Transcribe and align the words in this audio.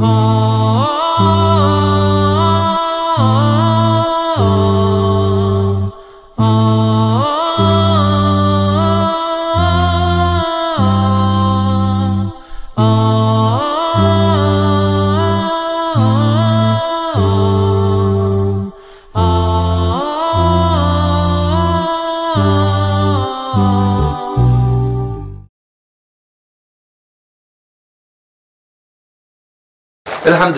Oh. 0.00 0.47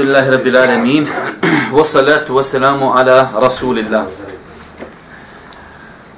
Alhamdulillahi 0.01 0.31
Rabbil 0.31 0.57
Alamin 0.57 1.05
Wassalatu 1.77 2.33
wassalamu 2.33 2.97
ala 2.97 3.29
Rasulillah 3.37 4.07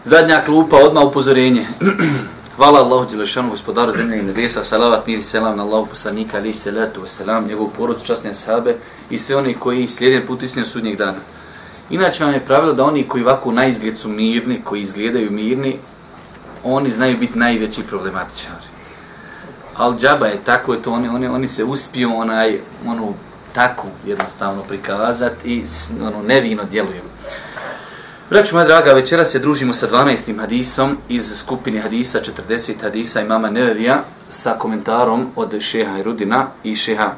Zadnja 0.05 0.45
klupa, 0.45 0.77
odmah 0.77 1.03
upozorenje. 1.03 1.67
Hvala 2.57 2.79
Allahu 2.79 3.11
Đelešanu, 3.11 3.51
gospodaru 3.51 3.93
zemlje 3.93 4.19
i 4.19 4.23
nebesa, 4.23 4.63
salavat, 4.65 5.07
mir 5.07 5.19
i 5.19 5.23
selam 5.23 5.57
na 5.57 5.65
Allahu 5.65 5.87
poslanika, 5.87 6.39
ali 6.39 6.55
salatu 6.55 7.03
wa 7.03 7.49
njegov 7.49 7.69
porod, 7.77 8.05
časne 8.05 8.35
sahabe 8.35 8.77
i 9.11 9.19
sve 9.19 9.37
oni 9.37 9.55
koji 9.55 9.89
slijede 9.89 10.27
put 10.27 10.43
istine 10.43 10.67
sudnjeg 10.67 10.97
dana. 10.97 11.19
Inače 11.91 12.25
vam 12.25 12.35
je 12.35 12.47
pravilo 12.47 12.73
da 12.73 12.85
oni 12.85 13.09
koji 13.09 13.25
ovako 13.25 13.53
na 13.53 13.67
izgled 13.67 13.99
su 13.99 14.09
mirni, 14.09 14.61
koji 14.65 14.81
izgledaju 14.83 15.31
mirni, 15.31 15.79
oni 16.65 16.91
znaju 16.91 17.19
biti 17.19 17.39
najveći 17.39 17.83
problematičari. 17.83 18.67
Al 19.77 19.99
džaba 19.99 20.27
je 20.27 20.45
tako, 20.45 20.73
je 20.73 20.83
to 20.83 20.93
oni, 20.93 21.09
oni, 21.09 21.27
oni 21.27 21.49
se 21.49 21.65
uspiju 21.65 22.17
onaj, 22.17 22.61
onu 22.87 23.15
tako 23.55 23.87
jednostavno 24.07 24.63
prikazati 24.63 25.51
i 25.51 25.65
ono, 26.03 26.23
nevino 26.23 26.63
djelujemo. 26.71 27.09
Braću 28.31 28.55
moja 28.55 28.67
draga, 28.67 28.93
večera 28.93 29.25
se 29.25 29.39
družimo 29.39 29.75
sa 29.75 29.89
12. 29.89 30.41
hadisom 30.41 30.97
iz 31.09 31.39
skupine 31.39 31.81
hadisa 31.81 32.21
40 32.49 32.83
hadisa 32.83 33.21
imama 33.21 33.51
Nevevija 33.51 34.01
sa 34.31 34.55
komentarom 34.59 35.27
od 35.37 35.61
šeha 35.61 35.99
Irudina 35.99 36.47
i 36.65 36.77
šeha 36.77 37.13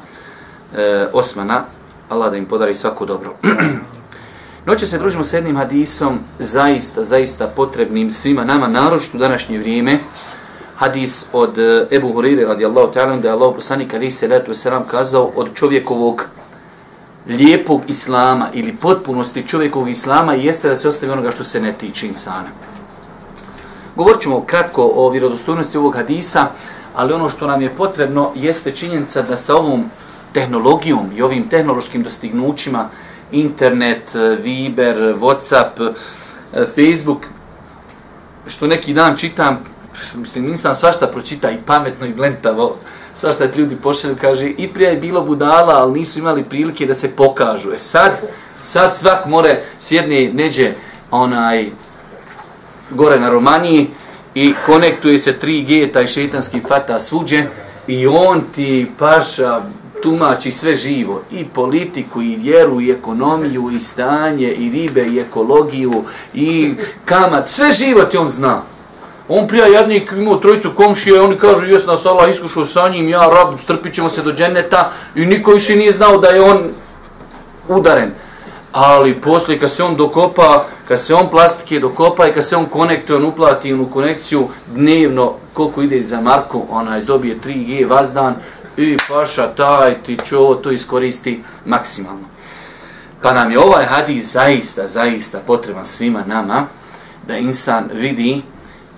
e, 0.75 1.07
Osmana. 1.13 1.63
Allah 2.09 2.31
da 2.31 2.37
im 2.37 2.45
podari 2.45 2.75
svako 2.75 3.05
dobro. 3.05 3.35
Noće 4.65 4.87
se 4.87 4.97
družimo 4.97 5.23
sa 5.23 5.35
jednim 5.35 5.57
hadisom 5.57 6.19
zaista, 6.39 7.03
zaista 7.03 7.47
potrebnim 7.47 8.11
svima 8.11 8.45
nama, 8.45 8.67
naročito 8.67 9.17
u 9.17 9.19
današnje 9.19 9.59
vrijeme. 9.59 9.99
Hadis 10.75 11.25
od 11.33 11.57
e, 11.57 11.87
Ebu 11.91 12.13
Hurire 12.13 12.45
radijallahu 12.45 12.93
ta'ala 12.93 13.21
da 13.21 13.27
je 13.27 13.31
Allah 13.31 13.55
poslanik 13.55 13.93
ali 13.93 14.11
se 14.11 14.27
letu 14.27 14.53
selam 14.53 14.83
kazao 14.83 15.31
od 15.35 15.53
čovjekovog 15.53 16.25
lijepog 17.27 17.81
islama 17.87 18.47
ili 18.53 18.75
potpunosti 18.75 19.47
čovjekovog 19.47 19.89
islama 19.89 20.33
jeste 20.33 20.69
da 20.69 20.75
se 20.75 20.87
ostavi 20.87 21.11
onoga 21.11 21.31
što 21.31 21.43
se 21.43 21.61
ne 21.61 21.73
tiče 21.73 22.07
insana. 22.07 22.49
Govorit 23.95 24.21
ćemo 24.21 24.41
kratko 24.41 24.91
o 24.95 25.09
vjerodostojnosti 25.09 25.77
ovog 25.77 25.95
hadisa, 25.95 26.47
ali 26.95 27.13
ono 27.13 27.29
što 27.29 27.47
nam 27.47 27.61
je 27.61 27.69
potrebno 27.69 28.31
jeste 28.35 28.71
činjenica 28.71 29.21
da 29.21 29.35
sa 29.35 29.55
ovom 29.55 29.85
tehnologijom 30.33 31.09
i 31.15 31.21
ovim 31.21 31.49
tehnološkim 31.49 32.03
dostignućima, 32.03 32.89
internet, 33.31 34.15
e, 34.15 34.19
Viber, 34.43 34.97
Whatsapp, 34.97 35.93
e, 36.53 36.65
Facebook, 36.65 37.25
što 38.47 38.67
neki 38.67 38.93
dan 38.93 39.17
čitam, 39.17 39.59
mislim, 40.15 40.45
nisam 40.45 40.75
svašta 40.75 41.07
pročita 41.07 41.51
i 41.51 41.57
pametno 41.65 42.07
i 42.07 42.13
blentavo, 42.13 42.75
svašta 43.13 43.43
je 43.43 43.51
ljudi 43.57 43.75
pošalju, 43.75 44.15
kaže, 44.21 44.49
i 44.49 44.67
prije 44.67 44.89
je 44.89 44.97
bilo 44.97 45.21
budala, 45.21 45.73
ali 45.73 45.99
nisu 45.99 46.19
imali 46.19 46.43
prilike 46.43 46.85
da 46.85 46.93
se 46.93 47.11
pokažu. 47.11 47.71
E 47.71 47.79
sad, 47.79 48.11
sad 48.57 48.95
svak 48.95 49.25
more 49.25 49.61
sjedne 49.79 50.29
neđe 50.33 50.73
onaj 51.11 51.69
gore 52.89 53.19
na 53.19 53.29
Romaniji 53.29 53.87
i 54.35 54.53
konektuje 54.65 55.17
se 55.17 55.35
3G, 55.41 55.93
taj 55.93 56.07
šetanski 56.07 56.61
fata 56.61 56.99
svuđe 56.99 57.43
i 57.87 58.07
on 58.07 58.41
ti 58.55 58.91
paša 58.99 59.61
tumači 60.03 60.51
sve 60.51 60.75
živo, 60.75 61.21
i 61.31 61.45
politiku, 61.45 62.21
i 62.21 62.35
vjeru, 62.35 62.81
i 62.81 62.91
ekonomiju, 62.91 63.71
i 63.71 63.79
stanje, 63.79 64.51
i 64.51 64.69
ribe, 64.69 65.05
i 65.05 65.19
ekologiju, 65.19 66.03
i 66.33 66.73
kamat, 67.05 67.49
sve 67.49 67.71
živo 67.71 68.01
ti 68.03 68.17
on 68.17 68.27
zna. 68.27 68.61
On 69.27 69.47
prija 69.47 69.65
jednik 69.65 70.11
imao 70.11 70.35
trojicu 70.35 70.71
komšije, 70.75 71.21
oni 71.21 71.37
kažu, 71.37 71.65
jes 71.65 71.85
nas 71.85 72.05
Allah 72.05 72.29
iskušao 72.29 72.65
sa 72.65 72.89
njim, 72.89 73.09
ja 73.09 73.19
rab, 73.19 73.59
strpit 73.59 73.93
ćemo 73.93 74.09
se 74.09 74.23
do 74.23 74.33
dženeta 74.33 74.91
i 75.15 75.25
niko 75.25 75.51
više 75.51 75.75
nije 75.75 75.91
znao 75.91 76.17
da 76.17 76.27
je 76.27 76.41
on 76.41 76.59
udaren. 77.67 78.11
Ali 78.71 79.21
poslije 79.21 79.59
kad 79.59 79.71
se 79.71 79.83
on 79.83 79.95
dokopa, 79.95 80.65
kad 80.87 81.01
se 81.01 81.15
on 81.15 81.29
plastike 81.29 81.79
dokopa 81.79 82.27
i 82.27 82.31
kad 82.31 82.47
se 82.47 82.55
on 82.55 82.65
konektuje, 82.65 83.17
on 83.17 83.25
uplati 83.25 83.73
onu 83.73 83.85
konekciju 83.85 84.47
dnevno, 84.67 85.33
koliko 85.53 85.81
ide 85.81 86.03
za 86.03 86.21
Marku, 86.21 86.65
onaj 86.69 87.01
dobije 87.01 87.37
3G 87.45 87.89
vazdan 87.89 88.35
i 88.77 88.97
paša 89.09 89.47
taj 89.47 90.03
ti 90.03 90.17
čo 90.25 90.59
to 90.63 90.71
iskoristi 90.71 91.43
maksimalno. 91.65 92.25
Pa 93.21 93.33
nam 93.33 93.51
je 93.51 93.59
ovaj 93.59 93.85
hadis 93.85 94.33
zaista, 94.33 94.87
zaista 94.87 95.39
potreban 95.47 95.85
svima 95.85 96.23
nama 96.27 96.65
da 97.27 97.37
insan 97.37 97.89
vidi 97.93 98.41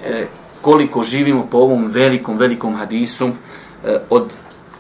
E, 0.08 0.26
koliko 0.62 1.04
živimo 1.04 1.48
po 1.52 1.58
ovom 1.58 1.88
velikom, 1.88 2.38
velikom 2.38 2.76
hadisu 2.76 3.28
e, 3.28 3.32
od 4.10 4.34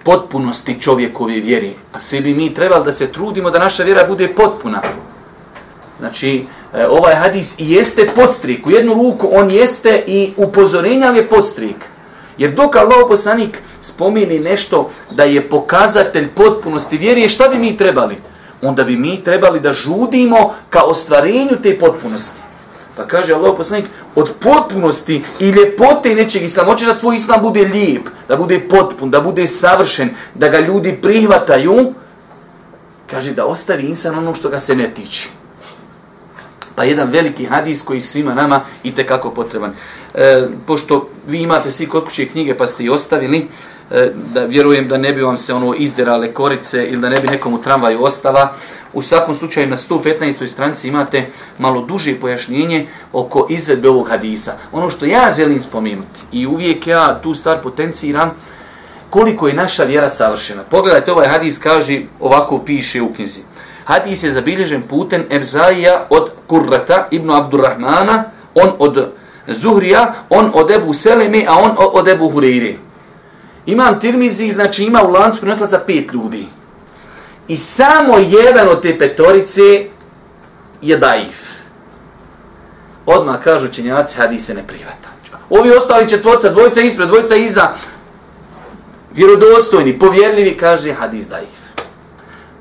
potpunosti 0.04 0.82
čovjekove 0.82 1.34
vjeri. 1.34 1.74
A 1.94 2.00
svi 2.00 2.22
bi 2.22 2.34
mi 2.34 2.54
trebali 2.54 2.86
da 2.86 2.92
se 2.92 3.08
trudimo 3.08 3.52
da 3.52 3.60
naša 3.60 3.84
vjera 3.84 4.06
bude 4.08 4.28
potpuna. 4.28 4.82
Znači, 5.98 6.46
e, 6.74 6.88
ovaj 6.88 7.16
hadis 7.16 7.60
i 7.60 7.72
jeste 7.72 8.10
podstrik. 8.16 8.68
U 8.68 8.72
jednu 8.72 8.94
ruku 8.94 9.30
on 9.32 9.52
jeste 9.52 10.04
i 10.08 10.34
upozorenja, 10.38 11.08
ali 11.08 11.18
je 11.18 11.28
podstrik. 11.28 11.86
Jer 12.38 12.52
dok 12.52 12.76
Allah 12.76 13.06
poslanik 13.08 13.60
spomini 13.82 14.40
nešto 14.40 14.90
da 15.12 15.24
je 15.24 15.50
pokazatelj 15.50 16.28
potpunosti 16.28 16.98
vjere, 16.98 17.30
šta 17.30 17.50
bi 17.50 17.58
mi 17.58 17.78
trebali? 17.78 18.16
Onda 18.62 18.84
bi 18.84 18.98
mi 18.98 19.24
trebali 19.24 19.60
da 19.60 19.74
žudimo 19.74 20.54
ka 20.70 20.84
ostvarenju 20.84 21.62
te 21.64 21.80
potpunosti. 21.80 22.47
Pa 22.98 23.06
kaže 23.06 23.34
Allah 23.34 23.54
poslanik, 23.58 23.86
od 24.16 24.34
potpunosti 24.40 25.24
i 25.40 25.50
ljepote 25.50 26.16
nečeg 26.16 26.44
islama, 26.44 26.72
hoćeš 26.72 26.88
da 26.88 26.98
tvoj 26.98 27.16
islam 27.16 27.42
bude 27.42 27.62
lijep, 27.62 28.10
da 28.28 28.38
bude 28.38 28.60
potpun, 28.70 29.12
da 29.12 29.22
bude 29.22 29.48
savršen, 29.48 30.10
da 30.36 30.50
ga 30.50 30.60
ljudi 30.60 30.98
prihvataju, 31.02 31.94
kaže 33.12 33.34
da 33.34 33.46
ostavi 33.46 33.84
insan 33.84 34.18
ono 34.18 34.36
što 34.36 34.50
ga 34.50 34.60
se 34.60 34.76
ne 34.76 34.90
tiče. 34.94 35.30
Pa 36.76 36.84
jedan 36.84 37.10
veliki 37.12 37.46
hadis 37.46 37.82
koji 37.82 38.02
svima 38.02 38.34
nama 38.34 38.62
i 38.84 38.94
kako 38.94 39.32
potreban. 39.32 39.72
E, 40.14 40.48
pošto 40.66 41.10
vi 41.28 41.42
imate 41.42 41.72
svi 41.72 41.86
kod 41.86 42.04
kuće 42.04 42.26
knjige 42.26 42.58
pa 42.58 42.68
ste 42.68 42.84
i 42.84 42.90
ostavili, 42.90 43.48
e, 43.92 44.12
da 44.34 44.46
vjerujem 44.46 44.88
da 44.88 44.98
ne 44.98 45.14
bi 45.14 45.22
vam 45.22 45.38
se 45.38 45.54
ono 45.54 45.74
izderale 45.74 46.34
korice 46.34 46.86
ili 46.86 47.02
da 47.02 47.10
ne 47.10 47.20
bi 47.20 47.28
nekom 47.28 47.54
u 47.54 47.62
tramvaju 47.62 48.04
ostala, 48.04 48.54
U 48.98 49.02
svakom 49.02 49.36
slučaju 49.36 49.68
na 49.68 49.76
115. 49.76 50.48
stranici 50.48 50.88
imate 50.88 51.26
malo 51.58 51.82
duže 51.82 52.16
pojašnjenje 52.20 52.88
oko 53.14 53.48
izvedbe 53.50 53.90
ovog 53.90 54.10
hadisa. 54.10 54.54
Ono 54.72 54.90
što 54.90 55.06
ja 55.06 55.32
želim 55.38 55.62
spomenuti 55.62 56.22
i 56.32 56.48
uvijek 56.48 56.88
ja 56.88 57.20
tu 57.24 57.36
stvar 57.36 57.62
potenciram 57.64 58.32
koliko 59.10 59.48
je 59.48 59.54
naša 59.54 59.84
vjera 59.84 60.10
savršena. 60.10 60.64
Pogledajte, 60.64 61.12
ovaj 61.12 61.28
hadis 61.28 61.60
kaže, 61.60 62.02
ovako 62.20 62.60
piše 62.60 63.02
u 63.02 63.14
knjizi. 63.14 63.42
Hadis 63.86 64.24
je 64.24 64.32
zabilježen 64.32 64.82
putem 64.82 65.26
Evzaija 65.30 66.08
od 66.10 66.32
Kurrata 66.48 67.08
ibn 67.12 67.32
Abdurrahmana, 67.32 68.24
on 68.56 68.72
od 68.80 69.12
Zuhrija, 69.48 70.14
on 70.30 70.52
od 70.54 70.72
Ebu 70.72 70.94
Seleme, 70.94 71.46
a 71.48 71.60
on 71.60 71.72
od 71.94 72.08
Ebu 72.08 72.32
Hureyre. 72.32 72.76
Imam 73.66 74.00
Tirmizi, 74.00 74.52
znači 74.52 74.84
ima 74.84 75.04
u 75.04 75.12
lancu 75.12 75.42
prenoslaca 75.42 75.80
pet 75.88 76.14
ljudi. 76.14 76.57
I 77.48 77.58
samo 77.58 78.18
jedan 78.18 78.70
od 78.70 78.82
te 78.82 79.00
petorice 79.00 79.62
je 80.82 80.98
daif. 80.98 81.48
Odmah 83.06 83.44
kažu 83.44 83.68
činjaci, 83.68 84.18
hadis 84.18 84.46
se 84.46 84.54
ne 84.54 84.68
privata. 84.68 85.08
Ovi 85.50 85.72
ostali 85.72 86.10
četvorca, 86.10 86.50
dvojica 86.50 86.82
ispred, 86.82 87.08
dvojica 87.08 87.36
iza, 87.36 87.70
vjerodostojni, 89.14 90.00
povjerljivi, 90.00 90.58
kaže 90.58 90.94
hadis 90.94 91.28
daif. 91.28 91.68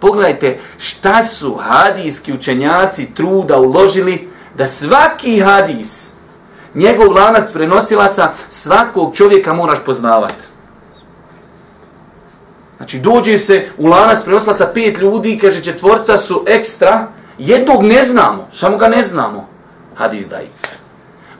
Pogledajte 0.00 0.58
šta 0.78 1.22
su 1.22 1.54
hadijski 1.54 2.32
učenjaci 2.32 3.14
truda 3.14 3.56
uložili 3.56 4.28
da 4.54 4.66
svaki 4.66 5.40
hadis, 5.40 6.12
njegov 6.74 7.12
lanac 7.12 7.52
prenosilaca, 7.52 8.32
svakog 8.48 9.16
čovjeka 9.16 9.52
moraš 9.52 9.78
poznavati. 9.84 10.44
Znači 12.76 12.98
dođe 12.98 13.38
se 13.38 13.68
u 13.78 13.86
lanac 13.86 14.24
prenoslaca 14.24 14.70
pet 14.74 14.98
ljudi, 14.98 15.38
kaže 15.40 15.62
četvorca 15.62 16.18
su 16.18 16.44
ekstra, 16.46 17.08
jednog 17.38 17.82
ne 17.82 18.02
znamo, 18.02 18.48
samo 18.52 18.76
ga 18.76 18.88
ne 18.88 19.02
znamo. 19.02 19.48
Hadis 19.94 20.28
daif. 20.28 20.76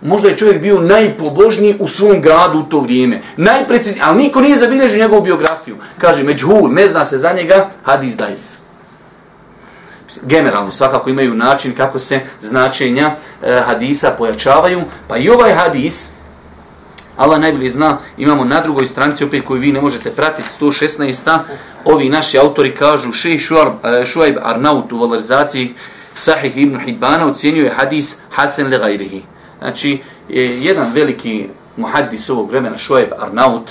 možda 0.02 0.28
je 0.28 0.36
čovjek 0.36 0.62
bio 0.62 0.80
najpobožniji 0.80 1.76
u 1.80 1.88
svom 1.88 2.20
gradu 2.20 2.58
u 2.58 2.62
to 2.62 2.80
vrijeme. 2.80 3.22
Najprecizniji, 3.36 4.02
ali 4.04 4.22
niko 4.22 4.40
nije 4.40 4.56
zabilježio 4.56 5.02
njegovu 5.02 5.22
biografiju. 5.22 5.76
Kaže, 5.98 6.22
međhul, 6.22 6.72
ne 6.72 6.88
zna 6.88 7.04
se 7.04 7.18
za 7.18 7.32
njega, 7.32 7.70
hadis 7.82 8.16
daif. 8.16 8.38
Generalno, 10.22 10.70
svakako 10.70 11.10
imaju 11.10 11.34
način 11.34 11.74
kako 11.74 11.98
se 11.98 12.20
značenja 12.40 13.10
e, 13.42 13.60
hadisa 13.66 14.10
pojačavaju. 14.18 14.82
Pa 15.08 15.16
i 15.16 15.28
ovaj 15.28 15.52
hadis, 15.52 16.10
Allah 17.16 17.40
najbolje 17.40 17.70
zna, 17.70 17.98
imamo 18.18 18.44
na 18.44 18.60
drugoj 18.60 18.86
stranici 18.86 19.24
opet 19.24 19.44
koju 19.44 19.60
vi 19.60 19.72
ne 19.72 19.80
možete 19.80 20.10
pratiti, 20.10 20.48
116. 20.60 21.38
Ovi 21.84 22.08
naši 22.08 22.38
autori 22.38 22.74
kažu, 22.74 23.12
Šej 23.12 23.34
e, 23.34 23.38
Šuajb 24.04 24.36
Arnaut 24.42 24.92
u 24.92 24.98
valorizaciji 24.98 25.74
Sahih 26.14 26.56
ibn 26.56 26.78
Hidbana 26.80 27.26
ocjenjuje 27.26 27.70
hadis 27.70 28.16
Hasan 28.30 28.66
le 28.66 28.78
gajrihi. 28.78 29.22
Znači, 29.58 30.00
e, 30.30 30.40
jedan 30.40 30.92
veliki 30.92 31.48
muhaddis 31.76 32.30
ovog 32.30 32.50
vremena, 32.50 32.78
Šuajb 32.78 33.08
Arnaut, 33.18 33.70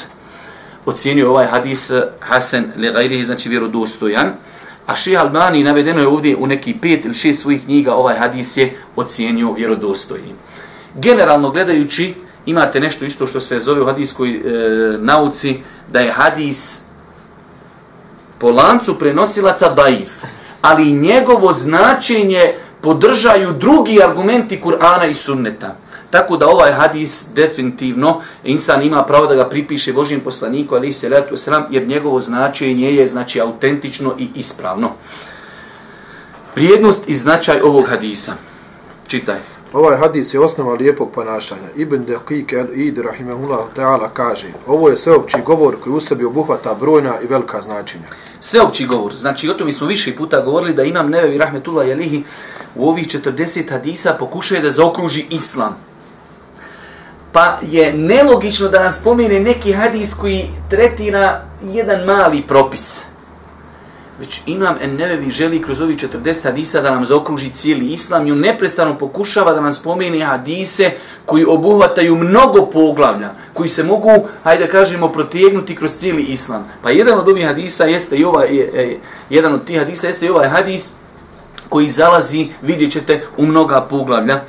ocjenjuje 0.86 1.30
ovaj 1.30 1.45
hadis 1.45 1.92
Hasan 2.19 2.63
le 2.77 2.92
gajrihi, 2.92 3.24
znači 3.24 3.50
vjerodostojan. 3.50 4.33
A 4.86 4.95
Šej 4.95 5.18
Albani 5.18 5.63
navedeno 5.63 6.01
je 6.01 6.07
ovdje 6.07 6.36
u 6.36 6.47
neki 6.47 6.74
pet 6.81 7.06
ili 7.06 7.13
šest 7.13 7.42
svojih 7.42 7.63
knjiga, 7.63 7.94
ovaj 7.94 8.15
hadis 8.15 8.57
je 8.57 8.77
ocjenio 8.95 9.53
vjerodostojnim. 9.53 10.36
Generalno 10.95 11.50
gledajući, 11.50 12.13
imate 12.45 12.80
nešto 12.80 13.06
isto 13.06 13.27
što 13.27 13.39
se 13.39 13.59
zove 13.59 13.81
u 13.81 13.86
hadiskoj 13.86 14.30
e, 14.30 14.42
nauci, 15.00 15.57
da 15.92 16.00
je 16.00 16.12
hadis 16.12 16.80
po 18.39 18.50
lancu 18.50 19.00
prenosilaca 19.00 19.69
daif, 19.69 20.12
ali 20.62 20.92
njegovo 20.92 21.53
značenje 21.53 22.53
podržaju 22.81 23.53
drugi 23.53 24.03
argumenti 24.03 24.62
Kur'ana 24.63 25.09
i 25.09 25.13
sunneta. 25.13 25.75
Tako 26.09 26.38
da 26.38 26.47
ovaj 26.47 26.71
hadis 26.71 27.25
definitivno 27.33 28.21
insan 28.44 28.83
ima 28.83 29.03
pravo 29.03 29.27
da 29.27 29.36
ga 29.36 29.50
pripiše 29.50 29.94
Božijem 29.94 30.21
poslaniku, 30.21 30.75
ali 30.75 30.94
se 30.94 31.09
letu 31.09 31.38
sram, 31.38 31.65
jer 31.71 31.88
njegovo 31.88 32.19
značenje 32.19 32.92
je 32.92 33.07
znači 33.07 33.42
autentično 33.42 34.15
i 34.19 34.30
ispravno. 34.36 34.92
Vrijednost 36.56 37.09
i 37.09 37.13
značaj 37.13 37.62
ovog 37.62 37.88
hadisa. 37.89 38.33
Čitaj. 39.07 39.55
Ovaj 39.73 39.97
hadis 39.97 40.33
je 40.33 40.39
osnova 40.39 40.73
lijepog 40.73 41.12
ponašanja. 41.12 41.69
Ibn 41.75 42.06
Deqik 42.06 42.53
el-Id, 42.53 43.01
rahimahullah 43.01 43.59
ta'ala, 43.75 44.09
kaže 44.13 44.47
Ovo 44.67 44.89
je 44.89 44.97
sveopći 44.97 45.38
govor 45.45 45.75
koji 45.83 45.94
u 45.94 46.00
sebi 46.00 46.25
obuhvata 46.25 46.73
brojna 46.73 47.13
i 47.23 47.27
velika 47.27 47.62
značenja. 47.62 48.03
Sveopći 48.39 48.85
govor. 48.85 49.15
Znači, 49.15 49.50
o 49.50 49.53
tome 49.53 49.71
smo 49.71 49.88
više 49.88 50.15
puta 50.15 50.41
govorili 50.41 50.73
da 50.73 50.83
imam 50.83 51.09
nevevi 51.09 51.38
rahmetullah 51.38 51.88
jelihi 51.88 52.23
u 52.75 52.89
ovih 52.89 53.07
40 53.07 53.69
hadisa 53.69 54.15
pokušaju 54.19 54.62
da 54.62 54.71
zaokruži 54.71 55.25
islam. 55.29 55.77
Pa 57.31 57.57
je 57.61 57.94
nelogično 57.94 58.69
da 58.69 58.83
nas 58.83 59.00
spomene 59.00 59.39
neki 59.39 59.73
hadis 59.73 60.13
koji 60.13 60.50
tretira 60.69 61.45
jedan 61.63 62.06
mali 62.06 62.41
propis 62.41 63.06
već 64.19 64.41
imam 64.45 64.75
en 64.81 64.95
nevevi 64.95 65.31
želi 65.31 65.62
kroz 65.62 65.81
ovih 65.81 65.97
40 65.97 66.44
hadisa 66.44 66.81
da 66.81 66.91
nam 66.91 67.06
zaokruži 67.06 67.50
cijeli 67.50 67.85
islam 67.85 68.27
i 68.27 68.31
on 68.31 68.39
neprestano 68.39 68.97
pokušava 68.97 69.53
da 69.53 69.62
nam 69.62 69.73
spomeni 69.73 70.21
hadise 70.21 70.91
koji 71.25 71.45
obuhvataju 71.45 72.15
mnogo 72.15 72.65
poglavlja, 72.65 73.29
koji 73.53 73.69
se 73.69 73.83
mogu, 73.83 74.27
hajde 74.44 74.65
da 74.65 74.71
kažemo, 74.71 75.12
protegnuti 75.12 75.75
kroz 75.75 75.91
cijeli 75.91 76.23
islam. 76.23 76.67
Pa 76.81 76.89
jedan 76.89 77.19
od 77.19 77.29
ovih 77.29 77.45
hadisa 77.45 77.83
jeste 77.83 78.15
i 78.15 78.23
ovaj, 78.23 78.47
je, 78.47 78.65
je, 78.73 79.00
jedan 79.29 79.53
od 79.53 79.65
tih 79.65 79.79
hadisa 79.79 80.07
jeste 80.07 80.25
i 80.25 80.29
ovaj 80.29 80.50
hadis 80.50 80.94
koji 81.69 81.88
zalazi, 81.88 82.47
vidjet 82.61 82.91
ćete, 82.91 83.21
u 83.38 83.45
mnoga 83.45 83.81
poglavlja. 83.81 84.41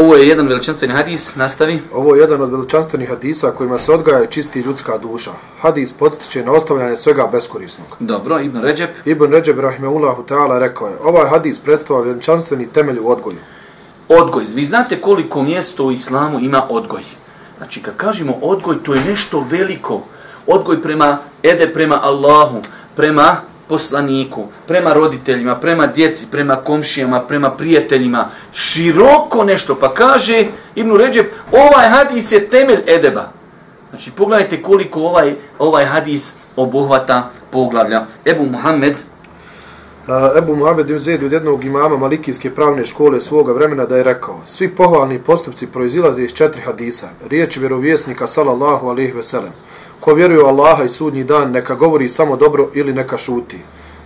Ovo 0.00 0.16
je 0.16 0.28
jedan 0.28 0.48
veličanstveni 0.48 0.94
hadis, 0.94 1.36
nastavi. 1.36 1.82
Ovo 1.92 2.14
je 2.14 2.20
jedan 2.20 2.40
od 2.40 2.50
veličanstvenih 2.50 3.08
hadisa 3.08 3.50
kojima 3.50 3.78
se 3.78 3.92
odgaja 3.92 4.24
i 4.24 4.30
čisti 4.30 4.60
ljudska 4.60 4.98
duša. 4.98 5.30
Hadis 5.60 5.92
podstiče 5.92 6.44
na 6.44 6.52
ostavljanje 6.52 6.96
svega 6.96 7.28
beskorisnog. 7.32 7.86
Dobro, 7.98 8.40
Ibn 8.40 8.60
Ređeb. 8.62 8.88
Ibn 9.04 9.32
Ređeb, 9.32 9.58
rahimehullahu 9.58 10.22
ta'ala, 10.22 10.58
rekao 10.58 10.88
je, 10.88 10.94
ovaj 11.04 11.28
hadis 11.28 11.58
predstavlja 11.58 12.02
veličanstveni 12.02 12.66
temelj 12.66 12.98
u 12.98 13.10
odgoju. 13.10 13.36
Odgoj. 14.08 14.44
Vi 14.54 14.64
znate 14.64 15.00
koliko 15.00 15.42
mjesto 15.42 15.84
u 15.84 15.92
islamu 15.92 16.40
ima 16.40 16.62
odgoj. 16.68 17.02
Znači, 17.58 17.82
kad 17.82 17.96
kažemo 17.96 18.34
odgoj, 18.42 18.82
to 18.82 18.94
je 18.94 19.04
nešto 19.04 19.44
veliko. 19.50 20.02
Odgoj 20.46 20.82
prema, 20.82 21.18
ede 21.42 21.70
prema 21.74 21.98
Allahu, 22.02 22.62
prema 22.96 23.36
poslaniku, 23.68 24.44
prema 24.66 24.92
roditeljima, 24.92 25.56
prema 25.56 25.86
djeci, 25.86 26.26
prema 26.30 26.56
komšijama, 26.56 27.20
prema 27.20 27.50
prijateljima, 27.50 28.28
široko 28.52 29.44
nešto. 29.44 29.74
Pa 29.74 29.94
kaže 29.94 30.46
Ibn 30.74 30.96
Ređeb, 30.96 31.26
ovaj 31.52 31.88
hadis 31.88 32.32
je 32.32 32.48
temelj 32.48 32.82
edeba. 32.86 33.28
Znači, 33.90 34.10
pogledajte 34.10 34.62
koliko 34.62 35.00
ovaj, 35.00 35.34
ovaj 35.58 35.84
hadis 35.84 36.34
obuhvata 36.56 37.30
poglavlja. 37.50 38.06
Ebu 38.24 38.46
Muhammed, 38.46 38.96
Ebu 40.38 40.56
Muhammed 40.56 40.90
ibn 40.90 40.98
Zaid 40.98 41.22
od 41.22 41.32
jednog 41.32 41.64
imama 41.64 41.96
Malikijske 41.96 42.54
pravne 42.54 42.84
škole 42.84 43.20
svoga 43.20 43.52
vremena 43.52 43.86
da 43.86 43.96
je 43.96 44.04
rekao 44.04 44.40
svi 44.46 44.68
pohvalni 44.68 45.18
postupci 45.18 45.66
proizilaze 45.66 46.22
iz 46.22 46.32
četiri 46.32 46.60
hadisa. 46.62 47.08
Riječ 47.30 47.56
vjerovjesnika 47.56 48.26
sallallahu 48.26 48.88
alaihi 48.88 49.12
veselem. 49.12 49.52
Ko 50.00 50.14
vjeruje 50.14 50.42
u 50.42 50.46
Allaha 50.46 50.84
i 50.84 50.88
sudnji 50.88 51.24
dan, 51.24 51.50
neka 51.50 51.74
govori 51.74 52.08
samo 52.08 52.36
dobro 52.36 52.70
ili 52.74 52.92
neka 52.92 53.18
šuti. 53.18 53.58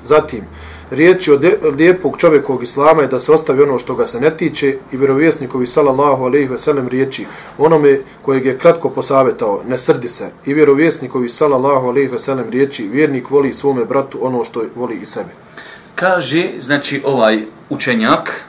Zatim, 0.05 0.45
riječi 0.91 1.33
od 1.33 1.45
lijepog 1.77 2.17
čovjekovog 2.19 2.63
islama 2.63 3.03
je 3.03 3.09
da 3.09 3.21
se 3.21 3.33
ostavi 3.33 3.63
ono 3.63 3.79
što 3.79 3.95
ga 3.95 4.07
se 4.07 4.21
ne 4.21 4.37
tiče 4.37 4.79
i 4.93 4.97
vjerovjesnikovi 4.97 5.67
sallallahu 5.67 6.25
alaihi 6.25 6.47
ve 6.49 6.59
sellem 6.59 6.89
riječi 6.89 7.27
onome 7.59 8.01
kojeg 8.23 8.47
je 8.47 8.59
kratko 8.59 8.91
posavetao, 8.91 9.63
ne 9.69 9.79
srdi 9.79 10.09
se. 10.09 10.31
I 10.47 10.55
vjerovjesnikovi 10.55 11.29
sallallahu 11.29 11.89
alaihi 11.89 12.09
ve 12.09 12.19
sellem 12.19 12.51
riječi 12.51 12.89
vjernik 12.93 13.31
voli 13.31 13.55
svome 13.55 13.85
bratu 13.85 14.19
ono 14.21 14.45
što 14.45 14.65
voli 14.75 14.97
i 15.03 15.07
sebe. 15.07 15.31
Kaže, 15.95 16.51
znači 16.59 17.03
ovaj 17.05 17.43
učenjak, 17.71 18.45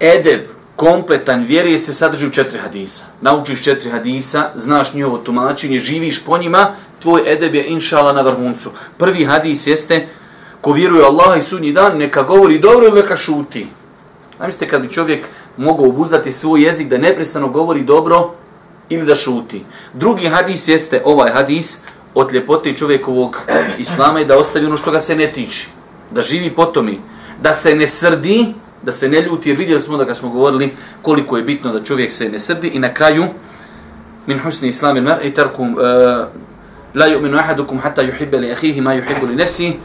edeb 0.00 0.57
kompletan 0.78 1.44
vjeri 1.44 1.78
se 1.78 1.92
sadrži 1.94 2.26
u 2.26 2.30
četiri 2.30 2.58
hadisa. 2.58 3.04
Naučiš 3.20 3.62
četiri 3.62 3.90
hadisa, 3.90 4.50
znaš 4.54 4.94
njihovo 4.94 5.18
tumačenje, 5.18 5.78
živiš 5.78 6.24
po 6.24 6.38
njima, 6.38 6.66
tvoj 7.02 7.22
edeb 7.26 7.54
je 7.54 7.66
inšala 7.66 8.12
na 8.12 8.22
vrhuncu. 8.22 8.70
Prvi 8.98 9.24
hadis 9.24 9.66
jeste, 9.66 10.06
ko 10.60 10.72
vjeruje 10.72 11.04
Allaha 11.04 11.36
i 11.36 11.42
sudnji 11.42 11.72
dan, 11.72 11.98
neka 11.98 12.22
govori 12.22 12.58
dobro 12.58 12.86
ili 12.86 13.00
neka 13.00 13.16
šuti. 13.16 13.66
Zamislite 14.38 14.68
kad 14.68 14.82
bi 14.82 14.92
čovjek 14.92 15.26
mogao 15.56 15.88
obuzdati 15.88 16.32
svoj 16.32 16.62
jezik 16.62 16.88
da 16.88 16.98
neprestano 16.98 17.48
govori 17.48 17.82
dobro 17.82 18.34
ili 18.88 19.06
da 19.06 19.14
šuti. 19.14 19.64
Drugi 19.94 20.28
hadis 20.28 20.68
jeste 20.68 21.02
ovaj 21.04 21.30
hadis 21.30 21.80
od 22.14 22.32
ljepote 22.32 22.72
čovjekovog 22.72 23.36
islama 23.78 24.20
i 24.20 24.24
da 24.24 24.38
ostavi 24.38 24.66
ono 24.66 24.76
što 24.76 24.90
ga 24.90 25.00
se 25.00 25.16
ne 25.16 25.32
tiče. 25.32 25.66
Da 26.10 26.22
živi 26.22 26.54
po 26.54 26.64
tomi. 26.64 27.00
Da 27.42 27.54
se 27.54 27.74
ne 27.74 27.86
srdi, 27.86 28.54
da 28.82 28.92
se 28.92 29.08
ne 29.08 29.20
ljuti, 29.22 29.48
jer 29.48 29.58
vidjeli 29.58 29.82
smo 29.82 29.96
da 29.96 30.06
kad 30.06 30.16
smo 30.16 30.28
govorili 30.28 30.76
koliko 31.02 31.36
je 31.36 31.42
bitno 31.42 31.72
da 31.72 31.84
čovjek 31.84 32.12
se 32.12 32.28
ne 32.28 32.38
srdi. 32.38 32.68
I 32.68 32.78
na 32.78 32.94
kraju 32.94 33.24
min 34.26 34.38
husni 34.38 34.68
islamin 34.68 35.04
mar 35.04 35.18
i 35.22 35.34
tarkum 35.34 35.74
uh, 35.74 35.80
la 36.94 37.06
yu'minu 37.06 37.38
ahadukum 37.38 37.78
hatta 37.78 38.02
yuhibba 38.02 38.40
li 38.40 38.52
akhihi 38.52 38.80
ma 38.80 38.94
yuhibbu 38.94 39.28
li 39.28 39.36
nafsihi 39.36 39.76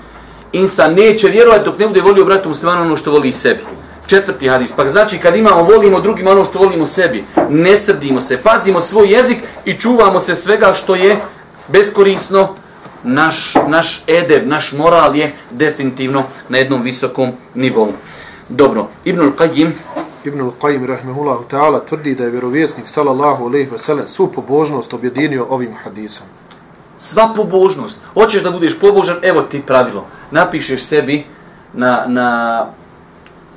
insan 0.54 0.94
neće 0.94 1.28
vjerovati 1.28 1.66
dok 1.66 1.80
ne 1.80 1.88
bude 1.88 2.02
volio 2.02 2.26
bratu 2.26 2.50
muslimanu 2.50 2.82
ono 2.82 2.98
što 2.98 3.12
voli 3.12 3.32
sebi. 3.32 3.60
Četvrti 4.08 4.48
hadis. 4.48 4.72
Pa 4.72 4.90
znači 4.90 5.18
kad 5.18 5.36
imamo 5.36 5.64
volimo 5.64 6.00
drugima 6.00 6.32
ono 6.32 6.46
što 6.46 6.60
volimo 6.60 6.86
sebi. 6.86 7.24
Ne 7.50 7.78
srdimo 7.78 8.22
se 8.22 8.38
pazimo 8.38 8.82
svoj 8.82 9.12
jezik 9.12 9.38
i 9.66 9.74
čuvamo 9.74 10.20
se 10.20 10.36
svega 10.36 10.74
što 10.74 10.96
je 10.96 11.18
beskorisno. 11.68 12.56
Naš 13.04 13.54
naš 13.68 14.04
edeb 14.08 14.48
naš 14.48 14.72
moral 14.72 15.16
je 15.16 15.32
definitivno 15.52 16.24
na 16.50 16.58
jednom 16.58 16.82
visokom 16.82 17.32
nivou. 17.56 17.94
Dobro, 18.50 18.88
Ibn 19.06 19.22
al-Qayyim 19.22 19.72
Ibn 20.26 20.42
al-Qayyim 20.42 20.86
rahimehullah 20.86 21.38
ta'ala 21.48 21.80
tvrdi 21.86 22.16
da 22.16 22.24
je 22.24 22.30
vjerovjesnik 22.32 22.88
sallallahu 22.88 23.46
alejhi 23.46 23.72
ve 23.72 23.78
sellem 23.78 24.08
svu 24.08 24.28
pobožnost 24.28 24.94
objedinio 24.94 25.48
ovim 25.50 25.74
hadisom. 25.84 26.28
Sva 26.98 27.34
pobožnost. 27.36 28.00
Hoćeš 28.14 28.44
da 28.44 28.52
budeš 28.52 28.80
pobožan, 28.80 29.18
evo 29.22 29.42
ti 29.42 29.62
pravilo. 29.62 30.06
Napišeš 30.32 30.84
sebi 30.84 31.26
na, 31.74 32.04
na 32.08 32.68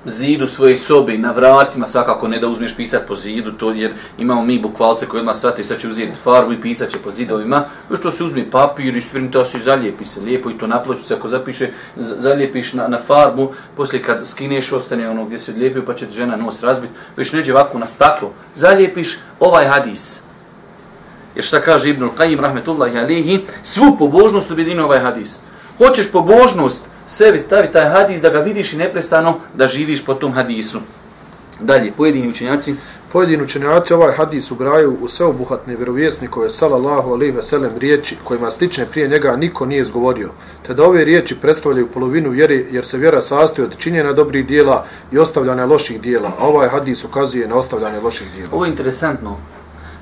zidu 0.07 0.47
svoje 0.47 0.77
sobe, 0.77 1.19
na 1.19 1.33
vratima, 1.33 1.87
svakako 1.87 2.29
ne 2.29 2.39
da 2.39 2.49
uzmeš 2.49 2.77
pisat 2.77 3.03
po 3.09 3.15
zidu, 3.15 3.53
to 3.53 3.71
jer 3.71 3.93
imamo 4.19 4.45
mi 4.45 4.59
bukvalce 4.59 5.07
koji 5.07 5.21
odmah 5.21 5.37
shvati, 5.37 5.65
sad 5.65 5.79
će 5.79 5.89
uzeti 5.89 6.21
farbu 6.23 6.53
i 6.53 6.61
pisat 6.61 6.91
će 6.91 6.99
po 6.99 7.11
zidovima, 7.11 7.65
što 7.99 8.11
se 8.11 8.25
uzme 8.25 8.51
papir 8.51 8.97
i 8.97 9.01
sprinta 9.01 9.45
se 9.45 9.59
zalijepi 9.59 10.05
se 10.05 10.21
lijepo 10.21 10.51
i 10.51 10.59
to 10.59 10.67
na 10.67 10.83
pločicu, 10.83 11.15
ako 11.15 11.29
zapiše, 11.29 11.71
zalijepiš 11.97 12.73
na, 12.73 12.89
na 12.89 12.99
farbu, 13.07 13.53
poslije 13.77 14.03
kad 14.03 14.27
skineš, 14.27 14.73
ostane 14.73 15.11
ono 15.11 15.25
gdje 15.25 15.39
se 15.39 15.51
odlijepio, 15.51 15.83
pa 15.87 15.95
će 15.95 16.07
žena 16.11 16.37
nos 16.37 16.63
razbiti, 16.63 16.93
već 17.17 17.33
neđe 17.33 17.53
ovako 17.53 17.79
na 17.79 17.87
staklo, 17.87 18.33
zalijepiš 18.55 19.19
ovaj 19.41 19.67
hadis. 19.67 20.21
Jer 21.35 21.45
šta 21.45 21.61
kaže 21.61 21.91
Ibnul 21.91 22.11
Qajim, 22.19 22.41
rahmetullahi 22.41 22.99
alihi, 22.99 23.41
svu 23.63 23.97
pobožnost 23.99 24.51
objedinu 24.51 24.85
ovaj 24.85 24.99
hadis. 24.99 25.39
Hoćeš 25.79 26.13
pobožnost, 26.13 26.85
sebi 27.07 27.39
stavi 27.39 27.73
taj 27.73 27.89
hadis 27.89 28.21
da 28.21 28.31
ga 28.31 28.39
vidiš 28.39 28.73
i 28.73 28.77
neprestano 28.77 29.35
da 29.55 29.67
živiš 29.67 30.05
po 30.05 30.15
tom 30.15 30.33
hadisu. 30.33 30.81
Dalje, 31.61 31.93
pojedini 31.97 32.29
učenjaci, 32.29 32.75
Pojedini 33.13 33.43
učenjaci 33.43 33.95
ovaj 33.95 34.13
hadis 34.13 34.51
ubraju 34.51 34.97
u 35.01 35.09
sveobuhatne 35.09 35.77
vjerovjesnikove 35.77 36.51
sallallahu 36.51 37.13
alejhi 37.13 37.33
ve 37.33 37.43
sellem 37.43 37.71
riječi 37.79 38.17
kojima 38.25 38.51
slične 38.51 38.87
prije 38.87 39.09
njega 39.09 39.37
niko 39.37 39.67
nije 39.67 39.81
izgovorio, 39.81 40.31
te 40.67 40.75
da 40.75 40.85
ove 40.85 41.05
riječi 41.05 41.37
predstavljaju 41.41 41.87
polovinu 41.87 42.31
vjere 42.31 42.55
jer 42.71 42.87
se 42.87 42.99
vjera 42.99 43.23
sastoji 43.23 43.67
od 43.67 43.77
činjenja 43.79 44.13
dobrih 44.13 44.47
dijela 44.47 44.85
i 45.13 45.19
ostavljanja 45.19 45.65
loših 45.65 46.01
dijela, 46.01 46.33
a 46.39 46.47
ovaj 46.47 46.69
hadis 46.69 47.05
ukazuje 47.05 47.49
na 47.49 47.57
ostavljanje 47.57 48.01
loših 48.01 48.27
dijela. 48.35 48.51
ovo 48.53 48.65
je 48.65 48.71
interesantno, 48.71 49.37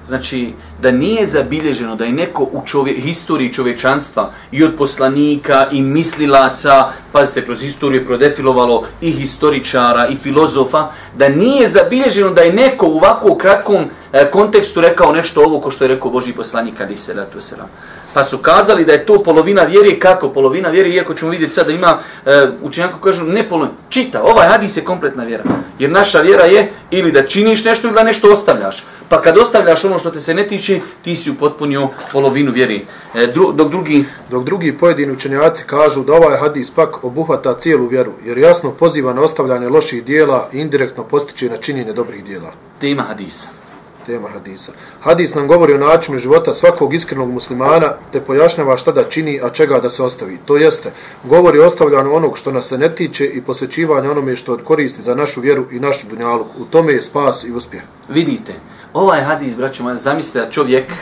znači 0.06 0.52
da 0.82 0.90
nije 0.90 1.26
zabilježeno 1.26 1.96
da 1.96 2.04
je 2.04 2.12
neko 2.12 2.42
u 2.42 2.62
čovje, 2.66 2.94
historiji 2.94 3.52
čovječanstva 3.52 4.30
i 4.52 4.64
od 4.64 4.74
poslanika 4.78 5.66
i 5.72 5.82
mislilaca, 5.82 6.88
pazite, 7.12 7.44
kroz 7.44 7.60
historiju 7.60 8.00
je 8.00 8.06
prodefilovalo 8.06 8.84
i 9.00 9.10
historičara 9.10 10.06
i 10.08 10.16
filozofa, 10.16 10.88
da 11.16 11.28
nije 11.28 11.68
zabilježeno 11.68 12.30
da 12.30 12.42
je 12.42 12.52
neko 12.52 12.86
u 12.86 12.96
ovako 12.96 13.36
kratkom 13.36 13.84
e, 14.12 14.30
kontekstu 14.30 14.80
rekao 14.80 15.12
nešto 15.12 15.42
ovo 15.42 15.60
ko 15.60 15.70
što 15.70 15.84
je 15.84 15.88
rekao 15.88 16.10
Boži 16.10 16.32
poslanik 16.32 16.80
ali 16.80 16.96
se 16.96 17.14
ratu 17.14 17.40
selam. 17.40 17.68
Pa 18.14 18.24
su 18.24 18.38
kazali 18.38 18.84
da 18.84 18.92
je 18.92 19.06
to 19.06 19.22
polovina 19.22 19.62
vjere, 19.62 19.98
kako 19.98 20.28
polovina 20.28 20.68
vjere, 20.68 20.90
iako 20.90 21.14
ćemo 21.14 21.30
vidjeti 21.30 21.54
sad 21.54 21.66
da 21.66 21.72
ima 21.72 21.98
e, 22.26 22.48
učenjaka 22.62 22.94
kažu 23.04 23.22
ne 23.24 23.48
polovina, 23.48 23.74
čita, 23.88 24.22
ovaj 24.22 24.48
hadis 24.48 24.76
je 24.76 24.84
kompletna 24.84 25.24
vjera. 25.24 25.44
Jer 25.78 25.90
naša 25.90 26.20
vjera 26.20 26.44
je 26.44 26.72
ili 26.90 27.12
da 27.12 27.26
činiš 27.26 27.64
nešto 27.64 27.86
ili 27.86 27.94
da 27.94 28.02
nešto 28.02 28.32
ostavljaš. 28.32 28.84
Pa 29.08 29.20
kad 29.20 29.38
ostavljaš 29.38 29.84
ono 29.84 29.98
što 29.98 30.10
te 30.10 30.20
se 30.20 30.34
ne 30.34 30.46
tiče, 30.46 30.80
ti 31.02 31.16
si 31.16 31.30
upotpunio 31.30 31.88
polovinu 32.12 32.52
vjeri. 32.52 32.86
E, 33.14 33.26
dru, 33.26 33.52
dok 33.52 33.70
drugi, 33.70 34.04
Dok 34.30 34.44
drugi 34.44 34.72
pojedini 34.78 35.12
učenjaci 35.12 35.64
kažu 35.66 36.04
da 36.04 36.12
ovaj 36.12 36.36
hadis 36.36 36.70
pak 36.70 37.04
obuhvata 37.04 37.58
cijelu 37.58 37.86
vjeru, 37.86 38.12
jer 38.24 38.38
jasno 38.38 38.70
poziva 38.70 39.12
na 39.14 39.22
ostavljanje 39.22 39.68
loših 39.68 40.04
dijela 40.04 40.48
i 40.52 40.58
indirektno 40.58 41.04
postiče 41.04 41.48
na 41.48 41.56
činjenje 41.56 41.92
dobrih 41.92 42.24
dijela. 42.24 42.52
tema 42.80 43.02
hadisa. 43.02 43.63
Tema 44.06 44.28
hadisa. 44.28 44.72
Hadis 45.00 45.34
nam 45.34 45.46
govori 45.48 45.74
o 45.74 45.78
načinu 45.78 46.18
života 46.18 46.54
svakog 46.54 46.94
iskrenog 46.94 47.30
muslimana, 47.30 47.92
te 48.12 48.20
pojašnjava 48.20 48.76
šta 48.76 48.92
da 48.92 49.04
čini, 49.04 49.40
a 49.42 49.50
čega 49.50 49.78
da 49.80 49.90
se 49.90 50.02
ostavi. 50.02 50.38
To 50.44 50.56
jeste, 50.56 50.92
govori 51.24 51.58
o 51.58 51.66
ostavljanju 51.66 52.14
onog 52.14 52.38
što 52.38 52.52
nas 52.52 52.68
se 52.68 52.78
ne 52.78 52.94
tiče 52.94 53.26
i 53.26 53.42
posvećivanju 53.42 54.10
onome 54.10 54.36
što 54.36 54.58
koristi 54.58 55.02
za 55.02 55.14
našu 55.14 55.40
vjeru 55.40 55.66
i 55.70 55.80
našu 55.80 56.06
dunjalu. 56.06 56.46
U 56.58 56.64
tome 56.64 56.92
je 56.92 57.02
spas 57.02 57.44
i 57.44 57.52
uspjeh. 57.52 57.82
Vidite, 58.08 58.52
ovaj 58.92 59.20
hadis, 59.20 59.54
braćo 59.54 59.82
moja, 59.82 59.96
zamislite 59.96 60.40
da 60.40 60.50
čovjek 60.50 60.92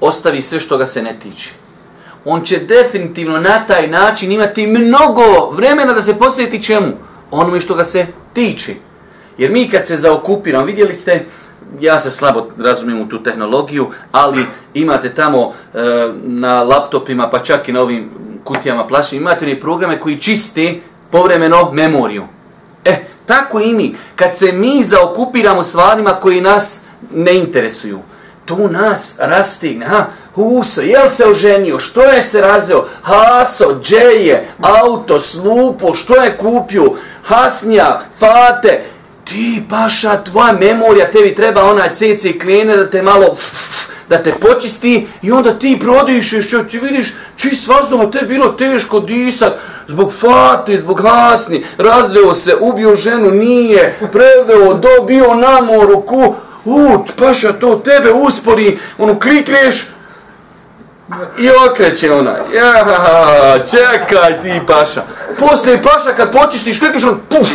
ostavi 0.00 0.42
sve 0.42 0.60
što 0.60 0.78
ga 0.78 0.86
se 0.86 1.02
ne 1.02 1.16
tiče. 1.22 1.50
On 2.24 2.44
će 2.44 2.58
definitivno 2.58 3.40
na 3.40 3.66
taj 3.66 3.88
način 3.88 4.32
imati 4.32 4.66
mnogo 4.66 5.50
vremena 5.52 5.92
da 5.92 6.02
se 6.02 6.18
posveti 6.18 6.62
čemu? 6.62 6.92
Onome 7.30 7.60
što 7.60 7.74
ga 7.74 7.84
se 7.84 8.06
tiče. 8.32 8.74
Jer 9.38 9.50
mi 9.50 9.70
kad 9.70 9.86
se 9.86 9.96
zaokupiramo, 9.96 10.64
vidjeli 10.64 10.94
ste, 10.94 11.24
ja 11.80 11.98
se 11.98 12.10
slabo 12.10 12.46
razumijem 12.58 13.00
u 13.02 13.08
tu 13.08 13.22
tehnologiju, 13.22 13.90
ali 14.12 14.46
imate 14.74 15.14
tamo 15.14 15.52
e, 15.74 15.78
na 16.22 16.62
laptopima, 16.62 17.30
pa 17.30 17.38
čak 17.38 17.68
i 17.68 17.72
na 17.72 17.80
ovim 17.80 18.10
kutijama 18.44 18.86
plašim, 18.86 19.18
imate 19.18 19.44
one 19.44 19.60
programe 19.60 20.00
koji 20.00 20.16
čiste 20.16 20.80
povremeno 21.10 21.72
memoriju. 21.72 22.24
E, 22.84 22.96
tako 23.26 23.60
i 23.60 23.74
mi. 23.74 23.96
Kad 24.16 24.36
se 24.36 24.52
mi 24.52 24.82
zaokupiramo 24.82 25.62
stvarima 25.62 26.10
koji 26.10 26.40
nas 26.40 26.82
ne 27.14 27.38
interesuju, 27.38 28.00
tu 28.44 28.68
nas 28.68 29.16
rastigne. 29.18 29.86
Ha, 29.86 30.04
Huso, 30.34 30.80
jel 30.80 31.08
se 31.10 31.26
oženio, 31.26 31.78
što 31.78 32.02
je 32.02 32.22
se 32.22 32.40
razveo, 32.40 32.84
Haso, 33.02 33.80
džeje, 33.82 34.48
auto, 34.60 35.20
slupo, 35.20 35.94
što 35.94 36.16
je 36.16 36.36
kupio, 36.36 36.92
Hasnija, 37.22 38.00
Fate, 38.18 38.82
ti 39.28 39.62
paša, 39.70 40.22
tvoja 40.22 40.52
memorija, 40.52 41.10
tebi 41.10 41.34
treba 41.34 41.64
onaj 41.64 41.88
CC 41.94 42.38
klene 42.40 42.76
da 42.76 42.90
te 42.90 43.02
malo 43.02 43.36
da 44.08 44.22
te 44.22 44.32
počisti 44.40 45.06
i 45.22 45.32
onda 45.32 45.58
ti 45.58 45.78
prodišeš, 45.80 46.46
što 46.46 46.62
ti 46.62 46.78
vidiš 46.78 47.14
čist 47.36 47.68
vazduh, 47.68 48.00
a 48.00 48.10
te 48.10 48.18
je 48.18 48.26
bilo 48.26 48.48
teško 48.48 49.00
disat, 49.00 49.52
zbog 49.86 50.12
fate, 50.12 50.76
zbog 50.76 51.02
hasni, 51.02 51.64
razveo 51.78 52.34
se, 52.34 52.56
ubio 52.60 52.94
ženu, 52.94 53.30
nije, 53.30 53.98
preveo, 54.12 54.74
dobio 54.74 55.34
namoru, 55.34 56.00
ku, 56.00 56.34
u, 56.64 57.04
paša, 57.18 57.52
to 57.52 57.74
tebe 57.84 58.12
uspori, 58.12 58.78
ono, 58.98 59.20
klikneš, 59.20 59.86
I 61.38 61.50
okreće 61.70 62.12
ona. 62.12 62.36
Ja, 62.54 63.64
čekaj 63.70 64.40
ti 64.42 64.60
paša. 64.66 65.02
Poslije 65.38 65.82
paša 65.82 66.14
kad 66.16 66.32
počistiš, 66.32 66.78
klikneš 66.78 67.04
on, 67.04 67.20
puf, 67.28 67.48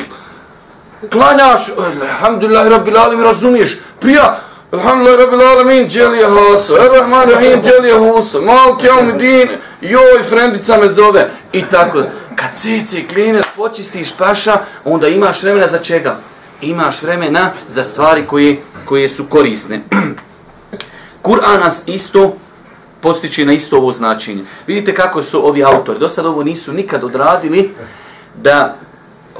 klanjaš, 1.11 1.71
alhamdulillah, 2.01 2.67
rabbil 2.67 2.97
alamin, 2.97 3.25
razumiješ, 3.25 3.77
prija, 3.99 4.39
alhamdulillah, 4.71 5.19
rabbil 5.19 5.41
alamin, 5.41 5.87
dželija 5.89 6.29
haso, 6.29 6.77
errahman 6.77 7.29
rahim, 7.29 7.61
dželija 7.63 7.97
huso, 7.97 8.41
malke 8.41 8.89
din, 9.17 9.49
joj, 9.81 10.23
frendica 10.29 10.77
me 10.77 10.87
zove, 10.87 11.29
i 11.53 11.61
tako. 11.61 12.03
Kad 12.35 12.49
cici 12.55 13.07
kliner 13.07 13.45
počistiš 13.55 14.11
paša, 14.17 14.57
onda 14.85 15.07
imaš 15.07 15.43
vremena 15.43 15.67
za 15.67 15.77
čega? 15.77 16.15
Imaš 16.61 17.01
vremena 17.01 17.51
za 17.67 17.83
stvari 17.83 18.25
koje, 18.27 18.57
koje 18.85 19.09
su 19.09 19.25
korisne. 19.29 19.81
Kur'an 21.25 21.59
nas 21.59 21.83
isto 21.87 22.35
postiče 23.01 23.45
na 23.45 23.53
isto 23.53 23.77
ovo 23.77 23.91
značenje. 23.91 24.43
Vidite 24.67 24.95
kako 24.95 25.23
su 25.23 25.47
ovi 25.47 25.63
autori, 25.63 25.99
do 25.99 26.09
sad 26.09 26.25
ovo 26.25 26.43
nisu 26.43 26.73
nikad 26.73 27.03
odradili, 27.03 27.73
da 28.35 28.77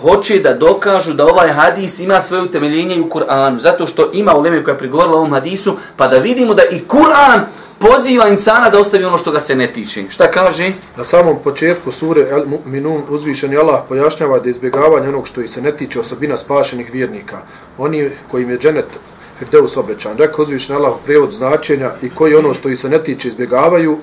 hoće 0.04 0.40
da 0.40 0.54
dokažu 0.54 1.14
da 1.14 1.26
ovaj 1.26 1.50
hadis 1.50 2.00
ima 2.00 2.22
svoje 2.22 2.44
utemeljenje 2.44 3.02
u 3.02 3.10
Kur'anu, 3.10 3.60
zato 3.60 3.88
što 3.88 4.10
ima 4.14 4.36
uleme 4.36 4.64
koja 4.64 4.74
je 4.74 4.80
prigovorila 4.80 5.18
ovom 5.18 5.34
hadisu, 5.34 5.78
pa 5.98 6.08
da 6.08 6.18
vidimo 6.18 6.54
da 6.54 6.64
i 6.72 6.82
Kur'an 6.88 7.40
poziva 7.80 8.28
insana 8.28 8.70
da 8.70 8.80
ostavi 8.80 9.06
ono 9.06 9.18
što 9.18 9.32
ga 9.32 9.40
se 9.40 9.56
ne 9.56 9.68
tiče. 9.68 10.04
Šta 10.10 10.32
kaže? 10.32 10.72
Na 10.98 11.04
samom 11.04 11.38
početku 11.44 11.92
sure 11.92 12.22
El 12.30 12.46
Mu'minun 12.46 13.02
uzvišeni 13.10 13.58
Allah 13.58 13.82
pojašnjava 13.90 14.40
da 14.40 14.50
izbjegavanje 14.50 15.10
onog 15.10 15.28
što 15.28 15.42
ih 15.42 15.50
se 15.50 15.62
ne 15.62 15.72
tiče 15.72 16.00
osobina 16.00 16.38
spašenih 16.38 16.94
vjernika. 16.94 17.38
Oni 17.78 18.10
kojim 18.32 18.50
je 18.50 18.58
dženet 18.58 19.00
Firdeus 19.40 19.78
obećan. 19.78 20.18
Rekao 20.18 20.44
uzvišeni 20.44 20.80
Allah 20.80 20.94
u 20.94 21.04
prijevod 21.06 21.32
značenja 21.32 21.92
i 22.02 22.10
koji 22.10 22.36
ono 22.36 22.54
što 22.54 22.70
ih 22.70 22.80
se 22.80 22.90
ne 22.90 23.04
tiče 23.04 23.28
izbjegavaju, 23.28 23.98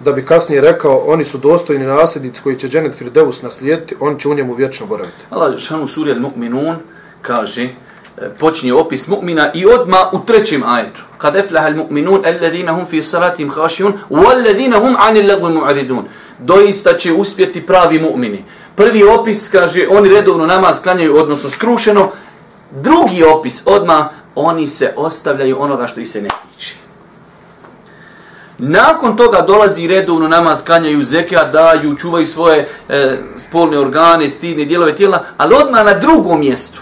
da 0.00 0.12
bi 0.12 0.24
kasnije 0.24 0.60
rekao 0.60 0.96
oni 1.06 1.24
su 1.24 1.38
dostojni 1.38 1.86
nasljednici 1.86 2.42
koji 2.42 2.56
će 2.56 2.68
dženet 2.68 2.94
Firdeus 2.94 3.42
naslijediti, 3.42 3.94
on 4.00 4.18
će 4.18 4.28
u 4.28 4.34
njemu 4.34 4.54
vječno 4.54 4.86
boraviti. 4.86 5.26
Allah 5.30 5.58
šanu 5.58 5.86
suri 5.86 6.14
Al-Mu'minun 6.14 6.74
kaže, 7.22 7.62
e, 7.64 7.70
počinje 8.38 8.74
opis 8.74 9.08
mu'mina 9.08 9.50
i 9.54 9.66
odma 9.66 10.10
u 10.12 10.18
trećem 10.26 10.62
ajetu. 10.66 11.02
Kad 11.18 11.36
eflaha 11.36 11.68
al-mu'minun, 11.68 12.26
alladhina 12.26 12.72
hum 12.72 12.86
fi 12.86 13.02
salatim 13.02 13.50
khashiyun, 13.50 13.92
walladhina 14.10 14.80
hum 14.80 14.96
anil 14.98 15.26
lagwi 15.26 15.52
mu'ridun. 15.52 16.02
Doista 16.38 16.96
će 16.96 17.12
uspjeti 17.12 17.66
pravi 17.66 18.00
mu'mini. 18.00 18.38
Prvi 18.76 19.04
opis 19.04 19.48
kaže, 19.50 19.86
oni 19.90 20.08
redovno 20.08 20.46
namaz 20.46 20.82
klanjaju, 20.82 21.16
odnosno 21.16 21.50
skrušeno. 21.50 22.10
Drugi 22.70 23.24
opis, 23.24 23.62
odma 23.66 24.08
oni 24.34 24.66
se 24.66 24.92
ostavljaju 24.96 25.56
onoga 25.60 25.86
što 25.86 26.00
ih 26.00 26.08
se 26.08 26.22
ne 26.22 26.28
tiče. 26.28 26.74
Nakon 28.58 29.16
toga 29.16 29.40
dolazi 29.40 29.86
redovno 29.86 30.28
namaz, 30.28 30.64
klanjaju 30.64 31.02
zeka, 31.02 31.44
daju, 31.44 31.96
čuvaju 31.96 32.26
svoje 32.26 32.68
e, 32.88 33.18
spolne 33.36 33.78
organe, 33.78 34.28
stidne 34.28 34.64
dijelove 34.64 34.96
tijela, 34.96 35.24
ali 35.36 35.54
odmah 35.54 35.84
na 35.84 35.94
drugom 35.94 36.40
mjestu 36.40 36.80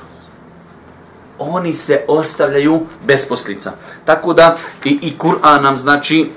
oni 1.39 1.73
se 1.73 2.05
ostavljaju 2.09 2.81
bez 3.07 3.29
poslica. 3.29 3.73
Tako 4.05 4.33
da 4.33 4.57
i, 4.85 4.99
i 5.03 5.19
Kur'an 5.19 5.63
nam 5.63 5.77
znači, 5.77 6.31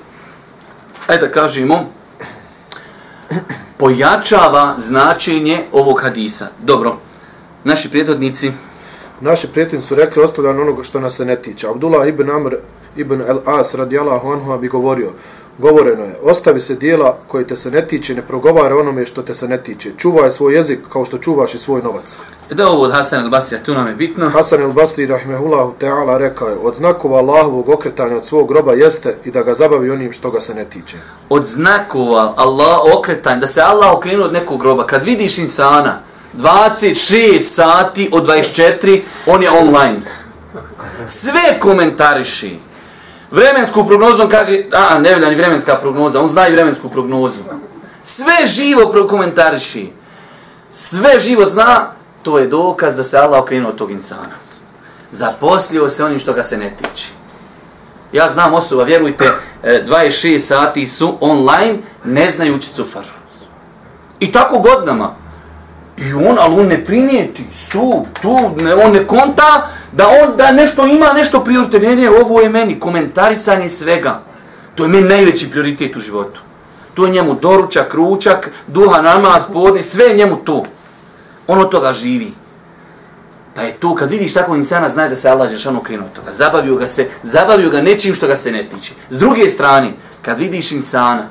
ajde 1.08 1.28
da 1.28 1.32
kažemo, 1.32 1.86
pojačava 3.78 4.76
značenje 4.78 5.64
ovog 5.72 6.02
hadisa. 6.02 6.48
Dobro, 6.64 6.98
naši 7.64 7.90
prijedodnici, 7.90 8.52
Naši 9.22 9.48
prijatelji 9.48 9.82
su 9.82 9.96
rekli 9.96 10.24
ostavljano 10.24 10.62
onoga 10.62 10.84
što 10.84 11.00
nas 11.00 11.16
se 11.16 11.26
ne 11.26 11.36
tiče. 11.36 11.68
Abdullah 11.68 12.08
ibn 12.08 12.30
Amr 12.30 12.56
ibn 13.00 13.22
al-As 13.22 13.78
radijallahu 13.78 14.32
anhu 14.32 14.58
bi 14.58 14.68
govorio, 14.68 15.12
govoreno 15.58 16.04
je, 16.04 16.16
ostavi 16.24 16.62
se 16.62 16.76
dijela 16.76 17.18
koje 17.28 17.48
te 17.48 17.56
se 17.56 17.72
ne 17.72 17.88
tiče, 17.88 18.16
ne 18.16 18.22
progovara 18.22 18.78
onome 18.78 19.06
što 19.06 19.22
te 19.22 19.34
se 19.34 19.48
ne 19.48 19.58
tiče. 19.58 19.92
Čuvaj 19.98 20.32
svoj 20.32 20.56
jezik 20.56 20.80
kao 20.94 21.06
što 21.06 21.18
čuvaš 21.18 21.54
i 21.54 21.58
svoj 21.58 21.82
novac. 21.82 22.18
da 22.52 22.68
ovo 22.68 22.84
od 22.84 22.92
Hasan 22.92 23.26
al-Basrija, 23.26 23.64
tu 23.66 23.74
nam 23.74 23.88
je 23.88 23.96
bitno. 23.96 24.30
Hasan 24.30 24.60
al-Basri 24.60 25.08
rahimehullahu 25.08 25.74
ta'ala 25.80 26.18
rekao 26.18 26.48
je, 26.48 26.58
od 26.62 26.76
znakova 26.76 27.18
Allahovog 27.18 27.70
okretanja 27.70 28.16
od 28.18 28.26
svog 28.26 28.48
groba 28.48 28.74
jeste 28.74 29.18
i 29.26 29.32
da 29.32 29.44
ga 29.44 29.54
zabavi 29.56 29.90
onim 29.90 30.14
što 30.14 30.32
ga 30.32 30.42
se 30.42 30.54
ne 30.54 30.66
tiče. 30.66 30.98
Od 31.30 31.46
znakova 31.46 32.34
Allah 32.38 32.80
okretanja, 32.98 33.40
da 33.40 33.48
se 33.48 33.62
Allah 33.62 33.94
okrenuo 33.98 34.26
od 34.26 34.34
nekog 34.34 34.62
groba, 34.62 34.86
kad 34.86 35.04
vidiš 35.04 35.38
insana, 35.38 36.02
26 36.38 37.40
sati 37.40 38.10
od 38.12 38.28
24, 38.28 39.02
on 39.26 39.44
je 39.44 39.50
online. 39.50 40.02
Sve 41.08 41.60
komentariši. 41.60 42.69
Vremensku 43.32 43.86
prognozu 43.88 44.24
on 44.24 44.30
kaže, 44.30 44.64
a 44.72 45.00
ne 45.00 45.14
velja 45.14 45.30
ni 45.30 45.36
vremenska 45.36 45.76
prognoza, 45.76 46.22
on 46.22 46.28
zna 46.28 46.48
i 46.48 46.52
vremensku 46.52 46.90
prognozu. 46.90 47.42
Sve 48.04 48.46
živo 48.46 48.92
prokomentariši. 48.92 49.92
Sve 50.74 51.20
živo 51.20 51.46
zna, 51.46 51.92
to 52.24 52.40
je 52.40 52.48
dokaz 52.48 52.96
da 52.96 53.04
se 53.04 53.18
Allah 53.18 53.44
okrenuo 53.44 53.70
od 53.70 53.78
tog 53.78 53.92
insana. 53.92 54.38
Zaposlio 55.12 55.90
se 55.90 56.04
onim 56.04 56.20
što 56.20 56.34
ga 56.34 56.44
se 56.44 56.58
ne 56.58 56.74
tiče. 56.78 57.08
Ja 58.12 58.30
znam 58.30 58.54
osoba, 58.54 58.84
vjerujte, 58.84 59.32
e, 59.64 59.84
26 59.88 60.40
sati 60.40 60.88
su 60.88 61.18
online, 61.22 61.78
ne 62.04 62.30
znajući 62.30 62.70
cufar. 62.74 63.06
I 64.20 64.32
tako 64.32 64.60
godinama. 64.60 65.16
I 65.98 66.14
on, 66.14 66.38
ali 66.40 66.60
on 66.60 66.68
ne 66.68 66.86
primijeti, 66.86 67.44
stup, 67.56 68.08
tu, 68.22 68.38
ne, 68.58 68.76
on 68.76 68.92
ne 68.92 69.08
konta 69.08 69.68
da 69.92 70.08
on 70.08 70.38
da 70.38 70.52
nešto 70.52 70.86
ima, 70.88 71.14
nešto 71.14 71.44
prioritet. 71.44 71.82
Ne, 71.82 71.96
ne, 71.96 72.10
ovo 72.10 72.42
je 72.42 72.50
meni, 72.50 72.80
komentarisanje 72.80 73.70
svega. 73.70 74.20
To 74.76 74.84
je 74.84 74.90
meni 74.90 75.08
najveći 75.08 75.52
prioritet 75.52 75.96
u 75.96 76.00
životu. 76.00 76.42
To 76.94 77.06
je 77.06 77.12
njemu 77.12 77.34
doručak, 77.42 77.94
ručak, 77.94 78.50
duha, 78.68 79.02
namaz, 79.02 79.44
podne, 79.54 79.82
sve 79.84 80.06
je 80.06 80.18
njemu 80.18 80.36
to. 80.36 80.64
On 81.48 81.60
od 81.60 81.70
toga 81.70 81.94
živi. 81.94 82.32
Pa 83.56 83.62
je 83.62 83.74
to, 83.74 83.96
kad 83.96 84.10
vidiš 84.10 84.34
takvog 84.34 84.58
insana, 84.58 84.90
znaj 84.90 85.10
da 85.10 85.16
se 85.16 85.30
Allah 85.30 85.50
Žešan 85.50 85.78
okrenuo 85.78 86.06
od 86.06 86.14
toga. 86.14 86.32
Zabavio 86.32 86.76
ga 86.76 86.88
se, 86.88 87.08
zabavio 87.24 87.70
ga 87.70 87.82
nečim 87.82 88.16
što 88.16 88.28
ga 88.28 88.36
se 88.36 88.52
ne 88.52 88.64
tiče. 88.64 88.94
S 89.10 89.20
druge 89.20 89.48
strane, 89.48 89.94
kad 90.22 90.40
vidiš 90.40 90.72
insana, 90.72 91.28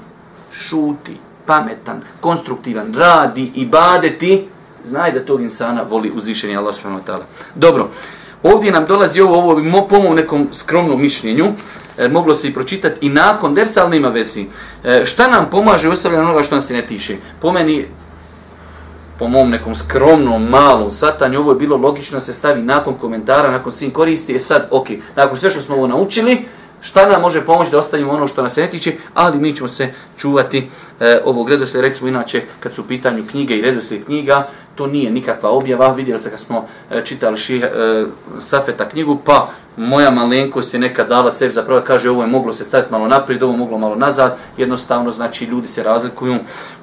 šuti, 0.53 1.17
pametan, 1.47 2.03
konstruktivan, 2.21 2.95
radi 2.95 3.53
i 3.55 3.67
badeti, 3.67 4.49
znaj 4.85 5.13
da 5.13 5.25
tog 5.25 5.43
insana 5.43 5.83
voli 5.83 6.13
uzvišenje 6.15 6.57
Allah 6.57 6.75
Žešanu 6.75 7.01
ta'ala. 7.07 7.25
Dobro, 7.55 7.89
ovdje 8.43 8.73
nam 8.73 8.87
dolazi 8.87 9.21
ovo, 9.21 9.39
ovo 9.39 9.55
bi 9.55 9.73
po 9.89 9.99
mom 10.01 10.17
nekom 10.17 10.49
skromnom 10.53 11.03
mišljenju, 11.03 11.47
e, 11.99 12.09
moglo 12.09 12.35
se 12.35 12.49
i 12.49 12.55
pročitati 12.55 13.07
i 13.07 13.09
nakon 13.09 13.55
dersa, 13.55 13.83
ali 13.83 13.91
nema 13.91 14.09
vezi. 14.09 14.47
E, 14.85 15.03
šta 15.05 15.29
nam 15.29 15.51
pomaže 15.51 15.89
ostavljanje 15.89 16.25
onoga 16.25 16.43
što 16.43 16.55
nam 16.55 16.63
se 16.63 16.75
ne 16.75 16.87
tiše? 16.87 17.17
Po 17.41 17.53
meni, 17.53 17.87
po 19.19 19.29
mom 19.29 19.51
nekom 19.51 19.75
skromnom, 19.75 20.49
malom 20.49 20.91
satanju, 20.91 21.41
ovo 21.41 21.53
je 21.53 21.59
bilo 21.59 21.77
logično 21.77 22.21
se 22.21 22.33
stavi 22.33 22.63
nakon 22.63 22.95
komentara, 22.95 23.51
nakon 23.51 23.73
svim 23.73 23.91
koristi, 23.91 24.33
je 24.33 24.41
sad, 24.41 24.69
ok, 24.71 24.87
nakon 25.17 25.37
sve 25.37 25.51
što 25.51 25.63
smo 25.63 25.77
ovo 25.77 25.87
naučili, 25.87 26.39
šta 26.81 27.07
nam 27.07 27.21
može 27.21 27.45
pomoći 27.45 27.71
da 27.71 27.79
ostavimo 27.79 28.13
ono 28.13 28.29
što 28.29 28.43
nas 28.43 28.55
se 28.55 28.61
ne 28.61 28.71
tiče, 28.71 28.93
ali 29.15 29.39
mi 29.39 29.57
ćemo 29.57 29.69
se 29.69 29.93
čuvati 30.19 30.71
e, 31.01 31.21
ovog 31.25 31.51
redoslijed, 31.51 31.85
recimo 31.85 32.09
inače, 32.09 32.43
kad 32.61 32.75
su 32.75 32.83
u 32.83 32.85
pitanju 32.85 33.25
knjige 33.31 33.59
i 33.59 33.63
redoslijed 33.63 34.05
knjiga, 34.05 34.49
to 34.79 34.87
nije 34.87 35.11
nikakva 35.11 35.51
objava, 35.51 35.93
vidjeli 35.93 36.21
se 36.21 36.31
kad 36.31 36.41
smo 36.41 36.67
e, 36.91 37.05
čitali 37.05 37.37
ših, 37.37 37.63
e, 37.63 38.05
Safeta 38.39 38.89
knjigu, 38.89 39.19
pa 39.25 39.51
moja 39.77 40.11
malenkost 40.11 40.75
je 40.75 40.81
neka 40.81 41.05
dala 41.05 41.31
sebi 41.31 41.53
zapravo 41.53 41.81
kaže 41.87 42.11
ovo 42.11 42.23
je 42.23 42.29
moglo 42.29 42.53
se 42.53 42.65
staviti 42.65 42.93
malo 42.93 43.09
naprijed, 43.09 43.43
ovo 43.43 43.57
moglo 43.57 43.79
malo 43.79 43.95
nazad, 43.95 44.37
jednostavno 44.57 45.11
znači 45.11 45.45
ljudi 45.45 45.69
se 45.69 45.83
razlikuju 45.83 46.37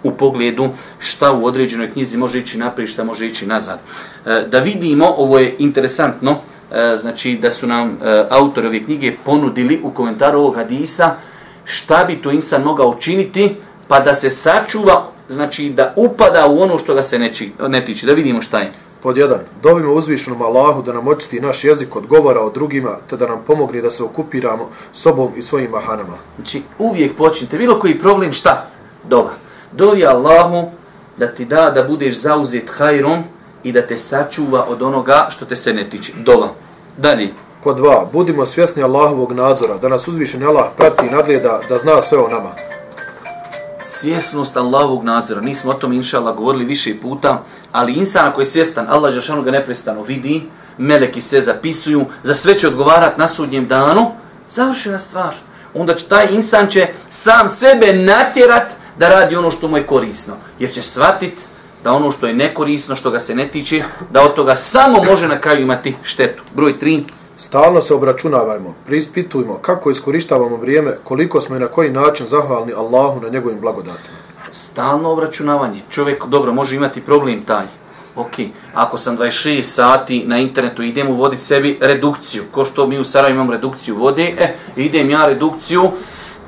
u 0.04 0.12
pogledu 0.12 0.70
šta 1.00 1.32
u 1.32 1.46
određenoj 1.46 1.92
knjizi 1.92 2.18
može 2.18 2.40
ići 2.40 2.58
naprijed, 2.58 2.90
šta 2.90 3.04
može 3.04 3.28
ići 3.28 3.48
nazad. 3.48 3.80
E, 4.26 4.44
da 4.52 4.60
vidimo, 4.60 5.06
ovo 5.18 5.40
je 5.40 5.56
interesantno, 5.60 6.36
e, 6.72 6.98
znači 6.98 7.38
da 7.42 7.50
su 7.50 7.68
nam 7.68 7.98
e, 8.04 8.24
autori 8.30 8.68
ove 8.68 8.84
knjige 8.84 9.16
ponudili 9.26 9.80
u 9.84 9.92
komentaru 9.92 10.40
ovog 10.40 10.56
hadisa 10.56 11.16
šta 11.64 12.04
bi 12.08 12.22
to 12.22 12.32
insan 12.32 12.64
mogao 12.64 12.88
učiniti 12.88 13.56
pa 13.88 14.00
da 14.00 14.14
se 14.14 14.30
sačuva, 14.30 15.15
znači 15.30 15.70
da 15.70 15.94
upada 15.96 16.48
u 16.48 16.62
ono 16.62 16.80
što 16.80 16.94
ga 16.94 17.04
se 17.04 17.20
neči, 17.20 17.52
ne 17.68 17.86
tiče, 17.86 18.06
da 18.06 18.14
vidimo 18.14 18.42
šta 18.42 18.60
je. 18.60 18.72
Pod 19.04 19.18
jedan, 19.18 19.40
dovimo 19.64 19.94
uzvišenom 19.94 20.42
Allahu 20.42 20.82
da 20.82 20.94
nam 20.94 21.08
očisti 21.08 21.40
naš 21.40 21.64
jezik 21.64 21.96
od 21.96 22.08
govora 22.08 22.42
o 22.42 22.50
drugima, 22.50 22.98
te 23.10 23.18
da 23.18 23.28
nam 23.28 23.44
pomogne 23.48 23.82
da 23.82 23.92
se 23.92 24.04
okupiramo 24.04 24.70
sobom 24.94 25.32
i 25.36 25.44
svojim 25.44 25.72
mahanama. 25.72 26.18
Znači, 26.36 26.62
uvijek 26.80 27.18
počnite, 27.18 27.58
bilo 27.58 27.80
koji 27.80 28.00
problem, 28.00 28.34
šta? 28.34 28.68
Dova. 29.04 29.32
Dovi 29.72 30.06
Allahu 30.06 30.72
da 31.18 31.28
ti 31.28 31.46
da 31.46 31.72
da 31.72 31.84
budeš 31.84 32.16
zauzet 32.16 32.70
hajrom 32.78 33.24
i 33.64 33.72
da 33.72 33.88
te 33.88 33.98
sačuva 33.98 34.66
od 34.70 34.82
onoga 34.82 35.28
što 35.32 35.46
te 35.46 35.56
se 35.56 35.74
ne 35.74 35.90
tiče. 35.90 36.14
Dova. 36.18 36.48
Dalje. 36.98 37.34
Pod 37.64 37.78
dva, 37.78 38.08
budimo 38.14 38.46
svjesni 38.46 38.84
Allahovog 38.84 39.32
nadzora, 39.32 39.78
da 39.78 39.90
nas 39.90 40.08
uzvišeni 40.08 40.46
Allah 40.46 40.66
prati 40.78 41.08
i 41.08 41.10
nadgleda, 41.10 41.60
da 41.70 41.78
zna 41.80 42.02
sve 42.02 42.18
o 42.18 42.28
nama 42.28 42.75
svjesnost 43.86 44.58
Allahovog 44.58 45.04
nadzora. 45.04 45.42
Nismo 45.42 45.72
o 45.72 45.74
tom, 45.74 45.94
inša 45.94 46.18
Allah, 46.20 46.36
govorili 46.36 46.66
više 46.66 47.00
puta, 47.02 47.44
ali 47.72 47.94
insan 47.94 48.32
koji 48.32 48.46
je 48.46 48.50
svjestan, 48.50 48.86
Allah 48.90 49.14
Žešanu 49.14 49.42
ga 49.42 49.52
neprestano 49.52 50.02
vidi, 50.02 50.44
meleki 50.78 51.22
se 51.22 51.42
zapisuju, 51.42 52.06
za 52.24 52.36
sve 52.36 52.60
će 52.60 52.68
odgovarat 52.68 53.18
na 53.18 53.28
sudnjem 53.28 53.68
danu, 53.68 54.12
završena 54.50 55.00
stvar. 55.00 55.36
Onda 55.74 55.94
će 55.94 56.06
taj 56.06 56.28
insan 56.32 56.68
će 56.68 56.88
sam 57.10 57.50
sebe 57.50 57.94
natjerat 57.94 58.74
da 59.00 59.10
radi 59.10 59.36
ono 59.36 59.52
što 59.52 59.68
mu 59.68 59.78
je 59.78 59.88
korisno. 59.88 60.34
Jer 60.60 60.74
će 60.74 60.82
shvatit 60.82 61.48
da 61.84 61.94
ono 61.94 62.12
što 62.12 62.28
je 62.28 62.34
nekorisno, 62.34 62.96
što 62.96 63.12
ga 63.12 63.20
se 63.20 63.36
ne 63.36 63.48
tiče, 63.48 63.84
da 64.12 64.24
od 64.24 64.34
toga 64.34 64.56
samo 64.56 65.04
može 65.04 65.28
na 65.28 65.42
kraju 65.42 65.62
imati 65.62 65.96
štetu. 66.04 66.44
Broj 66.54 66.80
3. 66.80 67.04
Stalno 67.38 67.82
se 67.82 67.94
obračunavajmo, 67.94 68.76
prispitujmo 68.86 69.58
kako 69.62 69.92
iskorištavamo 69.92 70.58
vrijeme, 70.58 70.98
koliko 71.04 71.42
smo 71.42 71.56
i 71.56 71.60
na 71.60 71.68
koji 71.68 71.92
način 71.92 72.26
zahvalni 72.26 72.74
Allahu 72.74 73.22
na 73.22 73.30
njegovim 73.30 73.60
blagodatima. 73.60 74.18
Stalno 74.52 75.10
obračunavanje. 75.12 75.82
Čovjek, 75.90 76.26
dobro, 76.26 76.54
može 76.54 76.76
imati 76.76 77.02
problem 77.02 77.42
taj. 77.46 77.66
Ok, 78.16 78.32
ako 78.74 78.98
sam 78.98 79.18
26 79.18 79.64
sati 79.64 80.24
na 80.28 80.38
internetu, 80.38 80.84
idem 80.84 81.10
uvoditi 81.10 81.42
sebi 81.42 81.78
redukciju. 81.82 82.44
Ko 82.52 82.66
što 82.66 82.88
mi 82.88 83.00
u 83.00 83.04
Sarajevo 83.04 83.36
imamo 83.36 83.52
redukciju 83.52 83.96
vode, 83.96 84.24
e, 84.24 84.56
idem 84.76 85.10
ja 85.10 85.26
redukciju, 85.26 85.92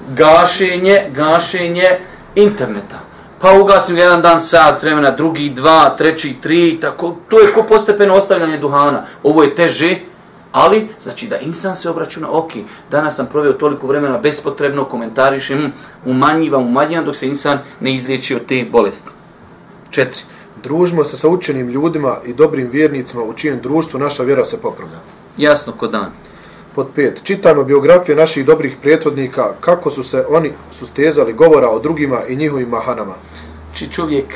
gašenje, 0.10 1.12
gašenje 1.15 2.00
interneta. 2.36 3.00
Pa 3.41 3.52
ugasim 3.52 3.97
jedan 3.97 4.21
dan 4.21 4.39
sat 4.39 4.84
vremena, 4.84 5.12
drugi 5.12 5.50
dva, 5.50 5.95
treći 5.97 6.36
tri, 6.41 6.78
tako, 6.82 7.15
to 7.30 7.39
je 7.39 7.54
ko 7.54 7.63
postepeno 7.63 8.15
ostavljanje 8.15 8.58
duhana. 8.58 9.04
Ovo 9.23 9.43
je 9.43 9.56
teže, 9.56 9.95
Ali, 10.57 10.87
znači 10.99 11.27
da 11.27 11.37
insan 11.37 11.75
se 11.75 11.89
obračuna, 11.89 12.27
ok, 12.31 12.51
danas 12.91 13.15
sam 13.15 13.27
proveo 13.27 13.53
toliko 13.53 13.87
vremena 13.87 14.17
bespotrebno, 14.17 14.85
komentarišem, 14.85 15.71
umanjivam, 16.05 16.67
umanjivam, 16.67 17.05
dok 17.05 17.15
se 17.15 17.27
insan 17.27 17.59
ne 17.79 17.95
izliječi 17.95 18.35
od 18.35 18.45
te 18.45 18.65
bolesti. 18.71 19.09
Četiri. 19.89 20.21
Družimo 20.63 21.03
se 21.03 21.17
sa 21.17 21.29
učenim 21.29 21.69
ljudima 21.69 22.17
i 22.25 22.33
dobrim 22.33 22.69
vjernicima 22.71 23.23
u 23.23 23.33
čijem 23.33 23.59
društvu 23.61 23.99
naša 23.99 24.23
vjera 24.23 24.45
se 24.45 24.61
popravlja. 24.61 24.97
Jasno, 25.37 25.73
kod 25.73 25.91
dan. 25.91 26.11
Pod 26.75 26.87
pet. 26.95 27.21
Čitajmo 27.23 27.63
biografije 27.63 28.15
naših 28.15 28.45
dobrih 28.45 28.75
prijetvodnika, 28.81 29.53
kako 29.59 29.91
su 29.91 30.03
se 30.03 30.25
oni 30.29 30.51
sustezali 30.71 31.33
govora 31.33 31.69
o 31.69 31.79
drugima 31.79 32.23
i 32.27 32.35
njihovim 32.35 32.69
mahanama. 32.69 33.13
Či 33.73 33.91
čovjek, 33.91 34.33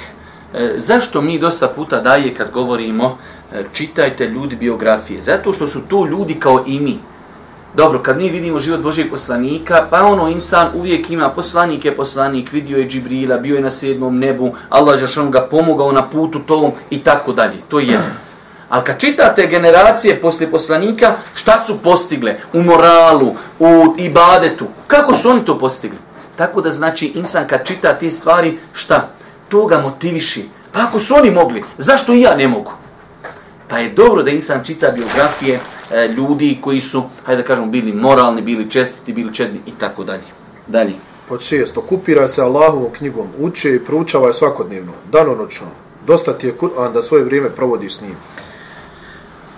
e, 0.53 0.73
zašto 0.77 1.21
mi 1.21 1.39
dosta 1.39 1.67
puta 1.67 2.01
daje 2.01 2.33
kad 2.33 2.51
govorimo 2.51 3.17
E, 3.53 3.63
čitajte 3.73 4.27
ljudi 4.27 4.55
biografije, 4.55 5.21
zato 5.21 5.53
što 5.53 5.67
su 5.67 5.81
to 5.87 6.05
ljudi 6.05 6.33
kao 6.33 6.63
i 6.67 6.79
mi. 6.79 6.99
Dobro, 7.75 7.99
kad 7.99 8.17
mi 8.17 8.29
vidimo 8.29 8.59
život 8.59 8.81
Božijeg 8.81 9.09
poslanika, 9.09 9.87
pa 9.89 10.03
ono 10.05 10.27
insan 10.27 10.67
uvijek 10.75 11.09
ima 11.09 11.29
poslanik 11.29 11.85
je 11.85 11.95
poslanik, 11.95 12.51
vidio 12.51 12.77
je 12.77 12.87
Džibrila, 12.87 13.37
bio 13.37 13.55
je 13.55 13.61
na 13.61 13.69
sedmom 13.69 14.19
nebu, 14.19 14.55
Allah 14.69 15.01
je 15.01 15.07
ga 15.29 15.41
pomogao 15.41 15.91
na 15.91 16.09
putu 16.09 16.39
tom 16.39 16.71
i 16.89 16.99
tako 16.99 17.33
dalje. 17.33 17.57
To 17.69 17.79
je 17.79 17.87
jesno. 17.87 18.13
Ali 18.69 18.83
kad 18.83 18.99
čitate 18.99 19.47
generacije 19.47 20.21
posle 20.21 20.51
poslanika, 20.51 21.13
šta 21.33 21.59
su 21.59 21.77
postigle 21.83 22.35
u 22.53 22.63
moralu, 22.63 23.35
u 23.59 23.95
ibadetu? 23.97 24.65
Kako 24.87 25.13
su 25.13 25.29
oni 25.29 25.45
to 25.45 25.59
postigli? 25.59 25.97
Tako 26.35 26.61
da 26.61 26.69
znači 26.69 27.11
insan 27.15 27.47
kad 27.47 27.67
čita 27.67 27.93
te 27.93 28.09
stvari, 28.09 28.59
šta? 28.73 29.09
To 29.49 29.65
ga 29.65 29.77
motiviši. 29.77 30.49
Pa 30.71 30.79
ako 30.79 30.99
su 30.99 31.15
oni 31.15 31.31
mogli, 31.31 31.63
zašto 31.77 32.13
i 32.13 32.21
ja 32.21 32.35
ne 32.35 32.47
mogu? 32.47 32.80
Pa 33.71 33.77
je 33.77 33.89
dobro 33.89 34.23
da 34.23 34.31
insan 34.31 34.63
čita 34.63 34.91
biografije 34.91 35.59
e, 35.91 36.07
ljudi 36.07 36.57
koji 36.61 36.81
su, 36.81 37.03
hajde 37.25 37.41
da 37.41 37.47
kažemo, 37.47 37.67
bili 37.67 37.93
moralni, 37.93 38.41
bili 38.41 38.69
čestiti, 38.69 39.13
bili 39.13 39.33
čedni 39.33 39.59
i 39.65 39.71
tako 39.71 40.03
dalje. 40.03 40.27
Dalje. 40.67 40.93
Pod 41.29 41.41
šest, 41.41 41.77
okupiraj 41.77 42.27
se 42.27 42.41
Allahovom 42.41 42.91
knjigom, 42.91 43.27
uče 43.39 43.75
i 43.75 43.83
proučavaj 43.83 44.33
svakodnevno, 44.33 44.91
danonočno. 45.11 45.67
Dosta 46.07 46.33
ti 46.33 46.47
je 46.47 46.57
Kur'an 46.61 46.93
da 46.93 47.01
svoje 47.01 47.23
vrijeme 47.23 47.49
provodiš 47.49 47.95
s 47.95 48.01
njim. 48.01 48.15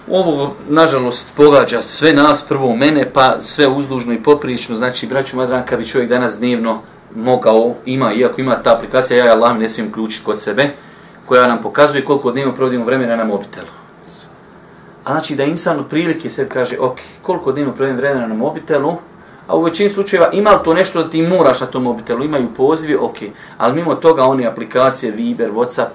Ovo, 0.10 0.54
nažalost, 0.70 1.28
pogađa 1.36 1.82
sve 1.82 2.14
nas, 2.14 2.46
prvo 2.48 2.76
mene, 2.76 3.10
pa 3.14 3.42
sve 3.42 3.68
uzdužno 3.68 4.14
i 4.14 4.24
poprilično. 4.24 4.76
Znači, 4.76 5.08
braću 5.08 5.38
Madranka 5.38 5.78
bi 5.78 5.88
čovjek 5.88 6.10
danas 6.10 6.38
dnevno 6.38 6.82
mogao, 7.16 7.76
ima, 7.86 8.14
iako 8.14 8.42
ima 8.42 8.56
ta 8.56 8.76
aplikacija, 8.76 9.18
ja 9.18 9.26
je 9.26 9.32
Allah 9.32 9.58
ne 9.58 9.70
smijem 9.70 9.92
ključiti 9.92 10.26
kod 10.26 10.40
sebe, 10.40 10.70
koja 11.26 11.48
nam 11.48 11.62
pokazuje 11.62 12.06
koliko 12.06 12.32
dnevno 12.32 12.56
provodimo 12.56 12.86
vremena 12.86 13.16
na 13.16 13.24
mobitelu. 13.24 13.83
A 15.04 15.12
znači 15.12 15.36
da 15.36 15.44
insan 15.44 15.80
od 15.80 15.88
prilike 15.88 16.30
sebi 16.30 16.50
kaže, 16.50 16.80
ok, 16.80 16.98
koliko 17.22 17.52
dnevno 17.52 17.74
provedem 17.74 17.98
vremena 17.98 18.28
na 18.28 18.34
mobitelu, 18.34 18.96
a 19.48 19.56
u 19.56 19.62
većini 19.64 19.90
slučajeva 19.90 20.30
ima 20.34 20.52
li 20.52 20.60
to 20.64 20.74
nešto 20.74 21.04
da 21.04 21.10
ti 21.10 21.22
moraš 21.22 21.62
na 21.62 21.68
tom 21.68 21.84
mobitelu, 21.84 22.24
imaju 22.24 22.54
pozivi, 22.58 22.96
ok, 22.96 23.18
ali 23.58 23.76
mimo 23.76 23.96
toga 23.96 24.26
one 24.26 24.46
aplikacije, 24.46 25.12
Viber, 25.12 25.52
Whatsapp, 25.52 25.92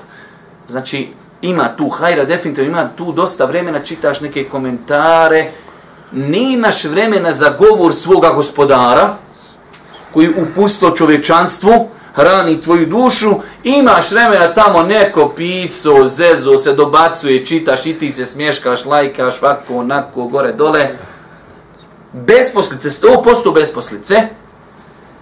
znači 0.69 1.09
ima 1.43 1.77
tu 1.77 1.89
hajra, 1.89 2.25
definitivno 2.25 2.71
ima 2.71 2.89
tu 2.97 3.13
dosta 3.13 3.45
vremena, 3.45 3.79
čitaš 3.79 4.21
neke 4.21 4.45
komentare, 4.45 5.51
nemaš 6.13 6.85
vremena 6.85 7.33
za 7.33 7.55
govor 7.59 7.95
svoga 7.95 8.31
gospodara, 8.31 9.17
koji 10.13 10.29
upustvo 10.29 10.91
čovečanstvu, 10.91 11.89
hrani 12.15 12.61
tvoju 12.61 12.87
dušu, 12.87 13.35
imaš 13.65 14.11
vremena 14.11 14.55
tamo 14.55 14.83
neko 14.83 15.33
piso, 15.37 16.07
zezo, 16.07 16.57
se 16.57 16.73
dobacuje, 16.73 17.47
čitaš 17.47 17.87
i 17.87 17.95
ti 17.95 18.11
se 18.11 18.27
smješkaš, 18.27 18.85
lajkaš, 18.85 19.43
ovako, 19.43 19.77
onako, 19.77 20.25
gore, 20.25 20.53
dole. 20.53 20.91
Besposlice, 22.13 22.89
100% 22.89 23.55
besposlice, 23.55 24.15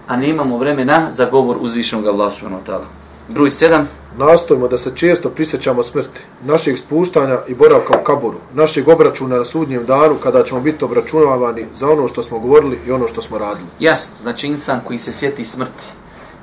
a 0.07 0.15
ne 0.15 0.29
imamo 0.29 0.57
vremena 0.57 1.07
za 1.11 1.25
govor 1.25 1.57
uzvišenog 1.59 2.07
Allah 2.07 2.33
subhanahu 2.33 2.63
wa 2.63 2.71
ta'ala. 2.71 2.85
Broj 3.27 3.49
7. 3.49 3.83
Nastojimo 4.17 4.67
da 4.67 4.77
se 4.77 4.91
često 4.95 5.29
prisjećamo 5.29 5.83
smrti, 5.83 6.21
našeg 6.41 6.77
spuštanja 6.77 7.39
i 7.47 7.55
boravka 7.55 7.99
u 8.01 8.03
kaburu, 8.03 8.37
našeg 8.53 8.87
obračuna 8.87 9.37
na 9.37 9.45
sudnjem 9.45 9.85
danu 9.85 10.15
kada 10.23 10.43
ćemo 10.43 10.61
biti 10.61 10.85
obračunavani 10.85 11.65
za 11.73 11.89
ono 11.89 12.07
što 12.07 12.23
smo 12.23 12.39
govorili 12.39 12.79
i 12.87 12.91
ono 12.91 13.07
što 13.07 13.21
smo 13.21 13.37
radili. 13.37 13.67
Jasno, 13.79 14.15
znači 14.21 14.47
insan 14.47 14.81
koji 14.85 14.99
se 14.99 15.11
sjeti 15.11 15.45
smrti, 15.45 15.85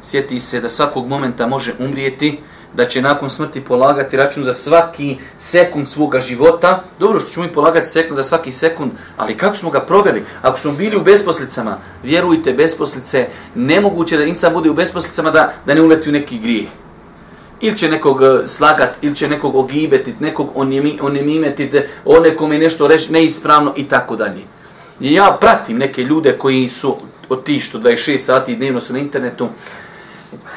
sjeti 0.04 0.40
se 0.40 0.60
da 0.60 0.68
svakog 0.68 1.08
momenta 1.08 1.46
može 1.46 1.74
umrijeti, 1.78 2.38
da 2.76 2.84
će 2.84 3.02
nakon 3.02 3.30
smrti 3.30 3.60
polagati 3.60 4.16
račun 4.16 4.44
za 4.44 4.52
svaki 4.52 5.16
sekund 5.38 5.88
svoga 5.88 6.20
života. 6.20 6.82
Dobro 6.98 7.20
što 7.20 7.30
ćemo 7.30 7.46
mi 7.46 7.52
polagati 7.52 7.90
sekund 7.90 8.16
za 8.16 8.22
svaki 8.22 8.52
sekund, 8.52 8.90
ali 9.16 9.36
kako 9.36 9.56
smo 9.56 9.70
ga 9.70 9.80
proveli? 9.80 10.24
Ako 10.42 10.58
smo 10.58 10.72
bili 10.72 10.96
u 10.96 11.02
besposlicama, 11.02 11.78
vjerujte, 12.02 12.52
besposlice, 12.52 13.26
nemoguće 13.54 14.16
da 14.16 14.24
insan 14.24 14.52
bude 14.52 14.70
u 14.70 14.74
besposlicama 14.74 15.30
da, 15.30 15.52
da 15.66 15.74
ne 15.74 15.82
uleti 15.82 16.08
u 16.08 16.12
neki 16.12 16.38
grijeh. 16.38 16.66
Ili 17.60 17.78
će 17.78 17.88
nekog 17.88 18.22
eh, 18.22 18.46
slagat, 18.46 18.98
ili 19.02 19.14
će 19.14 19.28
nekog 19.28 19.56
ogibetit, 19.56 20.20
nekog 20.20 20.50
onemimetit, 21.00 21.74
o 22.04 22.20
nekome 22.20 22.58
nešto 22.58 22.88
reći 22.88 23.12
neispravno 23.12 23.72
i 23.76 23.88
tako 23.88 24.16
dalje. 24.16 24.42
Ja 25.00 25.36
pratim 25.40 25.78
neke 25.78 26.04
ljude 26.04 26.32
koji 26.38 26.68
su 26.68 26.96
otištu 27.28 27.78
26 27.78 28.18
sati 28.18 28.56
dnevno 28.56 28.80
su 28.80 28.92
na 28.92 28.98
internetu, 28.98 29.48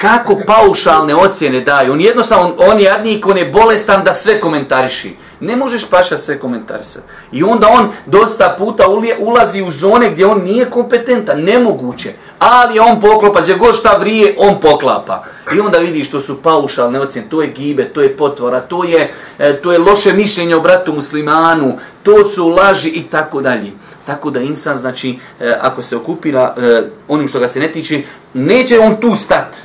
kako 0.00 0.38
paušalne 0.46 1.14
ocjene 1.14 1.60
daju. 1.60 1.92
On 1.92 2.00
jednostavno, 2.00 2.54
on 2.58 2.78
je 2.78 2.84
jadnik, 2.84 3.26
on 3.26 3.38
je 3.38 3.50
bolestan 3.50 4.04
da 4.04 4.12
sve 4.12 4.40
komentariši. 4.40 5.16
Ne 5.40 5.56
možeš 5.56 5.84
paša 5.84 6.16
sve 6.16 6.38
komentarisati. 6.38 7.06
I 7.32 7.42
onda 7.42 7.68
on 7.68 7.88
dosta 8.06 8.54
puta 8.58 8.84
ulazi 9.18 9.62
u 9.62 9.70
zone 9.70 10.10
gdje 10.10 10.26
on 10.26 10.42
nije 10.42 10.70
kompetentan, 10.70 11.40
nemoguće. 11.40 12.12
Ali 12.38 12.78
on 12.78 13.00
poklopa, 13.00 13.40
gdje 13.40 13.54
god 13.54 13.74
šta 13.74 13.96
vrije, 13.96 14.34
on 14.38 14.60
poklapa. 14.60 15.24
I 15.56 15.60
onda 15.60 15.78
vidiš 15.78 16.08
što 16.08 16.20
su 16.20 16.42
paušalne 16.42 17.00
ocjene, 17.00 17.28
to 17.28 17.42
je 17.42 17.48
gibe, 17.48 17.84
to 17.84 18.00
je 18.02 18.16
potvora, 18.16 18.60
to 18.60 18.84
je, 18.84 19.12
e, 19.38 19.56
to 19.56 19.72
je 19.72 19.78
loše 19.78 20.12
mišljenje 20.12 20.56
o 20.56 20.60
bratu 20.60 20.92
muslimanu, 20.92 21.78
to 22.02 22.24
su 22.24 22.48
laži 22.48 22.88
i 22.88 23.02
tako 23.02 23.40
dalje. 23.40 23.72
Tako 24.08 24.30
da 24.30 24.40
insan, 24.40 24.78
znači, 24.78 25.18
e, 25.40 25.54
ako 25.60 25.82
se 25.82 25.96
okupira 25.96 26.54
e, 26.56 26.82
onim 27.08 27.28
što 27.28 27.40
ga 27.40 27.48
se 27.48 27.60
ne 27.60 27.72
tiče, 27.72 28.02
neće 28.34 28.78
on 28.78 28.96
tu 29.00 29.16
stat. 29.16 29.56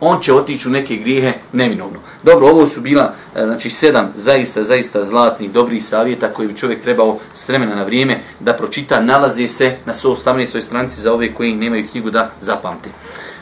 on 0.00 0.20
će 0.20 0.34
otići 0.34 0.68
u 0.68 0.70
neke 0.70 0.96
grijehe 0.96 1.32
neminovno. 1.52 1.98
Dobro, 2.22 2.46
ovo 2.46 2.66
su 2.66 2.80
bila 2.80 3.12
e, 3.36 3.44
znači 3.44 3.70
sedam 3.70 4.12
zaista, 4.14 4.62
zaista 4.62 5.02
zlatnih, 5.04 5.50
dobrih 5.50 5.84
savjeta 5.84 6.32
koje 6.32 6.48
bi 6.48 6.56
čovjek 6.56 6.82
trebao 6.82 7.18
s 7.34 7.48
vremena 7.48 7.74
na 7.74 7.82
vrijeme 7.82 8.20
da 8.40 8.52
pročita, 8.52 9.00
nalaze 9.00 9.48
se 9.48 9.76
na 9.84 9.94
118. 9.94 10.60
stranici 10.60 11.00
za 11.00 11.12
ove 11.12 11.34
koji 11.34 11.56
nemaju 11.56 11.88
knjigu 11.90 12.10
da 12.10 12.30
zapamte. 12.40 12.90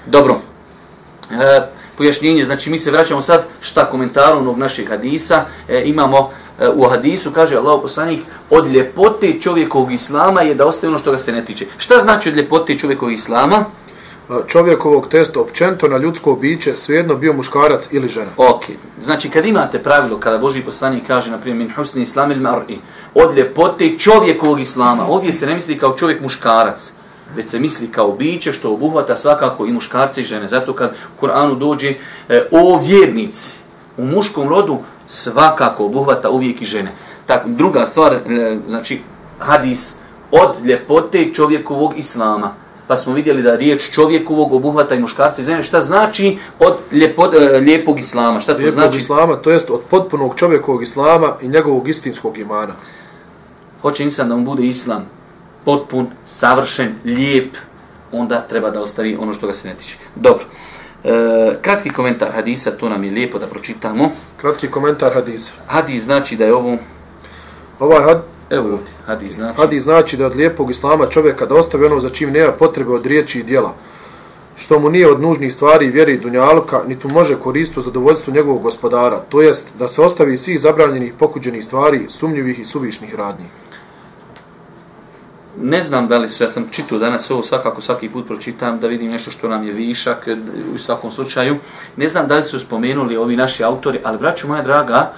Dobro, 0.07 0.41
e, 1.31 1.61
pojašnjenje, 1.99 2.45
znači 2.45 2.71
mi 2.71 2.79
se 2.79 2.91
vraćamo 2.91 3.21
sad 3.21 3.45
šta 3.61 3.85
komentaru 3.85 4.39
onog 4.39 4.59
našeg 4.59 4.89
hadisa, 4.89 5.45
e, 5.69 5.83
imamo 5.85 6.31
e, 6.61 6.69
u 6.69 6.89
hadisu, 6.89 7.31
kaže 7.31 7.57
Allah 7.57 7.79
poslanik, 7.83 8.21
od 8.51 8.73
ljepote 8.73 9.41
čovjekovog 9.41 9.93
islama 9.93 10.43
je 10.43 10.55
da 10.55 10.67
ostaje 10.67 10.89
ono 10.89 10.99
što 10.99 11.11
ga 11.11 11.19
se 11.19 11.33
ne 11.33 11.45
tiče. 11.45 11.67
Šta 11.77 11.99
znači 11.99 12.29
od 12.29 12.37
ljepote 12.37 12.79
čovjekovog 12.79 13.13
islama? 13.13 13.65
čovjekovog 14.47 15.09
testa 15.09 15.41
općento 15.41 15.89
na 15.89 15.97
ljudsko 15.97 16.35
biće, 16.35 16.77
svejedno 16.77 17.15
bio 17.15 17.33
muškarac 17.33 17.89
ili 17.93 18.09
žena. 18.09 18.31
Ok, 18.37 18.63
znači 19.03 19.31
kad 19.31 19.47
imate 19.47 19.83
pravilo, 19.83 20.21
kada 20.21 20.39
Boži 20.39 20.63
poslanik 20.63 21.07
kaže, 21.07 21.31
na 21.31 21.39
primjer, 21.39 21.59
min 21.59 21.75
husni 21.77 22.03
islam 22.03 22.31
il 22.31 22.39
mar'i, 22.39 22.77
od 23.15 23.37
ljepote 23.37 23.99
čovjekovog 23.99 24.61
islama, 24.61 25.07
ovdje 25.09 25.33
se 25.33 25.47
ne 25.47 25.55
misli 25.55 25.79
kao 25.79 25.97
čovjek 25.97 26.21
muškarac, 26.21 26.93
već 27.35 27.49
se 27.49 27.61
misli 27.61 27.89
kao 27.89 28.13
biće 28.13 28.53
što 28.53 28.73
obuhvata 28.73 29.17
svakako 29.17 29.67
i 29.67 29.73
muškarce 29.73 30.21
i 30.21 30.25
žene. 30.25 30.49
Zato 30.49 30.73
kad 30.73 30.91
u 30.91 31.21
Koranu 31.21 31.55
dođe 31.55 31.95
e, 32.29 32.49
o 32.51 32.81
vjernici 32.87 33.57
u 33.97 34.05
muškom 34.05 34.49
rodu, 34.49 34.79
svakako 35.07 35.85
obuhvata 35.85 36.31
uvijek 36.31 36.63
i 36.63 36.65
žene. 36.65 36.93
Tak, 37.27 37.43
druga 37.47 37.87
stvar, 37.87 38.13
e, 38.13 38.59
znači 38.69 39.01
hadis 39.39 39.95
od 40.31 40.67
ljepote 40.67 41.33
čovjekovog 41.35 41.99
islama 41.99 42.55
pa 42.89 42.97
smo 42.97 43.13
vidjeli 43.13 43.43
da 43.43 43.57
riječ 43.57 43.91
čovjekovog 43.91 44.53
obuhvata 44.53 44.95
i 44.95 45.01
muškarca 45.01 45.43
i 45.43 45.45
žene, 45.45 45.63
šta 45.63 45.81
znači 45.81 46.39
od 46.59 46.75
lijepo, 46.93 47.27
e, 47.27 47.59
lijepog 47.59 47.99
islama? 47.99 48.41
Šta 48.41 48.53
to 48.53 48.59
lijepog 48.59 48.81
znači? 48.81 48.97
islama, 48.99 49.37
to 49.37 49.51
jest 49.51 49.71
od 49.71 49.81
potpunog 49.91 50.35
čovjekovog 50.37 50.83
islama 50.83 51.35
i 51.43 51.49
njegovog 51.49 51.89
istinskog 51.89 52.39
imana. 52.39 52.73
Hoće 53.83 54.05
insan 54.05 54.29
da 54.29 54.37
mu 54.37 54.45
bude 54.45 54.67
islam 54.67 55.07
potpun, 55.67 56.07
savršen, 56.25 56.95
lijep, 57.05 57.57
onda 58.13 58.47
treba 58.49 58.71
da 58.71 58.83
ostavi 58.83 59.17
ono 59.21 59.35
što 59.35 59.47
ga 59.47 59.55
se 59.55 59.69
ne 59.69 59.75
tiče. 59.75 59.99
Dobro. 60.15 60.45
E, 61.05 61.59
kratki 61.63 61.91
komentar 61.91 62.33
hadisa, 62.33 62.71
to 62.71 62.89
nam 62.89 63.05
je 63.05 63.11
lijepo 63.11 63.39
da 63.39 63.47
pročitamo. 63.47 64.11
Kratki 64.37 64.69
komentar 64.69 65.15
hadisa. 65.15 65.53
Hadis 65.67 66.03
znači 66.03 66.37
da 66.37 66.45
je 66.45 66.55
ovo... 66.55 66.77
Ovaj 67.81 68.03
had, 68.03 68.23
Evo 68.51 68.73
ovdje, 68.73 68.95
hadis 69.07 69.33
znači. 69.35 69.61
Hadis 69.61 69.85
znači 69.85 70.17
da 70.17 70.27
od 70.27 70.37
lijepog 70.37 70.71
islama 70.71 71.07
čovjeka 71.07 71.47
da 71.47 71.55
ostavi 71.55 71.87
ono 71.87 72.01
za 72.01 72.11
čim 72.11 72.31
nema 72.31 72.53
potrebe 72.53 72.93
od 72.93 73.07
riječi 73.07 73.41
i 73.41 73.43
dijela. 73.43 73.75
Što 74.57 74.79
mu 74.79 74.91
nije 74.91 75.11
od 75.11 75.21
nužnih 75.21 75.55
stvari 75.55 75.91
vjeri 75.91 76.15
i 76.15 76.19
dunjaluka, 76.19 76.83
ni 76.87 76.99
tu 76.99 77.09
može 77.09 77.41
koristiti 77.41 77.83
zadovoljstvo 77.83 78.33
njegovog 78.33 78.63
gospodara. 78.63 79.21
To 79.29 79.43
jest 79.43 79.69
da 79.79 79.89
se 79.89 80.03
ostavi 80.03 80.37
svih 80.37 80.61
zabranjenih 80.61 81.13
pokuđenih 81.19 81.65
stvari, 81.65 82.07
sumnjivih 82.09 82.59
i 82.59 82.65
suvišnih 82.65 83.15
radnji. 83.15 83.47
Ne 85.63 85.83
znam 85.83 86.09
da 86.09 86.19
li 86.19 86.29
su, 86.29 86.45
ja 86.45 86.49
sam 86.49 86.69
čitao 86.71 86.99
danas 86.99 87.31
ovo 87.31 87.43
svakako 87.43 87.81
svaki 87.81 88.09
put 88.09 88.27
pročitam 88.27 88.81
da 88.81 88.87
vidim 88.87 89.11
nešto 89.11 89.31
što 89.31 89.49
nam 89.49 89.67
je 89.67 89.73
višak 89.73 90.29
e, 90.29 90.37
u 90.75 90.79
svakom 90.79 91.11
slučaju. 91.11 91.57
Ne 91.97 92.09
znam 92.09 92.29
da 92.29 92.37
li 92.37 92.43
su 92.43 92.59
spomenuli 92.59 93.17
ovi 93.17 93.37
naši 93.37 93.65
autori, 93.65 94.01
ali 94.05 94.19
braću 94.19 94.49
moja 94.49 94.63
draga, 94.63 95.13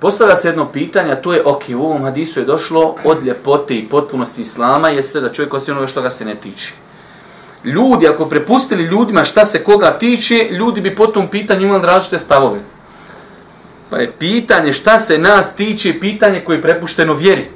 postavlja 0.00 0.36
se 0.36 0.48
jedno 0.48 0.66
pitanje, 0.66 1.12
a 1.12 1.22
to 1.22 1.32
je, 1.32 1.42
ok, 1.44 1.62
u 1.76 1.82
ovom 1.82 2.02
hadisu 2.02 2.40
je 2.40 2.46
došlo 2.46 2.96
od 3.04 3.24
ljepote 3.24 3.74
i 3.74 3.88
potpunosti 3.88 4.40
islama, 4.40 4.88
jeste 4.88 5.20
da 5.20 5.32
čovjek 5.32 5.54
ostaje 5.54 5.78
ono 5.78 5.88
što 5.88 6.02
ga 6.02 6.10
se 6.10 6.24
ne 6.24 6.34
tiče. 6.34 6.72
Ljudi, 7.64 8.08
ako 8.08 8.26
prepustili 8.26 8.82
ljudima 8.82 9.24
šta 9.24 9.44
se 9.44 9.64
koga 9.64 9.98
tiče, 9.98 10.48
ljudi 10.50 10.80
bi 10.80 10.96
po 10.96 11.06
tom 11.06 11.28
pitanju 11.28 11.66
imali 11.66 11.86
različite 11.86 12.18
stavove. 12.18 12.60
Pa 13.90 13.98
je 13.98 14.12
pitanje 14.18 14.72
šta 14.72 14.98
se 14.98 15.18
nas 15.18 15.56
tiče, 15.56 16.00
pitanje 16.00 16.40
koje 16.40 16.56
je 16.56 16.62
prepušteno 16.62 17.14
vjeri. 17.14 17.50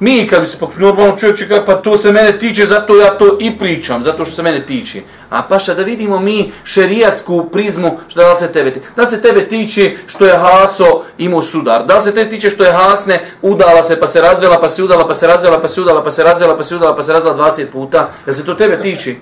Mi 0.00 0.26
kad 0.28 0.40
bi 0.40 0.46
se 0.46 0.58
pokupili 0.58 0.86
normalno 0.86 1.16
čovjek 1.18 1.38
će 1.38 1.62
pa 1.66 1.74
to 1.74 1.96
se 1.96 2.12
mene 2.12 2.38
tiče, 2.38 2.66
zato 2.66 2.96
ja 2.96 3.18
to 3.18 3.36
i 3.40 3.58
pričam, 3.58 4.02
zato 4.02 4.24
što 4.24 4.34
se 4.34 4.42
mene 4.42 4.66
tiče. 4.66 5.00
A 5.30 5.42
paša 5.42 5.74
da 5.74 5.82
vidimo 5.82 6.20
mi 6.20 6.52
šerijatsku 6.64 7.48
prizmu, 7.52 7.98
što 8.08 8.20
da 8.20 8.32
li 8.32 8.38
se 8.38 8.52
tebe 8.52 8.72
tiče. 8.72 8.86
Da 8.96 9.02
li 9.02 9.08
se 9.08 9.22
tebe 9.22 9.48
tiče 9.48 9.96
što 10.06 10.26
je 10.26 10.36
Haso 10.36 11.02
imao 11.18 11.42
sudar? 11.42 11.86
Da 11.86 11.96
li 11.96 12.02
se 12.02 12.14
tebe 12.14 12.30
tiče 12.30 12.50
što 12.50 12.64
je 12.64 12.72
Hasne 12.72 13.20
udala 13.42 13.82
se 13.82 14.00
pa 14.00 14.06
se 14.06 14.20
razvela, 14.20 14.60
pa 14.60 14.68
se 14.68 14.82
udala, 14.82 15.06
pa 15.06 15.14
se 15.14 15.26
razvela, 15.26 15.60
pa 15.60 15.68
se 15.68 15.80
udala, 15.80 16.04
pa 16.04 16.10
se 16.10 16.22
razvela, 16.22 16.56
pa 16.56 16.64
se 16.64 16.76
udala, 16.76 16.96
pa 16.96 17.02
se 17.02 17.12
razvela 17.12 17.36
20 17.36 17.66
puta? 17.72 18.08
Da 18.26 18.34
se 18.34 18.44
to 18.44 18.54
tebe 18.54 18.80
tiče? 18.82 19.14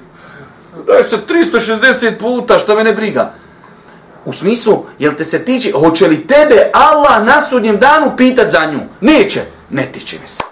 Da 0.87 1.02
se 1.02 1.16
360 1.28 2.18
puta, 2.18 2.59
što 2.59 2.74
mene 2.74 2.92
briga? 2.92 3.33
U 4.24 4.33
smislu, 4.33 4.85
jel 4.98 5.12
te 5.14 5.24
se 5.24 5.44
tiče, 5.44 5.72
hoće 5.72 6.09
li 6.09 6.26
tebe 6.26 6.70
Allah 6.72 7.24
na 7.24 7.40
sudnjem 7.40 7.78
danu 7.78 8.16
pitat 8.16 8.50
za 8.50 8.66
nju? 8.66 8.80
Neće, 9.00 9.40
ne 9.70 9.92
tiče 9.92 10.16
me 10.22 10.28
se. 10.28 10.49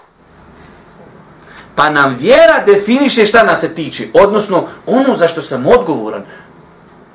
Pa 1.79 1.91
nam 1.91 2.17
vjera 2.21 2.65
definiše 2.67 3.27
šta 3.27 3.43
nas 3.43 3.61
se 3.61 3.75
tiče. 3.75 4.07
Odnosno, 4.15 4.65
ono 4.87 5.17
za 5.17 5.29
što 5.29 5.43
sam 5.43 5.67
odgovoran. 5.67 6.23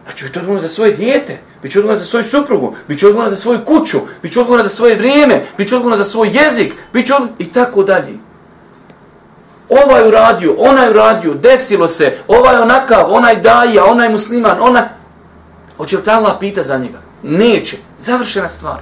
Znači, 0.03 0.25
biti 0.25 0.39
odgovoran 0.39 0.61
za 0.61 0.67
svoje 0.67 0.91
dijete, 0.91 1.37
biti 1.63 1.79
odgovoran 1.79 1.99
za 1.99 2.05
svoju 2.05 2.23
suprugu, 2.23 2.75
biti 2.87 3.05
odgovoran 3.05 3.29
za 3.29 3.35
svoju 3.37 3.59
kuću, 3.65 3.97
biti 4.21 4.39
odgovoran 4.39 4.63
za 4.63 4.69
svoje 4.69 4.95
vrijeme, 4.95 5.43
biti 5.57 5.75
odgovoran 5.75 5.97
za 5.97 6.03
svoj 6.03 6.29
jezik, 6.33 6.73
biti 6.93 7.11
odgovoran 7.11 7.35
i 7.39 7.51
tako 7.51 7.83
dalje. 7.83 8.13
Ovaj 9.69 10.07
uradio, 10.07 10.55
onaj 10.57 10.89
uradio, 10.89 11.33
desilo 11.33 11.87
se, 11.87 12.17
ovaj 12.27 12.55
onakav, 12.55 13.13
onaj 13.13 13.35
daja, 13.35 13.85
onaj 13.85 14.09
musliman, 14.09 14.57
ona... 14.59 14.89
Hoće 15.77 15.97
li 15.97 16.03
ta 16.03 16.17
Allah 16.17 16.37
pita 16.39 16.63
za 16.63 16.77
njega? 16.77 16.99
Neće. 17.23 17.77
Završena 17.99 18.49
stvar. 18.49 18.77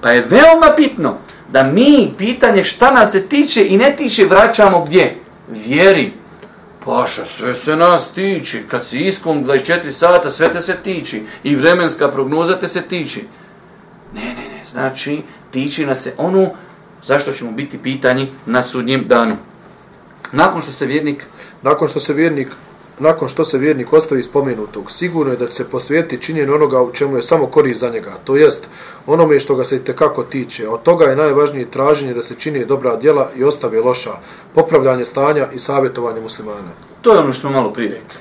Pa 0.00 0.10
je 0.10 0.26
veoma 0.28 0.68
bitno 0.76 1.16
da 1.52 1.62
mi 1.62 2.12
pitanje 2.18 2.64
šta 2.64 2.90
nas 2.90 3.12
se 3.12 3.26
tiče 3.26 3.66
i 3.68 3.76
ne 3.76 3.96
tiče 3.96 4.24
vraćamo 4.24 4.84
gdje? 4.84 5.16
Vjeri. 5.48 6.12
Paša, 6.84 7.24
sve 7.24 7.54
se 7.54 7.76
nas 7.76 8.12
tiče. 8.12 8.62
Kad 8.68 8.86
si 8.86 8.98
iskom 8.98 9.44
24 9.44 9.90
sata, 9.90 10.30
sve 10.30 10.52
te 10.52 10.60
se 10.60 10.76
tiče. 10.84 11.20
I 11.44 11.54
vremenska 11.56 12.08
prognoza 12.08 12.58
te 12.58 12.68
se 12.68 12.82
tiče. 12.82 13.20
Ne, 14.14 14.20
ne, 14.20 14.48
ne. 14.56 14.64
Znači, 14.70 15.22
tiče 15.50 15.86
nas 15.86 16.02
se 16.02 16.14
ono 16.18 16.50
zašto 17.02 17.32
ćemo 17.32 17.50
biti 17.50 17.78
pitani 17.78 18.28
na 18.46 18.62
sudnjem 18.62 19.04
danu. 19.08 19.36
Nakon 20.32 20.62
što 20.62 20.72
se 20.72 20.86
vjernik... 20.86 21.24
Nakon 21.62 21.88
što 21.88 22.00
se 22.00 22.12
vjernik 22.14 22.48
nakon 23.00 23.28
što 23.28 23.44
se 23.44 23.58
vjernik 23.58 23.92
ostavi 23.92 24.22
spomenutog. 24.22 24.92
Sigurno 24.92 25.32
je 25.32 25.38
da 25.38 25.46
će 25.46 25.52
se 25.52 25.68
posvijeti 25.68 26.22
činjenju 26.22 26.54
onoga 26.54 26.82
u 26.82 26.92
čemu 26.92 27.16
je 27.16 27.22
samo 27.22 27.46
korist 27.46 27.80
za 27.80 27.88
njega, 27.90 28.12
to 28.24 28.36
jest 28.36 28.68
onome 29.06 29.40
što 29.40 29.54
ga 29.54 29.64
se 29.64 29.76
i 29.76 29.84
tekako 29.84 30.22
tiče. 30.22 30.68
Od 30.68 30.82
toga 30.82 31.04
je 31.04 31.16
najvažnije 31.16 31.70
traženje 31.70 32.14
da 32.14 32.22
se 32.22 32.34
čini 32.34 32.64
dobra 32.64 32.96
djela 32.96 33.30
i 33.36 33.44
ostave 33.44 33.80
loša, 33.80 34.12
popravljanje 34.54 35.04
stanja 35.04 35.46
i 35.54 35.58
savjetovanje 35.58 36.20
muslimana. 36.20 36.72
To 37.02 37.12
je 37.12 37.18
ono 37.18 37.32
što 37.32 37.40
smo 37.40 37.50
malo 37.50 37.72
prije 37.72 37.90
rekli. 37.90 38.20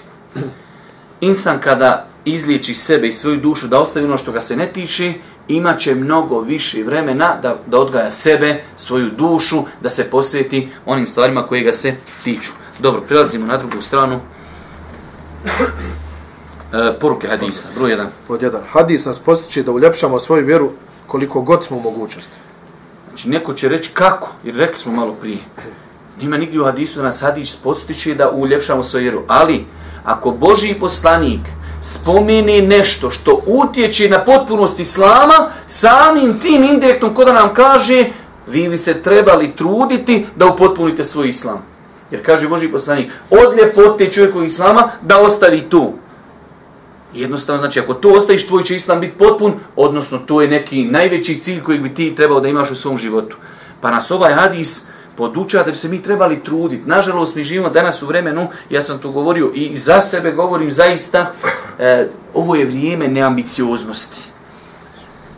Insan 1.21 1.59
kada 1.59 2.07
izliječi 2.25 2.73
sebe 2.73 3.07
i 3.07 3.13
svoju 3.13 3.37
dušu 3.37 3.67
da 3.67 3.79
ostavi 3.79 4.05
ono 4.05 4.17
što 4.17 4.31
ga 4.31 4.41
se 4.41 4.55
ne 4.55 4.67
tiče, 4.73 5.13
imaće 5.47 5.95
mnogo 5.95 6.39
više 6.39 6.83
vremena 6.83 7.35
da, 7.41 7.57
da 7.67 7.79
odgaja 7.79 8.11
sebe, 8.11 8.63
svoju 8.77 9.09
dušu, 9.17 9.63
da 9.81 9.89
se 9.89 10.03
posveti 10.03 10.69
onim 10.85 11.07
stvarima 11.07 11.47
koje 11.47 11.61
ga 11.61 11.73
se 11.73 11.95
tiču. 12.23 12.51
Dobro, 12.79 13.01
prelazimo 13.01 13.45
na 13.45 13.57
drugu 13.57 13.81
stranu. 13.81 14.19
E, 16.73 16.99
poruke 16.99 17.27
hadisa, 17.27 17.67
broj 17.75 17.89
jedan. 17.89 18.07
Pod 18.27 18.41
jedan. 18.41 18.61
Hadis 18.71 19.05
nas 19.05 19.19
postiče 19.19 19.63
da 19.63 19.71
uljepšamo 19.71 20.19
svoju 20.19 20.45
vjeru 20.45 20.71
koliko 21.07 21.41
god 21.41 21.65
smo 21.65 21.77
u 21.77 21.81
mogućnosti. 21.81 22.33
Znači, 23.07 23.29
neko 23.29 23.53
će 23.53 23.69
reći 23.69 23.91
kako, 23.93 24.29
jer 24.43 24.55
rekli 24.55 24.79
smo 24.79 24.91
malo 24.91 25.13
prije. 25.13 25.37
Nima 26.21 26.37
nigdje 26.37 26.61
u 26.61 26.63
hadisu 26.63 26.99
da 26.99 27.05
nas 27.05 27.21
hadis 27.21 27.55
postiče 27.55 28.15
da 28.15 28.29
uljepšamo 28.31 28.83
svoju 28.83 29.01
vjeru. 29.01 29.23
Ali, 29.27 29.65
ako 30.03 30.31
Boži 30.31 30.75
poslanik 30.79 31.41
spomeni 31.81 32.61
nešto 32.61 33.11
što 33.11 33.41
utječe 33.45 34.09
na 34.09 34.19
potpunost 34.19 34.79
Islama, 34.79 35.49
samim 35.67 36.39
tim 36.39 36.63
indirektnom 36.63 37.15
koda 37.15 37.33
nam 37.33 37.53
kaže, 37.53 38.05
vi 38.47 38.69
bi 38.69 38.77
se 38.77 39.01
trebali 39.01 39.51
truditi 39.55 40.25
da 40.35 40.45
upotpunite 40.45 41.05
svoj 41.05 41.29
Islam. 41.29 41.68
Jer 42.11 42.25
kaže 42.25 42.47
Boži 42.47 42.67
poslanik, 42.67 43.11
od 43.29 43.57
ljepote 43.57 44.11
čovjekovog 44.11 44.47
Islama 44.47 44.91
da 45.01 45.19
ostavi 45.19 45.61
tu. 45.61 45.93
Jednostavno, 47.13 47.59
znači, 47.59 47.79
ako 47.79 47.93
to 47.93 48.09
ostaviš, 48.09 48.47
tvoj 48.47 48.63
će 48.63 48.75
Islam 48.75 48.99
biti 48.99 49.17
potpun, 49.17 49.53
odnosno 49.75 50.17
to 50.17 50.41
je 50.41 50.47
neki 50.47 50.83
najveći 50.83 51.39
cilj 51.39 51.61
kojeg 51.63 51.81
bi 51.81 51.93
ti 51.93 52.15
trebao 52.15 52.39
da 52.39 52.47
imaš 52.47 52.71
u 52.71 52.75
svom 52.75 52.97
životu. 52.97 53.37
Pa 53.81 53.91
nas 53.91 54.11
ovaj 54.11 54.33
hadis 54.33 54.85
podučava 55.15 55.63
da 55.63 55.71
bi 55.71 55.77
se 55.77 55.89
mi 55.89 56.03
trebali 56.03 56.43
truditi. 56.43 56.89
Nažalost, 56.89 57.35
mi 57.35 57.43
živimo 57.43 57.69
danas 57.69 58.03
u 58.03 58.05
vremenu, 58.05 58.47
ja 58.69 58.81
sam 58.81 58.99
to 58.99 59.11
govorio 59.11 59.51
i 59.53 59.77
za 59.77 60.01
sebe 60.01 60.31
govorim 60.31 60.71
zaista, 60.71 61.31
e, 61.79 62.07
ovo 62.33 62.55
je 62.55 62.65
vrijeme 62.65 63.07
neambicioznosti. 63.07 64.21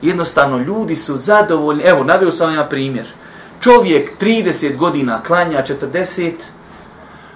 Jednostavno, 0.02 0.58
ljudi 0.58 0.96
su 0.96 1.18
zadovoljni. 1.18 1.84
Evo, 1.84 2.04
naveo 2.04 2.32
sam 2.32 2.56
vam 2.56 2.66
primjer. 2.70 3.06
Čovjek 3.62 4.12
30 4.22 4.78
godina 4.78 5.22
klanja 5.24 5.64
40, 5.64 6.32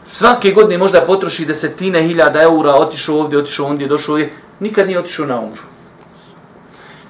svake 0.06 0.52
godine 0.52 0.78
možda 0.78 1.02
potroši 1.02 1.46
desetine 1.46 2.04
hiljada 2.04 2.42
eura, 2.42 2.76
otišao 2.76 3.20
ovdje, 3.20 3.40
otišao 3.40 3.66
ondje, 3.66 3.88
došao 3.88 4.14
ovdje, 4.14 4.32
nikad 4.60 4.88
nije 4.88 5.00
otišao 5.00 5.26
na 5.26 5.40
umru. 5.40 5.62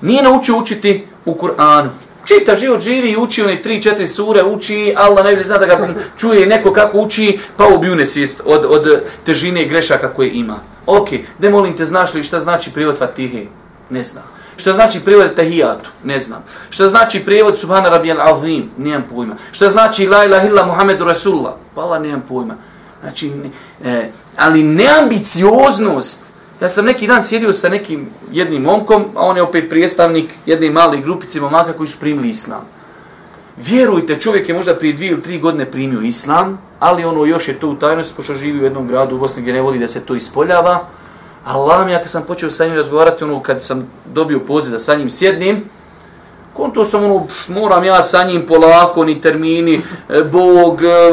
Nije 0.02 0.24
naučio 0.24 0.58
učiti 0.58 1.04
u 1.26 1.34
Kur'anu. 1.34 1.90
Čita 2.26 2.56
život, 2.56 2.82
živi 2.82 3.10
i 3.10 3.18
uči 3.18 3.44
one 3.44 3.62
tri, 3.62 3.82
četiri 3.82 4.08
sure, 4.08 4.44
uči, 4.44 4.94
Allah 4.98 5.26
ne 5.26 5.44
zna 5.44 5.58
da 5.58 5.66
ga 5.66 5.88
čuje 6.18 6.46
neko 6.46 6.74
kako 6.74 7.00
uči, 7.00 7.40
pa 7.58 7.68
ubiju 7.68 7.96
nesvijest 7.96 8.42
od, 8.46 8.66
od 8.70 9.02
težine 9.26 9.66
grešaka 9.66 10.14
koje 10.14 10.30
ima. 10.30 10.60
Ok, 10.86 11.10
de 11.40 11.50
molim 11.50 11.78
te, 11.78 11.86
znaš 11.86 12.14
li 12.14 12.24
šta 12.24 12.40
znači 12.40 12.72
prijevod 12.72 12.98
Fatihe? 12.98 13.46
Ne 13.90 14.04
znam. 14.04 14.24
Šta 14.58 14.74
znači 14.74 15.00
prijevod 15.00 15.36
Tahijatu? 15.36 15.90
Ne 16.04 16.20
znam. 16.20 16.44
Šta 16.70 16.88
znači 16.88 17.20
prijevod 17.26 17.58
Subhana 17.58 17.90
Rabijal 17.90 18.22
Azim? 18.22 18.70
Nijem 18.78 19.04
pojma. 19.10 19.36
Šta 19.52 19.70
znači 19.70 20.08
La 20.08 20.26
ilaha 20.26 20.48
illa 20.48 20.66
Muhammedu 20.66 21.06
Rasulullah? 21.06 21.54
Pala, 21.76 22.00
nijem 22.00 22.22
pojma. 22.22 22.56
Znači, 23.06 23.32
e, 23.84 24.10
ali 24.38 24.64
neambicioznost. 24.64 26.24
Ja 26.62 26.70
sam 26.70 26.86
neki 26.86 27.08
dan 27.08 27.24
sjedio 27.24 27.54
sa 27.54 27.70
nekim 27.70 28.08
jednim 28.32 28.62
momkom, 28.62 29.06
a 29.16 29.22
on 29.22 29.38
je 29.38 29.44
opet 29.44 29.70
prijestavnik 29.70 30.34
jedne 30.46 30.70
male 30.70 31.02
grupice 31.02 31.42
momaka 31.42 31.74
koji 31.74 31.88
su 31.88 32.00
primili 32.00 32.30
islam. 32.30 32.66
Vjerujte, 33.58 34.20
čovjek 34.20 34.50
je 34.50 34.56
možda 34.56 34.76
prije 34.76 34.94
dvije 34.94 35.12
ili 35.12 35.22
tri 35.22 35.40
godine 35.40 35.72
primio 35.72 36.02
islam, 36.02 36.62
ali 36.80 37.06
ono 37.06 37.26
još 37.26 37.48
je 37.48 37.60
to 37.60 37.70
u 37.70 37.76
tajnosti, 37.76 38.14
pošto 38.16 38.36
živi 38.36 38.60
u 38.60 38.64
jednom 38.64 38.88
gradu 38.88 39.16
u 39.16 39.20
Bosni 39.20 39.42
gdje 39.42 39.54
ne 39.54 39.62
voli 39.62 39.80
da 39.80 39.88
se 39.88 40.06
to 40.06 40.16
ispoljava. 40.16 40.88
Allah 41.46 41.86
mi, 41.86 41.92
ja 41.92 42.00
kad 42.00 42.10
sam 42.10 42.24
počeo 42.28 42.50
sa 42.50 42.66
njim 42.66 42.76
razgovarati, 42.76 43.24
ono, 43.24 43.40
kad 43.40 43.64
sam 43.64 43.88
dobio 44.06 44.40
poziv 44.40 44.72
da 44.72 44.80
sa 44.80 44.96
njim 44.96 45.10
sjednim, 45.10 45.64
konto 46.54 46.86
sam 46.86 47.04
ono, 47.04 47.28
moram 47.48 47.84
ja 47.84 48.02
sa 48.02 48.24
njim 48.24 48.46
polako, 48.48 49.06
ni 49.06 49.22
termini, 49.22 49.82
e, 50.10 50.24
Bog, 50.24 50.82
e, 50.84 51.12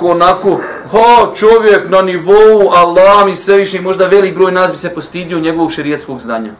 onako, 0.00 0.60
Ho, 0.94 1.34
čovjek 1.34 1.90
na 1.90 2.02
nivou, 2.02 2.70
Allah 2.70 3.26
mi 3.26 3.36
svevišnji, 3.36 3.80
možda 3.80 4.06
velik 4.06 4.34
broj 4.34 4.52
nas 4.52 4.70
bi 4.70 4.76
se 4.76 4.94
postidio 4.94 5.40
njegovog 5.40 5.72
šerijetskog 5.72 6.20
znanja. 6.20 6.52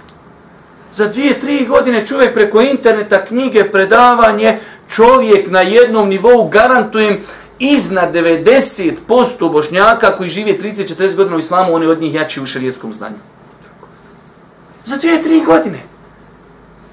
Za 0.93 1.07
dvije, 1.07 1.41
tri 1.41 1.67
godine 1.67 2.07
čovjek 2.07 2.35
preko 2.35 2.61
interneta, 2.61 3.25
knjige, 3.25 3.71
predavanje, 3.71 4.59
čovjek 4.91 5.51
na 5.51 5.61
jednom 5.61 6.09
nivou, 6.09 6.49
garantujem, 6.49 7.21
iznad 7.59 8.15
90% 8.15 9.53
bošnjaka 9.53 10.17
koji 10.17 10.31
žive 10.31 10.59
30-40 10.59 11.17
godina 11.17 11.37
u 11.37 11.39
islamu, 11.39 11.75
oni 11.75 11.87
od 11.87 12.01
njih 12.01 12.15
jači 12.15 12.41
u 12.41 12.47
šarijetskom 12.47 12.93
znanju. 12.93 13.23
Za 14.85 14.97
dvije, 14.97 15.23
tri 15.23 15.43
godine. 15.47 15.79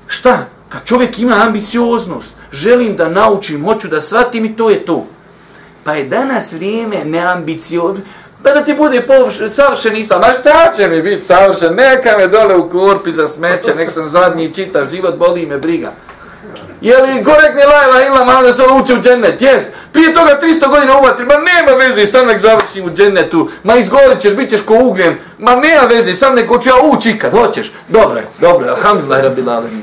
Šta? 0.07 0.45
Kad 0.69 0.85
čovjek 0.85 1.19
ima 1.19 1.41
ambicioznost, 1.47 2.33
želim 2.51 2.95
da 2.95 3.09
naučim, 3.09 3.65
hoću 3.65 3.87
da 3.87 4.01
shvatim 4.01 4.45
i 4.45 4.55
to 4.55 4.69
je 4.69 4.85
to. 4.85 5.05
Pa 5.83 5.93
je 5.93 6.03
danas 6.03 6.53
vrijeme 6.53 7.05
neambiciozno. 7.05 8.01
Pa 8.43 8.51
da 8.51 8.61
ti 8.61 8.73
bude 8.73 9.01
površ, 9.01 9.37
savršen 9.47 9.95
islam. 9.95 10.23
A 10.23 10.33
šta 10.33 10.71
će 10.77 10.87
mi 10.87 11.01
biti 11.01 11.25
savršen? 11.25 11.75
Neka 11.75 12.17
me 12.17 12.27
dole 12.27 12.55
u 12.55 12.69
korpi 12.69 13.11
za 13.11 13.27
smeće, 13.27 13.75
nek 13.75 13.91
sam 13.91 14.09
zadnji 14.09 14.53
čitav 14.53 14.89
život, 14.89 15.15
boli 15.15 15.45
me 15.45 15.57
briga. 15.57 15.91
Je 16.81 16.97
li 16.97 17.23
korektni 17.23 17.63
lajla 17.63 18.05
ila 18.07 18.25
malo 18.25 18.37
ono 18.37 18.47
da 18.47 18.53
se 18.53 18.63
ono 18.63 18.83
uče 18.83 18.93
u 18.93 19.01
džennet? 19.01 19.41
Jest. 19.41 19.67
Prije 19.91 20.13
toga 20.13 20.39
300 20.41 20.69
godina 20.69 20.99
uvatri, 20.99 21.25
ma 21.25 21.33
nema 21.35 21.77
veze, 21.77 22.05
sam 22.05 22.27
nek 22.27 22.39
završim 22.39 22.85
u 22.85 22.89
džennetu. 22.89 23.49
Ma 23.63 23.75
izgorit 23.75 24.19
ćeš, 24.19 24.35
bit 24.35 24.49
ćeš 24.49 24.61
ko 24.61 24.77
ugljen. 24.81 25.17
Ma 25.39 25.55
nema 25.55 25.81
veze, 25.81 26.13
sam 26.13 26.35
nek 26.35 26.47
hoću 26.47 26.69
ja 26.69 26.75
ući 26.83 27.17
kad 27.17 27.31
hoćeš. 27.31 27.71
Dobro 27.87 28.17
je, 28.17 28.25
dobro 28.39 28.65
je, 28.65 28.71
alhamdulillah, 28.71 29.23
rabbi 29.23 29.41
lalemi. 29.41 29.81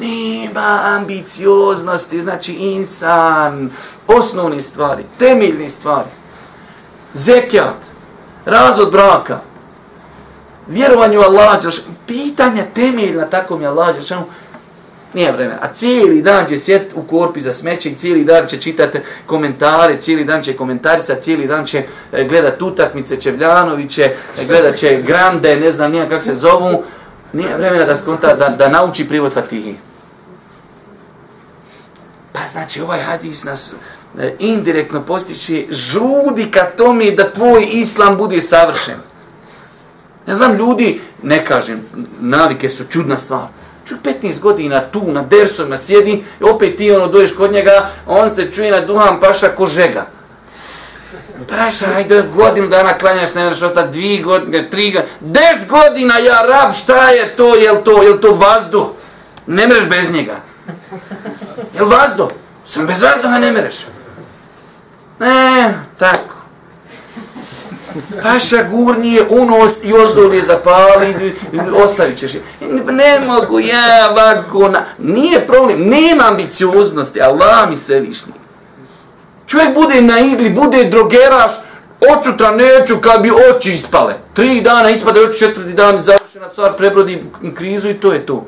Nema 0.00 0.80
ambicioznosti, 0.84 2.20
znači 2.20 2.52
insan, 2.52 3.70
osnovni 4.08 4.60
stvari, 4.60 5.02
temeljni 5.18 5.68
stvari. 5.68 6.08
Zekijat, 7.12 7.86
razvod 8.44 8.92
braka, 8.92 9.40
vjerovanje 10.66 11.18
u 11.18 11.22
Allah, 11.22 11.58
pitanja 12.06 12.64
temeljna, 12.74 13.26
tako 13.26 13.58
mi 13.58 13.66
Allah, 13.66 13.96
nije 15.14 15.32
vremena. 15.32 15.58
A 15.62 15.72
cijeli 15.72 16.22
dan 16.22 16.46
će 16.46 16.58
sjet 16.58 16.92
u 16.94 17.02
korpi 17.02 17.40
za 17.40 17.52
smeće 17.52 17.90
i 17.90 17.94
cijeli 17.94 18.24
dan 18.24 18.46
će 18.46 18.60
čitati 18.60 18.98
komentare, 19.26 20.00
cijeli 20.00 20.24
dan 20.24 20.42
će 20.42 20.56
komentarisa, 20.56 21.14
cijeli 21.14 21.46
dan 21.46 21.66
će 21.66 21.84
e, 22.12 22.24
gledat 22.24 22.62
utakmice 22.62 23.20
Čevljanoviće, 23.20 24.14
e, 24.40 24.44
gledat 24.44 24.76
će 24.76 25.02
Grande, 25.02 25.56
ne 25.56 25.70
znam 25.70 25.90
nijem 25.92 26.08
kako 26.08 26.22
se 26.22 26.34
zovu. 26.34 26.82
Nije 27.32 27.56
vremena 27.56 27.84
da, 27.84 27.96
skonta, 27.96 28.34
da, 28.34 28.48
da 28.48 28.68
nauči 28.68 29.08
privod 29.08 29.32
Fatihi. 29.32 29.76
Pa 32.32 32.40
znači 32.48 32.80
ovaj 32.80 33.00
hadis 33.00 33.44
nas 33.44 33.74
E, 34.18 34.34
indirektno 34.38 35.02
postići, 35.02 35.68
žudi 35.70 36.50
ka 36.50 36.64
tome 36.76 37.10
da 37.10 37.32
tvoj 37.32 37.68
islam 37.70 38.16
bude 38.16 38.40
savršen. 38.40 38.96
Ja 40.26 40.34
znam 40.34 40.56
ljudi, 40.56 41.00
ne 41.22 41.44
kažem, 41.44 41.80
navike 42.20 42.68
su 42.68 42.84
čudna 42.90 43.18
stvar. 43.18 43.46
Čuj 43.88 43.98
15 44.22 44.40
godina 44.40 44.80
tu 44.80 45.12
na 45.12 45.22
dersovima 45.22 45.76
sjedi 45.76 46.24
i 46.40 46.44
opet 46.44 46.76
ti 46.76 46.92
ono 46.92 47.06
doješ 47.06 47.34
kod 47.34 47.52
njega, 47.52 47.90
on 48.06 48.30
se 48.30 48.52
čuje 48.52 48.70
na 48.70 48.80
duhan 48.80 49.20
paša 49.20 49.48
ko 49.48 49.66
žega. 49.66 50.06
Paša, 51.48 51.86
ajde 51.96 52.22
godinu 52.36 52.68
dana 52.68 52.98
klanjaš, 52.98 53.34
ne 53.34 53.44
možeš 53.44 53.62
ostati 53.62 53.92
dvije 53.92 54.22
godine, 54.22 54.70
tri 54.70 54.90
godine, 54.90 55.12
des 55.20 55.68
godina, 55.68 56.18
ja 56.18 56.42
rab, 56.42 56.74
šta 56.74 57.10
je 57.10 57.36
to, 57.36 57.54
jel 57.54 57.76
to, 57.84 58.02
jel 58.02 58.18
to 58.18 58.34
vazduh? 58.34 58.86
Ne 59.46 59.68
mreš 59.68 59.86
bez 59.86 60.10
njega. 60.10 60.36
Jel 61.74 61.88
li 61.88 61.90
vazduh? 61.90 62.28
Sam 62.66 62.86
bez 62.86 63.02
vazduha 63.02 63.38
ne 63.38 63.52
mreš. 63.52 63.74
E, 65.20 65.72
tako. 65.98 66.34
Paša 68.22 68.62
gurnije 68.70 69.26
unos 69.28 69.84
i 69.84 69.92
ozdol 69.92 70.34
je 70.34 70.42
zapali, 70.42 71.34
ostavit 71.84 72.18
ćeš 72.18 72.34
je. 72.34 72.42
Ne 72.90 73.20
mogu 73.26 73.60
ja 73.60 74.08
ovako, 74.10 74.68
na... 74.68 74.84
nije 74.98 75.46
problem, 75.46 75.88
nema 75.88 76.24
ambicioznosti, 76.28 77.22
Allah 77.22 77.68
mi 77.68 77.76
sve 77.76 78.00
višnji. 78.00 78.32
Čovjek 79.46 79.74
bude 79.74 80.02
na 80.02 80.20
igli, 80.20 80.50
bude 80.50 80.84
drogeraš, 80.84 81.52
od 82.00 82.24
sutra 82.24 82.50
neću 82.50 83.00
kad 83.00 83.22
bi 83.22 83.30
oči 83.50 83.72
ispale. 83.72 84.14
Tri 84.34 84.60
dana 84.60 84.90
ispade 84.90 85.20
oči, 85.20 85.38
četvrti 85.38 85.72
dan 85.72 86.00
završena 86.00 86.48
stvar, 86.48 86.76
prebrodi 86.76 87.22
krizu 87.54 87.88
i 87.88 88.00
to 88.00 88.12
je 88.12 88.26
to. 88.26 88.46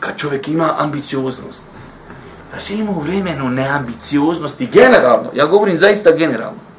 Kad 0.00 0.16
čovjek 0.16 0.48
ima 0.48 0.74
ambicioznost. 0.78 1.71
Pa 2.52 2.58
živimo 2.58 2.92
u 2.92 3.00
vremenu 3.00 3.50
neambicioznosti, 3.50 4.66
generalno, 4.66 5.30
ja 5.34 5.46
govorim 5.46 5.76
zaista 5.76 6.12
generalno 6.12 6.72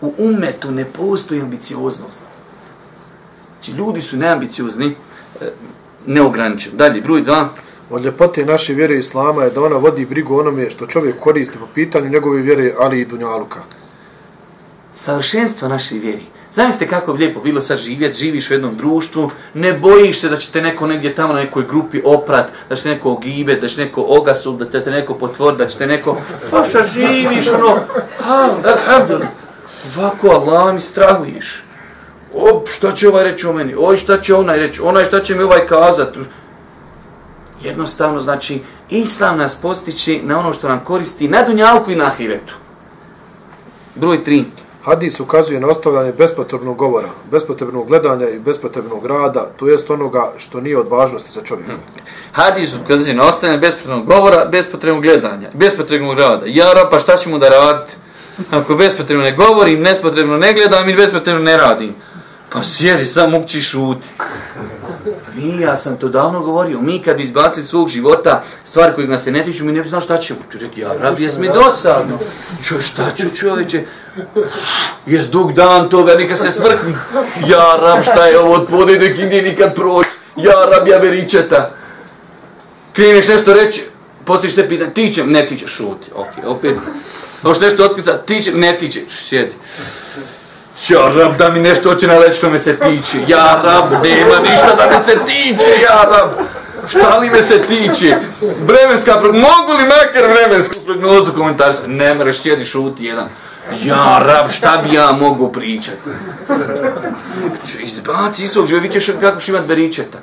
u 0.00 0.14
umetu 0.18 0.70
ne 0.70 0.84
postoji 0.84 1.40
ambicioznost. 1.40 2.26
Znači, 3.54 3.72
ljudi 3.72 4.00
su 4.00 4.16
neambiciozni, 4.16 4.94
e, 5.40 5.50
neograničeni. 6.06 6.76
Dalje, 6.76 7.00
broj 7.00 7.22
dva. 7.22 7.48
Od 7.90 8.04
ljepote 8.04 8.44
naše 8.44 8.74
vjere 8.74 8.98
Islama 8.98 9.44
je 9.44 9.50
da 9.50 9.62
ona 9.62 9.76
vodi 9.76 10.06
brigu 10.06 10.38
onome 10.38 10.70
što 10.70 10.86
čovjek 10.86 11.18
koristi 11.18 11.58
po 11.58 11.66
pitanju 11.74 12.08
njegove 12.08 12.40
vjere, 12.40 12.72
ali 12.78 13.00
i 13.00 13.06
dunjaluka. 13.06 13.60
Savršenstvo 14.92 15.68
naše 15.68 15.94
vjeri. 15.94 16.24
Zamislite 16.52 16.88
kako 16.88 17.12
bi 17.12 17.18
lijepo 17.18 17.40
bilo 17.40 17.60
sad 17.60 17.78
živjeti, 17.78 18.18
živiš 18.18 18.50
u 18.50 18.54
jednom 18.54 18.76
društvu, 18.76 19.30
ne 19.54 19.72
bojiš 19.72 20.20
se 20.20 20.28
da 20.28 20.36
će 20.36 20.52
te 20.52 20.62
neko 20.62 20.86
negdje 20.86 21.14
tamo 21.14 21.32
na 21.32 21.40
nekoj 21.40 21.64
grupi 21.68 22.02
oprat, 22.04 22.46
da 22.68 22.76
će 22.76 22.88
neko 22.88 23.12
ogibe, 23.12 23.54
da 23.54 23.68
će 23.68 23.80
neko 23.80 24.04
ogasul, 24.08 24.56
da 24.56 24.64
će 24.64 24.82
te 24.82 24.90
neko 24.90 25.14
potvor, 25.14 25.56
da 25.56 25.66
će 25.66 25.78
te 25.78 25.86
neko... 25.86 26.16
Pa 26.50 26.64
šta 26.64 26.82
živiš, 26.82 27.48
ono, 27.48 27.80
alhamdulillah. 28.64 29.28
Ovako, 29.96 30.28
Allah 30.28 30.74
mi 30.74 30.80
strahuješ. 30.80 31.64
Op, 32.34 32.68
šta 32.68 32.92
će 32.92 33.08
ovaj 33.08 33.24
reći 33.24 33.46
o 33.46 33.52
meni? 33.52 33.74
Oj, 33.78 33.96
šta 33.96 34.20
će 34.20 34.34
onaj 34.34 34.58
reći? 34.58 34.80
Onaj, 34.82 35.04
šta 35.04 35.20
će 35.20 35.34
mi 35.34 35.42
ovaj 35.42 35.66
kazati? 35.66 36.18
Jednostavno, 37.62 38.20
znači, 38.20 38.62
Islam 38.90 39.38
nas 39.38 39.54
postiči 39.54 40.20
na 40.24 40.38
ono 40.38 40.52
što 40.52 40.68
nam 40.68 40.84
koristi 40.84 41.28
na 41.28 41.42
dunjalku 41.42 41.90
i 41.90 41.96
na 41.96 42.04
ahiretu. 42.04 42.54
Broj 43.94 44.24
3. 44.24 44.44
Hadis 44.84 45.20
ukazuje 45.20 45.60
na 45.60 45.68
ostavljanje 45.68 46.12
bespotrebnog 46.12 46.76
govora, 46.76 47.08
bespotrebnog 47.30 47.86
gledanja 47.86 48.28
i 48.28 48.38
bespotrebnog 48.38 49.06
rada, 49.06 49.46
to 49.56 49.68
jest 49.68 49.90
onoga 49.90 50.32
što 50.36 50.60
nije 50.60 50.78
od 50.78 50.88
važnosti 50.88 51.30
za 51.30 51.40
čovjeka. 51.42 51.72
Hmm. 51.72 51.80
Hadis 52.32 52.74
ukazuje 52.84 53.14
na 53.14 53.24
ostavljanje 53.24 53.60
bespotrebnog 53.60 54.06
govora, 54.06 54.44
bespotrebnog 54.44 55.02
gledanja, 55.02 55.50
bespotrebnog 55.54 56.18
rada. 56.18 56.46
Ja, 56.46 56.88
pa 56.90 56.98
šta 56.98 57.16
ćemo 57.16 57.38
da 57.38 57.48
raditi? 57.48 57.96
Ako 58.58 58.74
bespotrebno 58.74 59.24
ne 59.24 59.32
govorim, 59.32 59.84
bespotrebno 59.84 60.36
ne 60.36 60.52
gledam 60.52 60.88
i 60.88 60.94
bespotrebno 60.94 61.42
ne 61.42 61.56
radim. 61.56 61.94
Pa 62.52 62.62
sjedi, 62.64 63.06
sam 63.06 63.34
uči 63.34 63.60
šuti. 63.60 64.08
Vi, 65.40 65.60
ja 65.60 65.76
sam 65.76 65.96
to 65.96 66.08
davno 66.08 66.40
govorio, 66.40 66.80
mi 66.80 67.02
kad 67.02 67.16
bi 67.16 67.22
izbacili 67.22 67.64
svog 67.64 67.88
života 67.88 68.42
stvari 68.64 68.92
koje 68.94 69.08
nas 69.08 69.24
se 69.24 69.32
ne 69.32 69.44
tiču, 69.44 69.64
mi 69.64 69.72
ne 69.72 69.82
bi 69.82 69.88
znao 69.88 70.00
šta 70.00 70.18
ćemo. 70.18 70.40
Ti 70.52 70.58
rekli, 70.58 70.82
ja, 70.82 70.92
rab, 71.00 71.20
jes 71.20 71.38
mi 71.38 71.48
dosadno. 71.54 72.18
Čo, 72.62 72.80
šta 72.80 73.10
ću 73.16 73.36
čovječe? 73.36 73.84
Jes 75.06 75.26
dug 75.26 75.52
dan 75.52 75.88
to, 75.88 76.02
velika 76.02 76.36
se 76.36 76.50
smrkni. 76.50 76.94
Ja, 77.46 77.76
rab, 77.80 78.02
šta 78.02 78.26
je 78.26 78.38
ovo 78.38 78.54
od 78.54 78.66
podaj, 78.70 78.94
ide 78.96 79.42
nikad 79.42 79.74
proći. 79.74 80.08
Ja, 80.36 80.64
rab, 80.70 80.88
ja 80.88 80.98
veričeta. 80.98 81.70
Kriješ 82.92 83.28
nešto 83.28 83.52
reći, 83.52 83.82
postojiš 84.24 84.54
se 84.54 84.68
pitanje, 84.68 84.94
ti 84.94 85.12
će, 85.12 85.26
ne 85.26 85.46
ti 85.46 85.58
će, 85.58 85.66
šuti. 85.66 86.10
Ok, 86.14 86.28
opet. 86.46 86.76
Hoš 87.42 87.60
nešto 87.60 87.84
otkrca, 87.84 88.18
ti 88.18 88.42
će, 88.42 88.52
ne 88.52 88.78
ti 88.78 88.88
će, 88.92 89.00
sjedi. 89.08 89.52
Ja 90.90 91.08
rab, 91.16 91.36
da 91.36 91.50
mi 91.50 91.60
nešto 91.60 91.88
hoće 91.88 92.06
naleći 92.06 92.38
što 92.38 92.50
me 92.50 92.58
se 92.58 92.76
tiče. 92.78 93.18
Ja 93.28 93.62
rab, 93.64 93.92
nema 93.92 94.50
ništa 94.50 94.74
da 94.76 94.90
me 94.90 94.98
se 94.98 95.18
tiče, 95.26 95.82
ja 95.82 96.02
rab. 96.02 96.30
Šta 96.88 97.18
li 97.18 97.30
me 97.30 97.42
se 97.42 97.60
tiče? 97.60 98.16
Vremenska 98.66 99.20
prognoza, 99.20 99.46
mogu 99.46 99.72
li 99.72 99.84
makar 99.84 100.30
vremensku 100.32 100.74
prognozu 100.86 101.32
komentariš? 101.32 101.76
Ne 101.86 102.14
mreš, 102.14 102.40
sjedi 102.40 102.64
šuti 102.64 103.04
jedan. 103.04 103.28
Ja 103.84 104.22
rab, 104.26 104.50
šta 104.50 104.82
bi 104.84 104.94
ja 104.94 105.12
mogu 105.12 105.52
pričati? 105.52 106.10
Izbaci 107.82 108.44
iz 108.44 108.50
svog 108.50 108.66
živa, 108.66 108.80
vi 108.80 108.88
ćeš 108.88 109.10
kako 109.20 109.40
šimat 109.40 109.66
beričeta. 109.66 110.18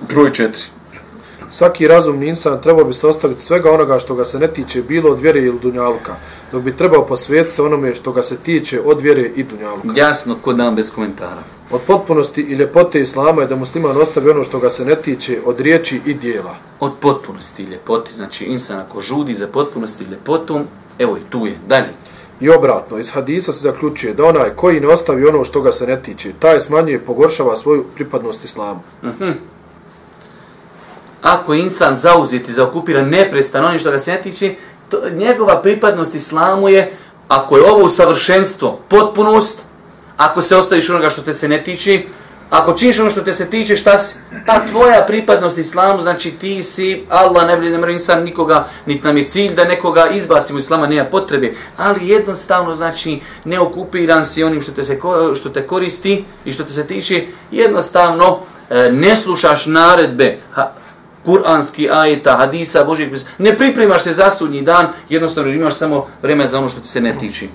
Broj 0.00 0.32
četiri. 0.32 0.62
Svaki 1.50 1.88
razumni 1.88 2.26
insan 2.26 2.60
trebao 2.60 2.84
bi 2.84 2.94
se 2.94 3.06
ostaviti 3.06 3.40
svega 3.40 3.72
onoga 3.72 3.98
što 3.98 4.14
ga 4.14 4.24
se 4.24 4.38
ne 4.38 4.48
tiče 4.48 4.82
bilo 4.82 5.10
od 5.10 5.20
vjere 5.20 5.40
ili 5.40 5.58
dunjaluka, 5.62 6.14
dok 6.52 6.62
bi 6.62 6.76
trebao 6.76 7.06
posvijetiti 7.06 7.54
se 7.54 7.62
onome 7.62 7.94
što 7.94 8.12
ga 8.12 8.22
se 8.22 8.36
tiče 8.36 8.80
od 8.84 9.00
vjere 9.00 9.30
i 9.36 9.42
dunjaluka. 9.42 9.88
Jasno, 9.94 10.36
kod 10.42 10.58
nam 10.58 10.74
bez 10.74 10.90
komentara. 10.90 11.42
Od 11.70 11.80
potpunosti 11.86 12.40
i 12.40 12.54
ljepote 12.54 13.00
islama 13.00 13.42
je 13.42 13.48
da 13.48 13.56
musliman 13.56 13.96
ostavi 13.96 14.30
ono 14.30 14.44
što 14.44 14.58
ga 14.58 14.70
se 14.70 14.84
ne 14.84 14.96
tiče 14.96 15.38
od 15.44 15.60
riječi 15.60 16.00
i 16.06 16.14
dijela. 16.14 16.54
Od 16.80 16.92
potpunosti 17.00 17.62
i 17.62 17.66
ljepote, 17.66 18.12
znači 18.12 18.44
insan 18.44 18.78
ako 18.78 19.00
žudi 19.00 19.34
za 19.34 19.46
potpunosti 19.46 20.04
i 20.04 20.10
ljepotom, 20.10 20.64
evo 20.98 21.16
i 21.16 21.30
tu 21.30 21.46
je, 21.46 21.58
dalje. 21.68 21.90
I 22.40 22.50
obratno, 22.50 22.98
iz 22.98 23.10
hadisa 23.10 23.52
se 23.52 23.58
zaključuje 23.58 24.14
da 24.14 24.24
onaj 24.24 24.50
koji 24.50 24.80
ne 24.80 24.88
ostavi 24.88 25.26
ono 25.26 25.44
što 25.44 25.60
ga 25.60 25.72
se 25.72 25.86
ne 25.86 26.02
tiče, 26.02 26.32
taj 26.38 26.60
smanjuje 26.60 26.96
i 26.96 27.06
pogoršava 27.06 27.56
svoju 27.56 27.84
pripadnost 27.94 28.44
islamu. 28.44 28.80
Uh 29.02 29.08
mhm. 29.08 29.24
-huh 29.24 29.49
ako 31.22 31.54
insan 31.54 31.96
zauzeti, 31.96 32.52
zaokupiran 32.52 33.08
neprestano 33.08 33.66
onim 33.66 33.78
što 33.78 33.90
ga 33.90 33.98
se 33.98 34.10
ne 34.10 34.22
tiče, 34.22 34.54
to, 34.88 35.00
njegova 35.12 35.62
pripadnost 35.62 36.14
islamu 36.14 36.68
je, 36.68 36.92
ako 37.28 37.56
je 37.56 37.70
ovo 37.70 37.88
savršenstvo, 37.88 38.80
potpunost, 38.88 39.58
ako 40.16 40.42
se 40.42 40.56
ostaviš 40.56 40.90
onoga 40.90 41.10
što 41.10 41.22
te 41.22 41.32
se 41.32 41.48
ne 41.48 41.62
tiče, 41.62 42.02
ako 42.50 42.72
činiš 42.72 42.98
ono 43.00 43.10
što 43.10 43.20
te 43.20 43.32
se 43.32 43.50
tiče, 43.50 43.76
šta 43.76 43.98
si? 43.98 44.16
Pa 44.46 44.66
tvoja 44.66 45.04
pripadnost 45.06 45.58
islamu, 45.58 46.02
znači 46.02 46.30
ti 46.30 46.62
si, 46.62 47.04
Allah 47.08 47.46
ne 47.46 47.56
bi 47.56 47.70
ne 47.70 47.78
mora 47.78 47.92
insan 47.92 48.24
nikoga, 48.24 48.68
niti 48.86 49.06
nam 49.06 49.16
je 49.16 49.26
cilj 49.26 49.54
da 49.54 49.64
nekoga 49.64 50.06
izbacimo 50.06 50.58
islama, 50.58 50.86
nema 50.86 51.04
potrebe, 51.04 51.54
ali 51.76 52.08
jednostavno, 52.08 52.74
znači, 52.74 53.20
ne 53.44 53.60
okupiran 53.60 54.26
si 54.26 54.44
onim 54.44 54.62
što 54.62 54.72
te, 54.72 54.84
se, 54.84 55.00
što 55.40 55.48
te 55.48 55.66
koristi 55.66 56.24
i 56.44 56.52
što 56.52 56.64
te 56.64 56.72
se 56.72 56.86
tiče, 56.86 57.26
jednostavno, 57.50 58.38
e, 58.70 58.92
ne 58.92 59.16
slušaš 59.16 59.66
naredbe 59.66 60.38
kuranski 61.24 61.90
ajeta, 61.90 62.36
hadisa, 62.36 62.84
Božijeg 62.84 63.10
pisma. 63.10 63.30
Ne 63.38 63.56
pripremaš 63.56 64.02
se 64.02 64.12
za 64.12 64.30
sudnji 64.30 64.62
dan, 64.62 64.86
jednostavno 65.08 65.52
imaš 65.52 65.74
samo 65.74 66.06
vreme 66.22 66.46
za 66.46 66.58
ono 66.58 66.68
što 66.68 66.80
ti 66.80 66.88
se 66.88 67.00
ne 67.00 67.18
tiči. 67.18 67.48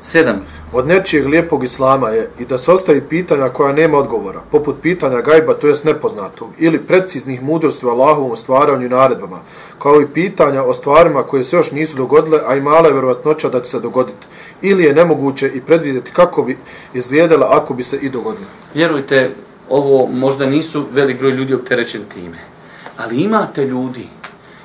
Sedam. 0.00 0.46
Od 0.72 0.86
nečijeg 0.86 1.26
lijepog 1.26 1.64
islama 1.64 2.08
je 2.08 2.28
i 2.38 2.44
da 2.44 2.58
se 2.58 2.72
ostavi 2.72 3.00
pitanja 3.00 3.48
koja 3.48 3.72
nema 3.72 3.98
odgovora, 3.98 4.40
poput 4.50 4.76
pitanja 4.82 5.20
gajba, 5.20 5.54
to 5.54 5.66
jest 5.66 5.84
nepoznatog, 5.84 6.50
ili 6.58 6.78
preciznih 6.78 7.42
mudrosti 7.42 7.86
u 7.86 7.88
Allahovom 7.88 8.36
stvaranju 8.36 8.86
i 8.86 8.88
naredbama, 8.88 9.38
kao 9.78 10.00
i 10.00 10.06
pitanja 10.14 10.62
o 10.62 10.74
stvarima 10.74 11.22
koje 11.22 11.44
se 11.44 11.56
još 11.56 11.70
nisu 11.72 11.96
dogodile, 11.96 12.40
a 12.46 12.56
i 12.56 12.60
mala 12.60 12.88
je 12.88 12.94
verovatnoća 12.94 13.48
da 13.48 13.60
će 13.60 13.70
se 13.70 13.80
dogoditi, 13.80 14.26
ili 14.62 14.84
je 14.84 14.94
nemoguće 14.94 15.50
i 15.54 15.60
predvidjeti 15.60 16.10
kako 16.10 16.42
bi 16.42 16.58
izgledala 16.94 17.48
ako 17.50 17.74
bi 17.74 17.82
se 17.82 17.96
i 17.96 18.08
dogodilo. 18.08 18.46
Vjerujte, 18.74 19.30
ovo 19.68 20.06
možda 20.06 20.46
nisu 20.46 20.86
velik 20.90 21.18
broj 21.18 21.30
ljudi 21.30 21.54
opterećen 21.54 22.02
time. 22.14 22.38
Ali 23.02 23.20
imate 23.20 23.64
ljudi, 23.64 24.08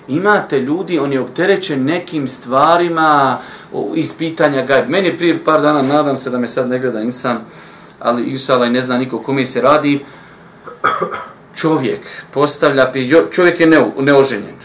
imate 0.08 0.60
ljudi, 0.60 1.00
on 1.00 1.14
je 1.14 1.22
opterećen 1.22 1.86
nekim 1.86 2.28
stvarima 2.28 3.38
iz 3.96 4.14
pitanja 4.18 4.66
gajb. 4.66 4.90
Meni 4.90 5.08
je 5.08 5.18
prije 5.18 5.44
par 5.44 5.62
dana, 5.62 5.82
nadam 5.82 6.18
se 6.18 6.30
da 6.30 6.38
me 6.38 6.48
sad 6.48 6.70
ne 6.70 6.80
gleda 6.80 7.02
insan, 7.02 7.38
ali 8.00 8.24
Isala 8.24 8.66
i 8.66 8.70
ne 8.70 8.82
zna 8.82 8.98
niko 8.98 9.20
kome 9.20 9.46
se 9.46 9.62
radi, 9.62 10.06
čovjek 11.56 12.00
postavlja, 12.32 12.92
čovjek 13.32 13.60
je 13.60 13.68
neoženjen. 14.00 14.56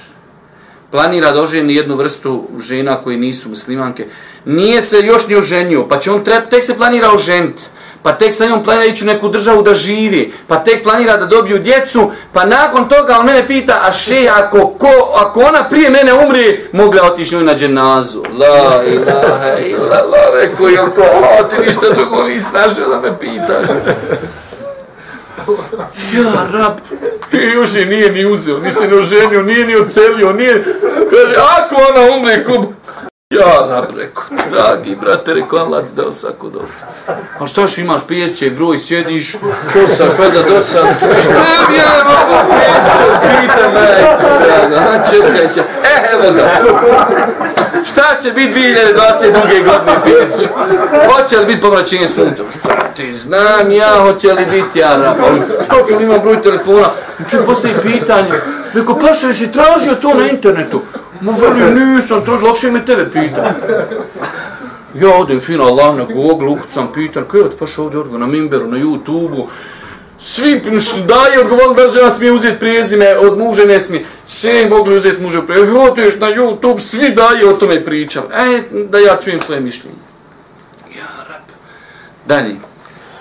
Planira 0.90 1.32
da 1.32 1.42
oženi 1.42 1.74
jednu 1.74 1.96
vrstu 1.96 2.48
žena 2.58 3.02
koji 3.02 3.16
nisu 3.16 3.48
muslimanke. 3.48 4.06
Nije 4.44 4.82
se 4.82 4.96
još 4.96 5.28
ni 5.28 5.36
oženio, 5.36 5.88
pa 5.88 6.00
će 6.00 6.10
on 6.10 6.24
treba, 6.24 6.46
tek 6.46 6.64
se 6.64 6.76
planira 6.76 7.12
oženiti 7.12 7.62
pa 8.02 8.12
tek 8.12 8.34
sa 8.34 8.46
njom 8.46 8.64
planira 8.64 8.84
ići 8.84 9.04
u 9.04 9.06
neku 9.06 9.28
državu 9.28 9.62
da 9.62 9.74
živi, 9.74 10.32
pa 10.46 10.56
tek 10.56 10.82
planira 10.82 11.16
da 11.16 11.26
dobiju 11.26 11.58
djecu, 11.58 12.10
pa 12.32 12.44
nakon 12.44 12.88
toga 12.88 13.16
on 13.18 13.26
mene 13.26 13.46
pita, 13.46 13.80
a 13.88 13.92
še, 13.92 14.28
ako, 14.34 14.66
ko, 14.66 15.12
ako 15.14 15.40
ona 15.40 15.68
prije 15.68 15.90
mene 15.90 16.14
umri, 16.14 16.68
mogla 16.72 17.02
otići 17.02 17.34
njoj 17.34 17.44
na 17.44 17.54
dženazu. 17.54 18.22
La 18.38 18.82
ilaha 18.84 19.58
ila, 19.66 20.02
la, 20.10 20.40
rekao 20.40 20.68
je 20.68 20.76
to, 20.94 21.02
a 21.02 21.48
ti 21.48 21.56
ništa 21.66 21.90
drugo 21.90 22.22
nisi 22.22 22.46
našao 22.54 22.88
da 22.88 23.00
me 23.00 23.18
pitaš. 23.18 23.66
Ja, 26.14 26.46
rab, 26.52 26.72
i 27.32 27.36
još 27.36 27.74
je 27.74 27.86
nije 27.86 28.12
ni 28.12 28.26
uzeo, 28.26 28.58
ni 28.58 28.70
se 28.72 28.88
ne 28.88 28.96
oženio, 28.96 29.42
nije 29.42 29.66
ni 29.66 29.76
ocelio, 29.76 30.32
nije, 30.32 30.64
kaže, 31.10 31.34
ako 31.58 31.74
ona 31.90 32.16
umri, 32.16 32.44
kub, 32.44 32.64
Ja, 33.34 33.66
napreko, 33.66 34.22
dragi 34.50 34.96
brate, 35.00 35.34
rekao 35.34 35.58
Allah 35.58 35.84
ti 35.84 35.90
dao 35.96 36.12
svako 36.12 36.48
dobro. 36.48 36.68
A 37.40 37.46
šta 37.46 37.68
što 37.68 37.80
imaš 37.80 38.00
pješće, 38.08 38.50
broj, 38.50 38.78
sjediš, 38.78 39.32
čosaš, 39.72 40.18
vada 40.18 40.42
dosad, 40.42 40.86
što 40.98 41.06
bi 41.68 41.76
ja 41.76 42.04
mogu 42.04 42.50
pješće, 42.50 43.04
pita 43.20 43.68
me, 43.74 43.86
draga, 44.68 45.04
čekaj 45.10 45.48
će, 45.54 45.60
e, 45.60 46.12
evo 46.12 46.32
da, 46.36 46.60
šta 47.84 48.20
će 48.22 48.32
biti 48.32 48.58
2022. 48.58 49.64
godine 49.64 50.00
pješće? 50.04 50.48
Hoće 51.12 51.38
li 51.38 51.46
biti 51.46 51.60
pomračenje 51.60 52.08
sunca? 52.08 52.42
Šta 52.58 52.76
ti 52.96 53.14
znam 53.14 53.72
ja, 53.72 54.00
hoće 54.02 54.32
li 54.32 54.46
biti 54.46 54.78
ja, 54.78 54.96
rapa? 54.96 55.26
Li 55.98 56.04
imam 56.04 56.20
broj 56.20 56.42
telefona? 56.42 56.88
Ču 57.30 57.36
postoji 57.46 57.74
pitanje, 57.82 58.30
reko, 58.74 58.98
pašeš 58.98 59.40
i 59.40 59.52
tražio 59.52 59.94
to 59.94 60.14
na 60.14 60.28
internetu? 60.30 60.82
Mu 61.20 61.32
veli, 61.32 61.84
nisam, 61.84 62.24
to 62.24 62.38
lakše 62.42 62.70
me 62.70 62.84
tebe 62.86 63.10
pita. 63.12 63.54
Ja 64.94 65.14
odem 65.14 65.40
fino 65.40 65.64
Allah 65.64 65.96
na 65.96 66.04
Google, 66.04 66.48
ukucam, 66.48 66.92
pitan, 66.94 67.24
kaj 67.24 67.40
od 67.40 67.56
paša 67.58 67.82
ovdje 67.82 68.00
odgovor 68.00 68.20
na 68.20 68.26
Mimberu, 68.26 68.66
na 68.66 68.78
YouTube-u, 68.78 69.48
svi 70.18 70.62
daje 71.06 71.40
odgovor 71.40 71.76
da 71.76 71.88
žena 71.88 72.10
smije 72.10 72.32
uzeti 72.32 72.58
prijezime, 72.58 73.18
od 73.18 73.38
muže 73.38 73.66
ne 73.66 73.80
smije. 73.80 74.04
Sve 74.26 74.68
mogli 74.68 74.96
uzeti 74.96 75.22
muže 75.22 75.46
prijezime. 75.46 75.78
Odeš 75.78 76.14
na 76.18 76.26
YouTube, 76.26 76.80
svi 76.80 77.14
daje 77.14 77.48
o 77.48 77.52
tome 77.52 77.84
pričali. 77.84 78.26
E, 78.32 78.62
da 78.88 78.98
ja 78.98 79.18
čujem 79.24 79.40
svoje 79.40 79.60
mišljenje. 79.60 79.96
Dalje. 82.26 82.56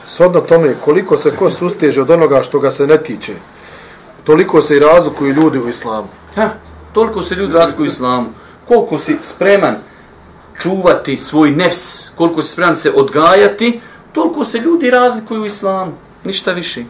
Shodno 0.05 0.41
tome, 0.41 0.75
koliko 0.85 1.17
se 1.17 1.31
ko 1.35 1.49
susteže 1.49 2.01
od 2.01 2.09
onoga 2.09 2.43
što 2.43 2.59
ga 2.59 2.71
se 2.71 2.87
ne 2.87 2.97
tiče, 2.97 3.33
toliko 4.23 4.61
se 4.61 4.77
i 4.77 4.79
razlikuju 4.79 5.33
ljudi 5.33 5.59
u 5.59 5.69
islamu. 5.69 6.07
Ha, 6.35 6.49
toliko 6.93 7.21
se 7.21 7.35
ljudi 7.35 7.53
razlikuju 7.53 7.83
u 7.83 7.87
islamu. 7.87 8.29
Koliko 8.67 8.97
si 8.97 9.17
spreman 9.21 9.75
čuvati 10.61 11.17
svoj 11.17 11.51
nefs, 11.51 12.09
koliko 12.15 12.41
si 12.41 12.49
spreman 12.49 12.75
se 12.75 12.91
odgajati, 12.95 13.81
toliko 14.11 14.45
se 14.45 14.57
ljudi 14.57 14.91
razlikuju 14.91 15.41
u 15.41 15.45
islamu. 15.45 15.91
Ništa 16.23 16.51
više. 16.51 16.83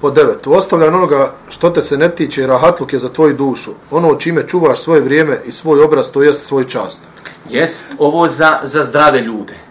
Po 0.00 0.10
devet, 0.10 0.46
u 0.46 0.52
ostavljanju 0.52 0.96
onoga 0.96 1.34
što 1.48 1.70
te 1.70 1.82
se 1.82 1.96
ne 1.96 2.08
tiče, 2.08 2.46
rahatluk 2.46 2.92
je 2.92 2.98
za 2.98 3.08
tvoju 3.08 3.34
dušu. 3.34 3.70
Ono 3.90 4.14
čime 4.14 4.48
čuvaš 4.48 4.80
svoje 4.80 5.00
vrijeme 5.00 5.40
i 5.46 5.52
svoj 5.52 5.80
obraz, 5.80 6.10
to 6.10 6.22
jest 6.22 6.46
svoj 6.46 6.68
čast. 6.68 7.02
Jest 7.50 7.86
ovo 7.98 8.28
za, 8.28 8.60
za 8.62 8.82
zdrave 8.82 9.20
ljude. 9.20 9.65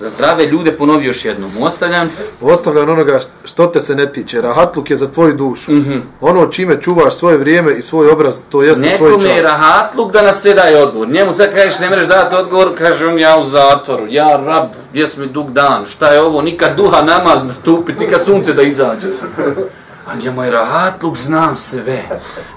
Za 0.00 0.08
zdrave 0.08 0.46
ljude 0.46 0.72
ponovi 0.72 1.06
još 1.06 1.24
jednom. 1.24 1.50
Ostavljam. 1.60 2.10
Ostavljanju 2.40 2.92
onoga 2.92 3.20
što 3.44 3.66
te 3.66 3.80
se 3.80 3.94
ne 3.94 4.12
tiče, 4.12 4.40
rahatluk 4.40 4.90
je 4.90 4.96
za 4.96 5.06
tvoju 5.06 5.34
dušu. 5.34 5.72
Mm 5.72 5.84
-hmm. 5.84 6.00
Ono 6.20 6.46
čime 6.46 6.80
čuvaš 6.80 7.14
svoje 7.14 7.36
vrijeme 7.36 7.74
i 7.74 7.82
svoj 7.82 8.10
obraz, 8.10 8.42
to 8.48 8.62
jest 8.62 8.80
svoj 8.96 9.12
čast. 9.12 9.22
Nekome 9.24 9.36
je 9.36 9.42
rahatluk 9.42 10.12
da 10.12 10.22
nas 10.22 10.42
sve 10.42 10.54
daje 10.54 10.82
odgovor. 10.82 11.08
Njemu 11.08 11.32
sad 11.32 11.54
kažeš 11.54 11.78
ne 11.78 11.90
mereš 11.90 12.06
dati 12.06 12.36
odgovor, 12.36 12.68
kaže 12.78 13.06
on 13.06 13.18
ja 13.18 13.38
u 13.38 13.44
zatvoru. 13.44 14.04
Ja 14.10 14.40
rab, 14.46 14.68
gdje 14.90 15.06
mi 15.16 15.26
dug 15.26 15.52
dan, 15.52 15.86
šta 15.86 16.12
je 16.12 16.20
ovo, 16.20 16.42
nikad 16.42 16.76
duha 16.76 17.02
namaz 17.02 17.44
nastupit, 17.44 17.98
nikad 17.98 18.24
sunce 18.24 18.52
da 18.52 18.62
izađe. 18.62 19.08
Pa 20.10 20.14
a 20.16 20.18
njemu 20.18 20.42
je 20.42 20.50
rahatluk, 20.50 21.16
znam 21.16 21.56
sve. 21.56 22.02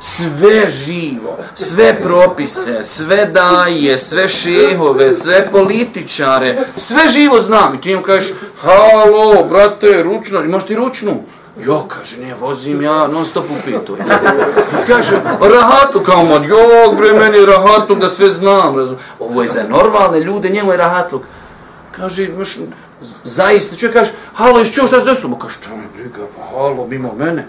Sve 0.02 0.70
živo, 0.70 1.38
sve 1.56 1.96
propise, 2.04 2.84
sve 2.84 3.26
daje, 3.26 3.98
sve 3.98 4.28
šehove, 4.28 5.12
sve 5.12 5.48
političare, 5.52 6.58
sve 6.78 7.08
živo 7.08 7.42
znam. 7.42 7.76
I 7.76 7.82
ti 7.82 7.90
njemu 7.90 8.02
kažeš, 8.04 8.34
halo, 8.62 9.44
brate, 9.50 10.04
ručno, 10.04 10.44
imaš 10.44 10.66
ti 10.66 10.76
ručnu? 10.76 11.24
Jo, 11.66 11.86
kaže, 11.88 12.18
ne, 12.18 12.34
vozim 12.34 12.82
ja 12.82 13.08
non 13.08 13.26
stop 13.26 13.46
u 13.46 13.62
pitu. 13.66 13.98
kaže, 14.88 15.22
rahatu, 15.42 16.00
kao 16.06 16.26
mod, 16.26 16.46
jo, 16.46 16.58
bre, 16.98 17.14
meni 17.14 17.38
je 17.38 17.46
da 18.00 18.10
sve 18.10 18.32
znam. 18.32 18.78
Razum. 18.78 18.98
Ovo 19.20 19.42
je 19.42 19.48
za 19.48 19.64
normalne 19.70 20.20
ljude, 20.20 20.50
njemu 20.50 20.72
je 20.72 20.78
rahatluk. 20.78 21.22
Kaže, 21.92 22.28
zaista, 23.24 23.76
čovjek 23.76 23.94
kaže, 23.94 24.12
halo, 24.34 24.62
iš 24.62 24.74
čuo 24.74 24.88
šta 24.88 25.00
se 25.00 25.06
desilo? 25.06 25.38
Kaže, 25.40 25.54
što 25.54 25.76
me 25.76 25.84
briga, 25.96 26.28
pa 26.38 26.44
halo, 26.52 26.88
mimo 26.88 27.14
mene. 27.18 27.48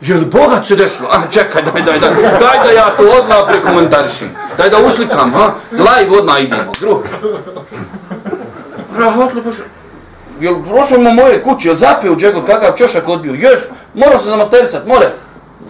Je 0.00 0.14
li 0.16 0.24
Boga 0.24 0.64
se 0.64 0.76
desilo? 0.76 1.08
A, 1.12 1.22
čekaj, 1.30 1.62
daj, 1.62 1.82
daj, 1.82 2.00
daj, 2.00 2.10
daj 2.40 2.58
da 2.64 2.70
ja 2.70 2.94
to 2.96 3.02
odmah 3.02 3.38
prekomentarišim. 3.48 4.28
Daj 4.56 4.70
da 4.70 4.78
uslikam, 4.78 5.32
ha? 5.32 5.54
Live 5.70 6.18
odmah 6.18 6.42
idemo, 6.42 6.72
gru. 6.80 7.02
Rahotli, 8.98 9.42
pa? 9.42 9.50
Je 10.40 10.50
li 10.50 10.62
prošlo 10.64 10.98
mu 10.98 11.10
moje 11.10 11.42
kuće, 11.42 11.68
je 11.68 11.72
li 11.72 11.78
zapio 11.78 12.12
u 12.12 12.46
kakav 12.46 12.74
čošak 12.78 13.08
odbio? 13.08 13.34
Jes, 13.34 13.60
morao 13.94 14.18
se 14.18 14.28
zamaterisat, 14.28 14.86
more. 14.86 15.12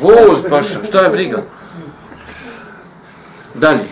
Voz, 0.00 0.42
paša, 0.50 0.78
šta 0.88 1.00
je 1.00 1.08
briga? 1.08 1.42
Dalje. 3.54 3.84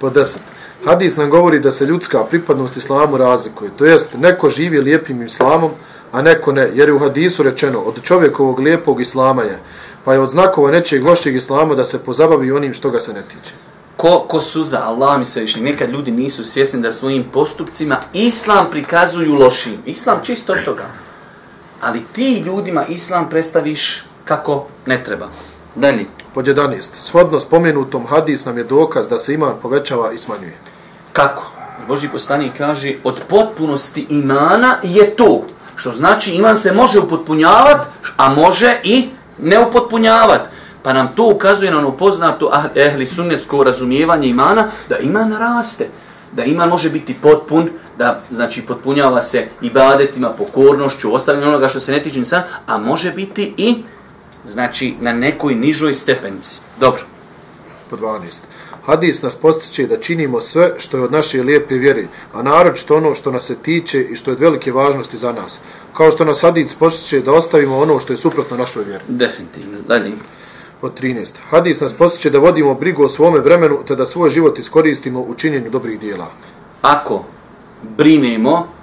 Po 0.00 0.10
deset. 0.10 0.42
Hadis 0.86 1.16
nam 1.16 1.30
govori 1.30 1.58
da 1.60 1.72
se 1.72 1.86
ljudska 1.86 2.24
pripadnost 2.24 2.76
islamu 2.76 3.16
razlikuje. 3.16 3.70
To 3.76 3.84
jest, 3.84 4.14
neko 4.14 4.50
živi 4.50 4.80
lijepim 4.80 5.22
islamom, 5.22 5.70
a 6.12 6.22
neko 6.22 6.52
ne. 6.52 6.70
Jer 6.74 6.88
je 6.88 6.94
u 6.94 6.98
hadisu 6.98 7.42
rečeno, 7.42 7.80
od 7.80 8.02
čovjekovog 8.02 8.58
lijepog 8.58 9.00
islama 9.00 9.42
je, 9.42 9.58
pa 10.04 10.12
je 10.12 10.20
od 10.20 10.30
znakova 10.30 10.70
nečeg 10.70 11.06
lošeg 11.06 11.36
islama 11.36 11.74
da 11.74 11.84
se 11.84 12.04
pozabavi 12.04 12.52
onim 12.52 12.74
što 12.74 12.90
ga 12.90 13.00
se 13.00 13.12
ne 13.12 13.22
tiče. 13.22 13.54
Ko, 13.96 14.24
ko 14.28 14.40
su 14.40 14.64
za 14.64 14.82
Allah 14.84 15.18
mi 15.18 15.24
sve 15.24 15.42
više, 15.42 15.60
nekad 15.60 15.90
ljudi 15.90 16.10
nisu 16.10 16.44
svjesni 16.44 16.82
da 16.82 16.92
svojim 16.92 17.24
postupcima 17.32 18.00
islam 18.12 18.66
prikazuju 18.70 19.34
lošim. 19.34 19.78
Islam 19.86 20.20
čisto 20.22 20.52
od 20.52 20.64
toga. 20.64 20.86
Ali 21.80 22.00
ti 22.12 22.42
ljudima 22.46 22.84
islam 22.88 23.28
predstaviš 23.30 24.04
kako 24.24 24.66
ne 24.86 25.04
treba. 25.04 25.28
Dalje. 25.74 26.04
Pod 26.34 26.46
11. 26.46 26.80
Shodno 26.96 27.40
spomenutom 27.40 28.06
hadis 28.06 28.44
nam 28.44 28.58
je 28.58 28.64
dokaz 28.64 29.08
da 29.08 29.18
se 29.18 29.34
iman 29.34 29.54
povećava 29.62 30.12
i 30.12 30.18
smanjuje. 30.18 30.75
Kako? 31.16 31.52
Boži 31.88 32.08
poslanik 32.08 32.52
kaže, 32.58 32.94
od 33.04 33.20
potpunosti 33.28 34.06
imana 34.10 34.76
je 34.82 35.16
to. 35.16 35.46
Što 35.76 35.90
znači, 35.90 36.32
iman 36.32 36.56
se 36.56 36.72
može 36.72 37.00
upotpunjavati, 37.00 37.86
a 38.16 38.34
može 38.34 38.80
i 38.84 39.08
ne 39.38 39.66
upotpunjavati. 39.66 40.48
Pa 40.82 40.92
nam 40.92 41.08
to 41.16 41.30
ukazuje 41.34 41.70
na 41.70 41.78
ono 41.78 41.92
poznato 41.92 42.50
ah- 42.52 42.68
ehli 42.74 43.06
sunnetsko 43.06 43.64
razumijevanje 43.64 44.28
imana, 44.28 44.68
da 44.88 44.98
iman 44.98 45.36
raste. 45.38 45.88
Da 46.32 46.44
iman 46.44 46.68
može 46.68 46.90
biti 46.90 47.14
potpun, 47.14 47.70
da 47.98 48.20
znači 48.30 48.62
potpunjava 48.62 49.20
se 49.20 49.46
ibadetima, 49.60 50.30
pokornošću, 50.30 51.14
ostavljanje 51.14 51.48
onoga 51.48 51.68
što 51.68 51.80
se 51.80 51.92
ne 51.92 52.02
tiče 52.02 52.18
insan, 52.18 52.42
a 52.66 52.78
može 52.78 53.10
biti 53.12 53.54
i 53.56 53.74
znači 54.44 54.94
na 55.00 55.12
nekoj 55.12 55.54
nižoj 55.54 55.94
stepenici. 55.94 56.60
Dobro. 56.80 57.02
Po 57.90 57.96
12. 57.96 58.55
Hadis 58.86 59.22
nas 59.22 59.36
postiče 59.36 59.86
da 59.86 59.96
činimo 60.00 60.40
sve 60.40 60.74
što 60.78 60.96
je 60.96 61.02
od 61.02 61.12
naše 61.12 61.42
lijepe 61.42 61.74
vjere, 61.74 62.06
a 62.32 62.42
naročito 62.42 62.96
ono 62.96 63.14
što 63.14 63.30
nas 63.30 63.44
se 63.46 63.56
tiče 63.56 64.02
i 64.02 64.16
što 64.16 64.30
je 64.30 64.32
od 64.32 64.40
velike 64.40 64.72
važnosti 64.72 65.16
za 65.16 65.32
nas. 65.32 65.60
Kao 65.92 66.10
što 66.10 66.24
nas 66.24 66.42
hadis 66.42 66.74
postiče 66.74 67.20
da 67.20 67.32
ostavimo 67.32 67.78
ono 67.78 68.00
što 68.00 68.12
je 68.12 68.16
suprotno 68.16 68.56
našoj 68.56 68.84
vjeri. 68.84 69.04
Definitivno. 69.08 69.78
Dalje. 69.88 70.12
Od 70.82 71.00
13. 71.00 71.32
Hadis 71.50 71.80
nas 71.80 71.92
postiče 71.92 72.30
da 72.30 72.38
vodimo 72.38 72.74
brigu 72.74 73.04
o 73.04 73.08
svome 73.08 73.40
vremenu 73.40 73.78
te 73.86 73.96
da 73.96 74.06
svoj 74.06 74.30
život 74.30 74.58
iskoristimo 74.58 75.20
u 75.20 75.34
činjenju 75.34 75.70
dobrih 75.70 76.00
dijela. 76.00 76.26
Ako 76.82 77.24
brinemo 77.96 78.75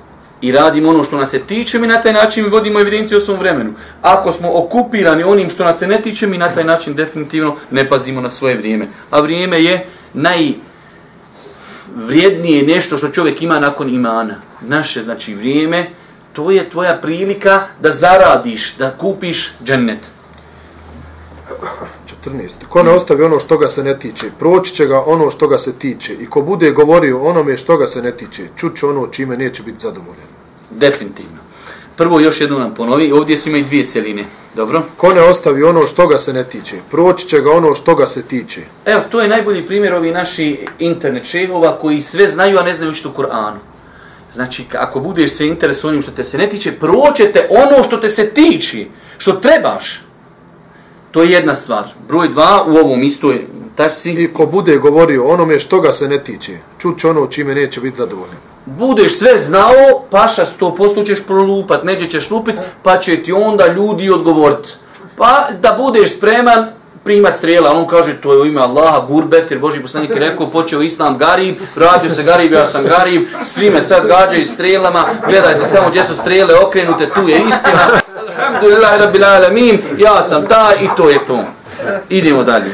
i 0.44 0.52
radimo 0.52 0.89
ono 0.89 1.04
što 1.04 1.18
nas 1.18 1.30
se 1.30 1.39
tiče, 1.39 1.80
mi 1.80 1.88
na 1.88 2.02
taj 2.02 2.14
način 2.14 2.46
vodimo 2.52 2.80
evidenciju 2.80 3.18
o 3.18 3.22
svom 3.22 3.39
vremenu. 3.39 3.74
Ako 4.02 4.32
smo 4.32 4.52
okupirani 4.54 5.24
onim 5.24 5.50
što 5.50 5.64
nas 5.64 5.80
se 5.80 5.88
ne 5.88 6.02
tiče, 6.02 6.28
mi 6.28 6.38
na 6.38 6.52
taj 6.52 6.64
način 6.64 6.96
definitivno 6.96 7.56
ne 7.72 7.89
pazimo 7.89 8.22
na 8.22 8.30
svoje 8.30 8.56
vrijeme. 8.56 8.88
A 9.10 9.20
vrijeme 9.20 9.64
je 9.64 9.86
najvrijednije 10.14 12.64
nešto 12.64 12.98
što 12.98 13.08
čovjek 13.08 13.41
ima 13.41 13.60
nakon 13.60 13.89
imana. 13.89 14.36
Naše, 14.62 15.02
znači, 15.02 15.36
vrijeme, 15.36 15.89
to 16.34 16.52
je 16.52 16.70
tvoja 16.70 16.98
prilika 17.02 17.68
da 17.80 17.91
zaradiš, 17.91 18.76
da 18.76 18.91
kupiš 18.91 19.52
džennet. 19.64 20.00
14. 22.26 22.66
Ko 22.70 22.84
ne 22.84 22.91
ostavi 22.91 23.24
ono 23.24 23.39
što 23.39 23.58
ga 23.58 23.70
se 23.70 23.84
ne 23.84 23.98
tiče, 23.98 24.28
proći 24.39 24.76
će 24.76 24.86
ga 24.86 25.04
ono 25.06 25.32
što 25.32 25.48
ga 25.48 25.58
se 25.58 25.80
tiče. 25.80 26.14
I 26.14 26.26
ko 26.26 26.41
bude 26.41 26.72
govorio 26.72 27.22
onome 27.22 27.58
što 27.58 27.78
ga 27.78 27.88
se 27.88 28.02
ne 28.02 28.12
tiče, 28.12 28.48
čuće 28.56 28.86
ono 28.86 29.08
čime 29.08 29.38
neće 29.38 29.64
biti 29.64 29.80
zadovoljen. 29.80 30.33
Definitivno. 30.76 31.38
Prvo 31.95 32.19
još 32.19 32.41
jednu 32.41 32.59
nam 32.59 32.76
ponovi, 32.76 33.11
ovdje 33.11 33.38
su 33.38 33.49
imaju 33.49 33.65
dvije 33.65 33.86
cijeline. 33.86 34.26
Dobro? 34.55 34.84
Ko 34.97 35.13
ne 35.13 35.21
ostavi 35.21 35.63
ono 35.63 35.88
što 35.88 36.07
ga 36.07 36.17
se 36.17 36.34
ne 36.34 36.43
tiče, 36.43 36.76
proći 36.91 37.28
će 37.28 37.41
ga 37.41 37.51
ono 37.51 37.76
što 37.76 37.95
ga 37.95 38.07
se 38.07 38.24
tiče. 38.24 38.61
Evo, 38.86 39.01
to 39.11 39.21
je 39.21 39.28
najbolji 39.28 39.65
primjer 39.65 39.93
ovi 39.93 40.11
naši 40.11 40.65
internet 40.80 41.26
šehova 41.26 41.78
koji 41.78 42.01
sve 42.01 42.28
znaju, 42.28 42.59
a 42.59 42.63
ne 42.63 42.74
znaju 42.74 42.93
što 42.93 43.09
u 43.09 43.13
Kur'anu. 43.13 43.57
Znači, 44.34 44.65
ako 44.78 44.99
budeš 44.99 45.32
se 45.32 45.47
interes 45.47 45.84
onim 45.84 46.01
što 46.01 46.11
te 46.11 46.24
se 46.24 46.38
ne 46.38 46.49
tiče, 46.49 46.71
proćete 46.71 47.47
ono 47.49 47.84
što 47.84 47.97
te 47.97 48.09
se 48.09 48.30
tiče, 48.30 48.86
što 49.17 49.32
trebaš. 49.32 50.01
To 51.11 51.24
je 51.24 51.32
jedna 51.32 51.55
stvar. 51.55 51.84
Broj 52.07 52.28
dva, 52.28 52.63
u 52.67 52.76
ovom 52.76 53.03
istoj 53.03 53.45
tačci. 53.76 54.11
I 54.11 54.34
ko 54.34 54.45
bude 54.45 54.78
govorio 54.78 55.26
onome 55.26 55.59
što 55.59 55.82
ga 55.82 55.93
se 55.93 56.07
ne 56.07 56.24
tiče, 56.24 56.57
čuće 56.78 57.07
ono 57.07 57.28
čime 57.28 57.55
neće 57.55 57.82
biti 57.82 57.97
zadovoljen. 57.97 58.53
Budeš 58.66 59.20
sve 59.20 59.39
znao, 59.39 60.03
paša 60.09 60.45
sto 60.45 60.76
posto 60.76 61.03
ćeš 61.03 61.24
prolupat, 61.28 61.84
neđe 61.84 62.09
ćeš 62.09 62.30
lupit, 62.30 62.55
pa 62.84 62.97
će 62.97 63.24
ti 63.24 63.32
onda 63.32 63.68
ljudi 63.68 64.09
odgovorit. 64.09 64.78
Pa 65.18 65.47
da 65.61 65.76
budeš 65.78 66.18
spreman, 66.18 66.68
primat 67.03 67.36
strela, 67.36 67.72
on 67.72 67.88
kaže 67.88 68.22
to 68.22 68.34
je 68.34 68.39
u 68.39 68.45
ime 68.45 68.61
Allaha, 68.61 69.05
gurbet, 69.07 69.51
jer 69.51 69.59
Boži 69.59 69.82
poslanik 69.82 70.09
je 70.09 70.20
rekao, 70.20 70.47
počeo 70.47 70.82
Islam 70.82 71.18
Garib, 71.18 71.55
vratio 71.76 72.09
se 72.09 72.24
Garib, 72.24 72.51
ja 72.51 72.66
sam 72.66 72.84
Garib, 72.84 73.28
svi 73.43 73.70
me 73.70 73.82
sad 73.82 74.07
gađaju 74.07 74.45
strelama, 74.45 75.05
gledajte 75.28 75.66
samo 75.66 75.89
gdje 75.89 76.03
su 76.03 76.16
strele 76.16 76.55
okrenute, 76.68 77.09
tu 77.16 77.30
je 77.30 77.38
istina, 77.38 77.89
alhamdulillah, 78.28 78.99
rabbil 78.99 79.26
alamin, 79.26 79.80
ja 79.97 80.24
sam 80.24 80.47
ta 80.47 80.72
i 80.82 80.88
to 80.97 81.09
je 81.09 81.20
to. 81.28 81.39
Idemo 82.09 82.43
dalje. 82.43 82.72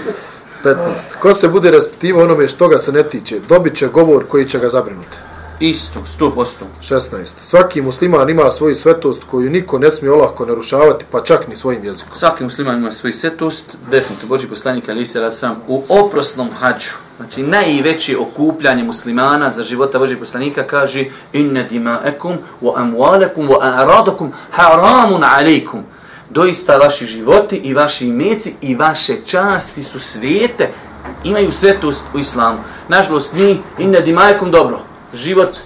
15. 0.64 0.76
Ko 1.22 1.34
se 1.34 1.48
bude 1.48 1.72
raspitivao 1.72 2.24
onome 2.24 2.48
što 2.48 2.68
ga 2.68 2.80
se 2.80 2.92
ne 2.92 3.04
tiče, 3.04 3.40
dobit 3.50 3.78
će 3.78 3.88
govor 3.88 4.28
koji 4.28 4.50
će 4.50 4.60
ga 4.60 4.70
zabrinuti. 4.70 5.29
Isto, 5.60 6.06
sto 6.06 6.32
posto. 6.32 6.66
16. 6.82 7.34
Svaki 7.42 7.82
musliman 7.82 8.30
ima 8.30 8.52
svoju 8.52 8.76
svetost 8.76 9.22
koju 9.32 9.50
niko 9.50 9.80
ne 9.80 9.92
smije 9.92 10.12
olahko 10.12 10.46
narušavati, 10.46 11.06
pa 11.12 11.24
čak 11.24 11.48
ni 11.48 11.56
svojim 11.56 11.86
jezikom. 11.86 12.16
Svaki 12.16 12.44
musliman 12.44 12.78
ima 12.78 12.92
svoju 12.92 13.14
svetost, 13.14 13.66
definitivno, 13.92 14.30
Boži 14.30 14.48
poslanik 14.48 14.90
Ali 14.90 15.06
se 15.06 15.32
sam 15.32 15.62
u 15.68 15.84
oprosnom 15.90 16.50
hađu, 16.60 16.92
znači 17.18 17.44
najveće 17.44 18.18
okupljanje 18.18 18.84
muslimana 18.84 19.50
za 19.50 19.64
života 19.64 20.00
Boži 20.00 20.16
poslanika 20.16 20.64
kaže 20.64 21.06
inna 21.34 21.64
dima'akum 21.70 22.36
wa 22.62 22.74
amwalakum 22.76 23.48
wa 23.48 23.58
aradakum 23.62 24.32
haramun 24.52 25.24
alaikum. 25.24 25.84
Doista 26.30 26.78
vaši 26.78 27.06
životi 27.06 27.58
i 27.58 27.74
vaši 27.74 28.08
imeci 28.08 28.54
i 28.62 28.76
vaše 28.76 29.16
časti 29.26 29.84
su 29.84 30.00
svete, 30.00 30.70
imaju 31.24 31.52
svetost 31.52 32.06
u 32.14 32.20
islamu. 32.20 32.60
Nažalost, 32.88 33.34
mi 33.34 33.62
inna 33.78 34.00
dima'akum 34.00 34.52
dobro, 34.52 34.89
život 35.14 35.60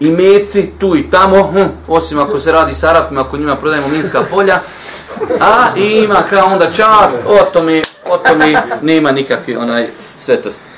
i 0.00 0.10
meci 0.10 0.70
tu 0.78 0.96
i 0.96 1.10
tamo, 1.10 1.50
hm, 1.52 1.66
osim 1.88 2.18
ako 2.18 2.38
se 2.38 2.52
radi 2.52 2.74
s 2.74 2.84
Arapima, 2.84 3.20
ako 3.20 3.36
njima 3.36 3.56
prodajemo 3.56 3.88
minska 3.88 4.22
polja, 4.30 4.60
a 5.40 5.68
ima 5.76 6.22
kao 6.30 6.46
onda 6.46 6.70
čast, 6.72 7.18
o 7.26 7.44
tome, 7.52 7.82
o 8.10 8.16
tome 8.16 8.62
nema 8.82 9.12
nikakve 9.12 9.58
onaj 9.58 9.86
svetosti. 10.18 10.70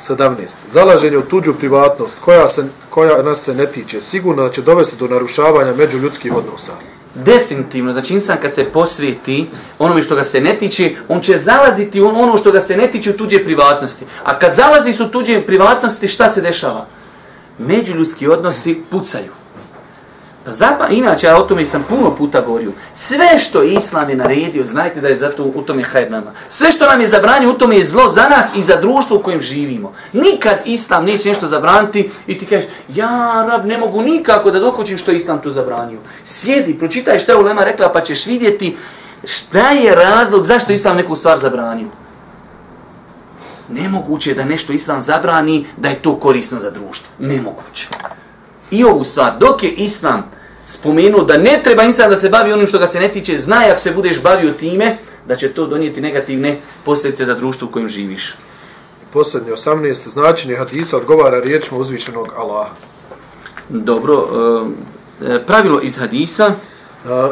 17. 0.00 0.36
Zalaženje 0.70 1.18
u 1.18 1.22
tuđu 1.22 1.54
privatnost 1.54 2.16
koja, 2.20 2.48
se, 2.48 2.64
koja 2.90 3.22
nas 3.22 3.40
se 3.40 3.54
ne 3.54 3.66
tiče, 3.66 4.00
sigurno 4.00 4.42
da 4.42 4.50
će 4.50 4.62
dovesti 4.62 4.96
do 4.96 5.08
narušavanja 5.08 5.74
međuljudskih 5.74 6.34
odnosa. 6.34 6.72
Definitivno, 7.14 7.92
znači 7.92 8.14
insan 8.14 8.36
kad 8.42 8.54
se 8.54 8.64
posvijeti 8.64 9.46
onome 9.78 10.02
što 10.02 10.14
ga 10.14 10.24
se 10.24 10.40
ne 10.40 10.56
tiče, 10.56 10.94
on 11.08 11.20
će 11.20 11.38
zalaziti 11.38 12.00
u 12.00 12.08
ono 12.08 12.38
što 12.38 12.52
ga 12.52 12.60
se 12.60 12.76
ne 12.76 12.86
tiče 12.86 13.10
u 13.10 13.16
tuđe 13.16 13.44
privatnosti. 13.44 14.04
A 14.24 14.38
kad 14.38 14.54
zalazi 14.54 14.92
su 14.92 15.08
tuđe 15.08 15.40
privatnosti, 15.40 16.08
šta 16.08 16.28
se 16.28 16.40
dešava? 16.40 16.86
Međuljudski 17.58 18.28
odnosi 18.28 18.82
pucaju. 18.90 19.38
Pa 20.48 20.54
zapa, 20.54 20.88
inače, 20.88 21.26
ja 21.26 21.36
o 21.36 21.42
tome 21.42 21.66
sam 21.66 21.84
puno 21.88 22.16
puta 22.16 22.40
govorio. 22.40 22.70
Sve 22.94 23.38
što 23.38 23.62
Islam 23.62 24.10
je 24.10 24.16
naredio, 24.16 24.64
znajte 24.64 25.00
da 25.00 25.08
je 25.08 25.16
zato 25.16 25.44
u 25.44 25.62
tome 25.62 25.82
hajr 25.82 26.10
nama. 26.10 26.32
Sve 26.48 26.72
što 26.72 26.86
nam 26.86 27.00
je 27.00 27.06
zabranio, 27.06 27.50
u 27.50 27.58
tome 27.58 27.76
je 27.76 27.84
zlo 27.84 28.08
za 28.08 28.28
nas 28.28 28.56
i 28.56 28.62
za 28.62 28.76
društvo 28.76 29.16
u 29.16 29.22
kojem 29.22 29.42
živimo. 29.42 29.92
Nikad 30.12 30.58
Islam 30.64 31.04
neće 31.04 31.28
nešto 31.28 31.48
zabraniti 31.48 32.10
i 32.26 32.38
ti 32.38 32.46
kažeš, 32.46 32.66
ja, 32.94 33.46
rab, 33.50 33.66
ne 33.66 33.78
mogu 33.78 34.02
nikako 34.02 34.50
da 34.50 34.60
dokućim 34.60 34.98
što 34.98 35.10
Islam 35.10 35.42
tu 35.42 35.50
zabranio. 35.50 35.98
Sjedi, 36.24 36.78
pročitaj 36.78 37.18
šta 37.18 37.32
je 37.32 37.38
Ulema 37.38 37.64
rekla, 37.64 37.92
pa 37.92 38.00
ćeš 38.00 38.26
vidjeti 38.26 38.76
šta 39.24 39.70
je 39.70 39.94
razlog 39.94 40.44
zašto 40.44 40.72
Islam 40.72 40.96
neku 40.96 41.16
stvar 41.16 41.38
zabranio. 41.38 41.88
Nemoguće 43.68 44.30
je 44.30 44.34
da 44.34 44.44
nešto 44.44 44.72
Islam 44.72 45.00
zabrani, 45.00 45.66
da 45.76 45.88
je 45.88 46.02
to 46.02 46.16
korisno 46.20 46.58
za 46.58 46.70
društvo. 46.70 47.12
Nemoguće. 47.18 47.88
I 48.70 48.84
ovu 48.84 49.04
stvar, 49.04 49.32
dok 49.38 49.62
je 49.62 49.70
Islam 49.70 50.30
spomenuo 50.66 51.24
da 51.24 51.36
ne 51.36 51.60
treba 51.64 51.82
insan 51.82 52.10
da 52.10 52.16
se 52.16 52.28
bavi 52.28 52.52
onim 52.52 52.66
što 52.66 52.78
ga 52.78 52.86
se 52.86 53.00
ne 53.00 53.08
tiče, 53.08 53.38
znaj 53.38 53.70
ako 53.70 53.80
se 53.80 53.92
budeš 53.92 54.22
bavio 54.22 54.52
time, 54.52 54.98
da 55.28 55.34
će 55.34 55.52
to 55.52 55.66
donijeti 55.66 56.00
negativne 56.00 56.56
posljedice 56.84 57.24
za 57.24 57.34
društvo 57.34 57.68
u 57.68 57.72
kojem 57.72 57.88
živiš. 57.88 58.34
Posljednje 59.12 59.52
18. 59.52 60.08
značenje 60.08 60.56
hadisa 60.56 60.96
odgovara 60.96 61.40
riječima 61.40 61.78
uzvišenog 61.78 62.32
Allaha. 62.36 62.70
Dobro, 63.68 64.28
e, 65.22 65.46
pravilo 65.46 65.80
iz 65.80 65.98
hadisa, 65.98 66.54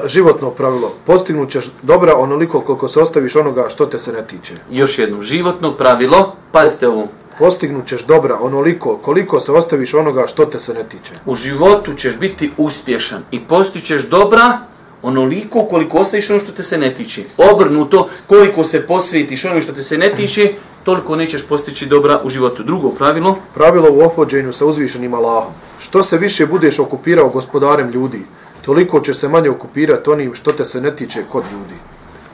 životno 0.07 0.51
pravilo. 0.51 0.93
Postignut 1.05 1.51
ćeš 1.51 1.71
dobra 1.83 2.17
onoliko 2.17 2.61
koliko 2.61 2.89
se 2.89 3.01
ostaviš 3.01 3.37
onoga 3.37 3.69
što 3.69 3.87
te 3.87 3.99
se 3.99 4.13
ne 4.13 4.27
tiče. 4.27 4.55
Još 4.71 4.99
jedno, 4.99 5.23
životno 5.23 5.73
pravilo, 5.73 6.37
pazite 6.53 6.89
ovo, 6.89 7.09
postignut 7.39 7.87
ćeš 7.87 8.05
dobra 8.05 8.39
onoliko 8.41 8.97
koliko 8.97 9.41
se 9.41 9.53
ostaviš 9.53 9.95
onoga 9.95 10.27
što 10.27 10.45
te 10.47 10.61
se 10.61 10.75
ne 10.75 10.85
tiče. 10.89 11.13
U 11.27 11.35
životu 11.35 11.95
ćeš 11.95 12.19
biti 12.19 12.51
uspješan 12.57 13.23
i 13.31 13.41
postićeš 13.41 14.03
dobra 14.03 14.59
onoliko 15.03 15.65
koliko 15.65 15.99
ostaviš 15.99 16.31
ono 16.31 16.41
što 16.41 16.53
te 16.53 16.63
se 16.63 16.79
ne 16.79 16.95
tiče. 16.95 17.25
Obrnuto, 17.37 18.09
koliko 18.27 18.65
se 18.65 18.87
posvetiš 18.87 19.45
ono 19.45 19.61
što 19.61 19.73
te 19.73 19.83
se 19.83 19.99
ne 19.99 20.15
tiče, 20.15 20.53
toliko 20.85 21.17
nećeš 21.17 21.47
postići 21.47 21.87
dobra 21.87 22.21
u 22.25 22.29
životu. 22.29 22.63
Drugo 22.63 22.91
pravilo? 22.91 23.39
Pravilo 23.55 23.89
u 23.93 24.01
opođenju 24.01 24.53
sa 24.53 24.67
uzvišenim 24.67 25.15
Allahom. 25.15 25.53
Što 25.79 26.03
se 26.03 26.19
više 26.19 26.47
budeš 26.47 26.79
okupirao 26.79 27.29
gospodarem 27.29 27.91
ljudi, 27.91 28.23
toliko 28.67 29.01
će 29.01 29.15
se 29.15 29.29
manje 29.29 29.51
okupirati 29.51 30.11
onim 30.11 30.35
što 30.35 30.53
te 30.53 30.65
se 30.67 30.81
ne 30.81 30.97
tiče 30.97 31.25
kod 31.33 31.45
ljudi. 31.53 31.75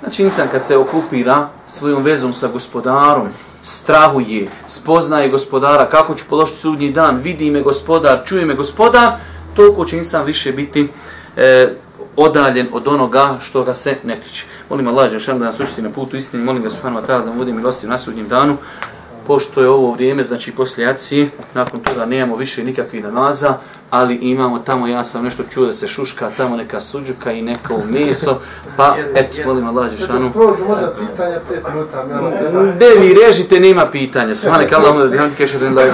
Znači 0.00 0.22
insan 0.22 0.48
kad 0.52 0.64
se 0.64 0.76
okupira 0.76 1.48
svojom 1.66 2.02
vezom 2.02 2.32
sa 2.32 2.48
gospodarom, 2.48 3.28
strahuje, 3.62 4.48
spoznaje 4.66 5.28
gospodara, 5.28 5.88
kako 5.88 6.14
ću 6.14 6.24
položiti 6.28 6.58
sudnji 6.58 6.90
dan, 6.90 7.16
vidi 7.16 7.50
me 7.50 7.60
gospodar, 7.60 8.22
čuje 8.24 8.46
me 8.46 8.54
gospodar, 8.54 9.12
toliko 9.54 9.84
će 9.84 9.96
insan 9.96 10.24
više 10.24 10.52
biti 10.52 10.88
e, 11.36 11.68
odaljen 12.16 12.68
od 12.72 12.88
onoga 12.88 13.38
što 13.40 13.64
ga 13.64 13.74
se 13.74 13.96
ne 14.04 14.20
tiče. 14.20 14.46
Molim 14.70 14.88
Allah, 14.88 15.10
Žešan, 15.10 15.38
da 15.38 15.44
nas 15.44 15.60
učiti 15.60 15.82
na 15.82 15.90
putu 15.90 16.16
istini, 16.16 16.44
molim 16.44 16.62
ga 16.62 16.70
Subhanu 16.70 16.98
Atala 16.98 17.24
da 17.24 17.30
mu 17.30 17.38
bude 17.38 17.52
milosti 17.52 17.86
na 17.86 17.98
sudnjem 17.98 18.28
danu, 18.28 18.56
pošto 19.26 19.62
je 19.62 19.68
ovo 19.68 19.92
vrijeme, 19.92 20.24
znači 20.24 20.52
poslije 20.52 20.86
jacije, 20.86 21.28
nakon 21.54 21.80
toga 21.80 22.06
nemamo 22.06 22.36
više 22.36 22.64
nikakvih 22.64 23.04
namaza, 23.04 23.58
ali 23.92 24.14
imamo 24.14 24.58
tamo, 24.58 24.86
ja 24.86 25.04
sam 25.04 25.24
nešto 25.24 25.42
čuo 25.50 25.66
da 25.66 25.72
se 25.72 25.88
šuška, 25.88 26.30
tamo 26.36 26.56
neka 26.56 26.80
suđuka 26.80 27.32
i 27.32 27.42
neko 27.42 27.80
meso, 27.90 28.38
pa 28.76 28.96
eto, 29.14 29.38
molim 29.46 29.66
Allah 29.66 29.90
Žešanu. 29.90 30.32
Prođu 30.32 30.64
možda 30.68 30.92
pitanja, 30.98 31.36
pet 31.48 31.64
minuta. 31.74 32.04
Gde 32.74 32.86
vi 33.00 33.14
režite, 33.26 33.60
nema 33.60 33.86
pitanja. 33.86 34.34
Svane, 34.34 34.68
kada 34.68 34.88
vam 34.88 35.12
je, 35.12 35.16
ja 35.16 35.22
vam 35.22 35.32
kešer, 35.36 35.60
da 35.60 35.80
je 35.80 35.92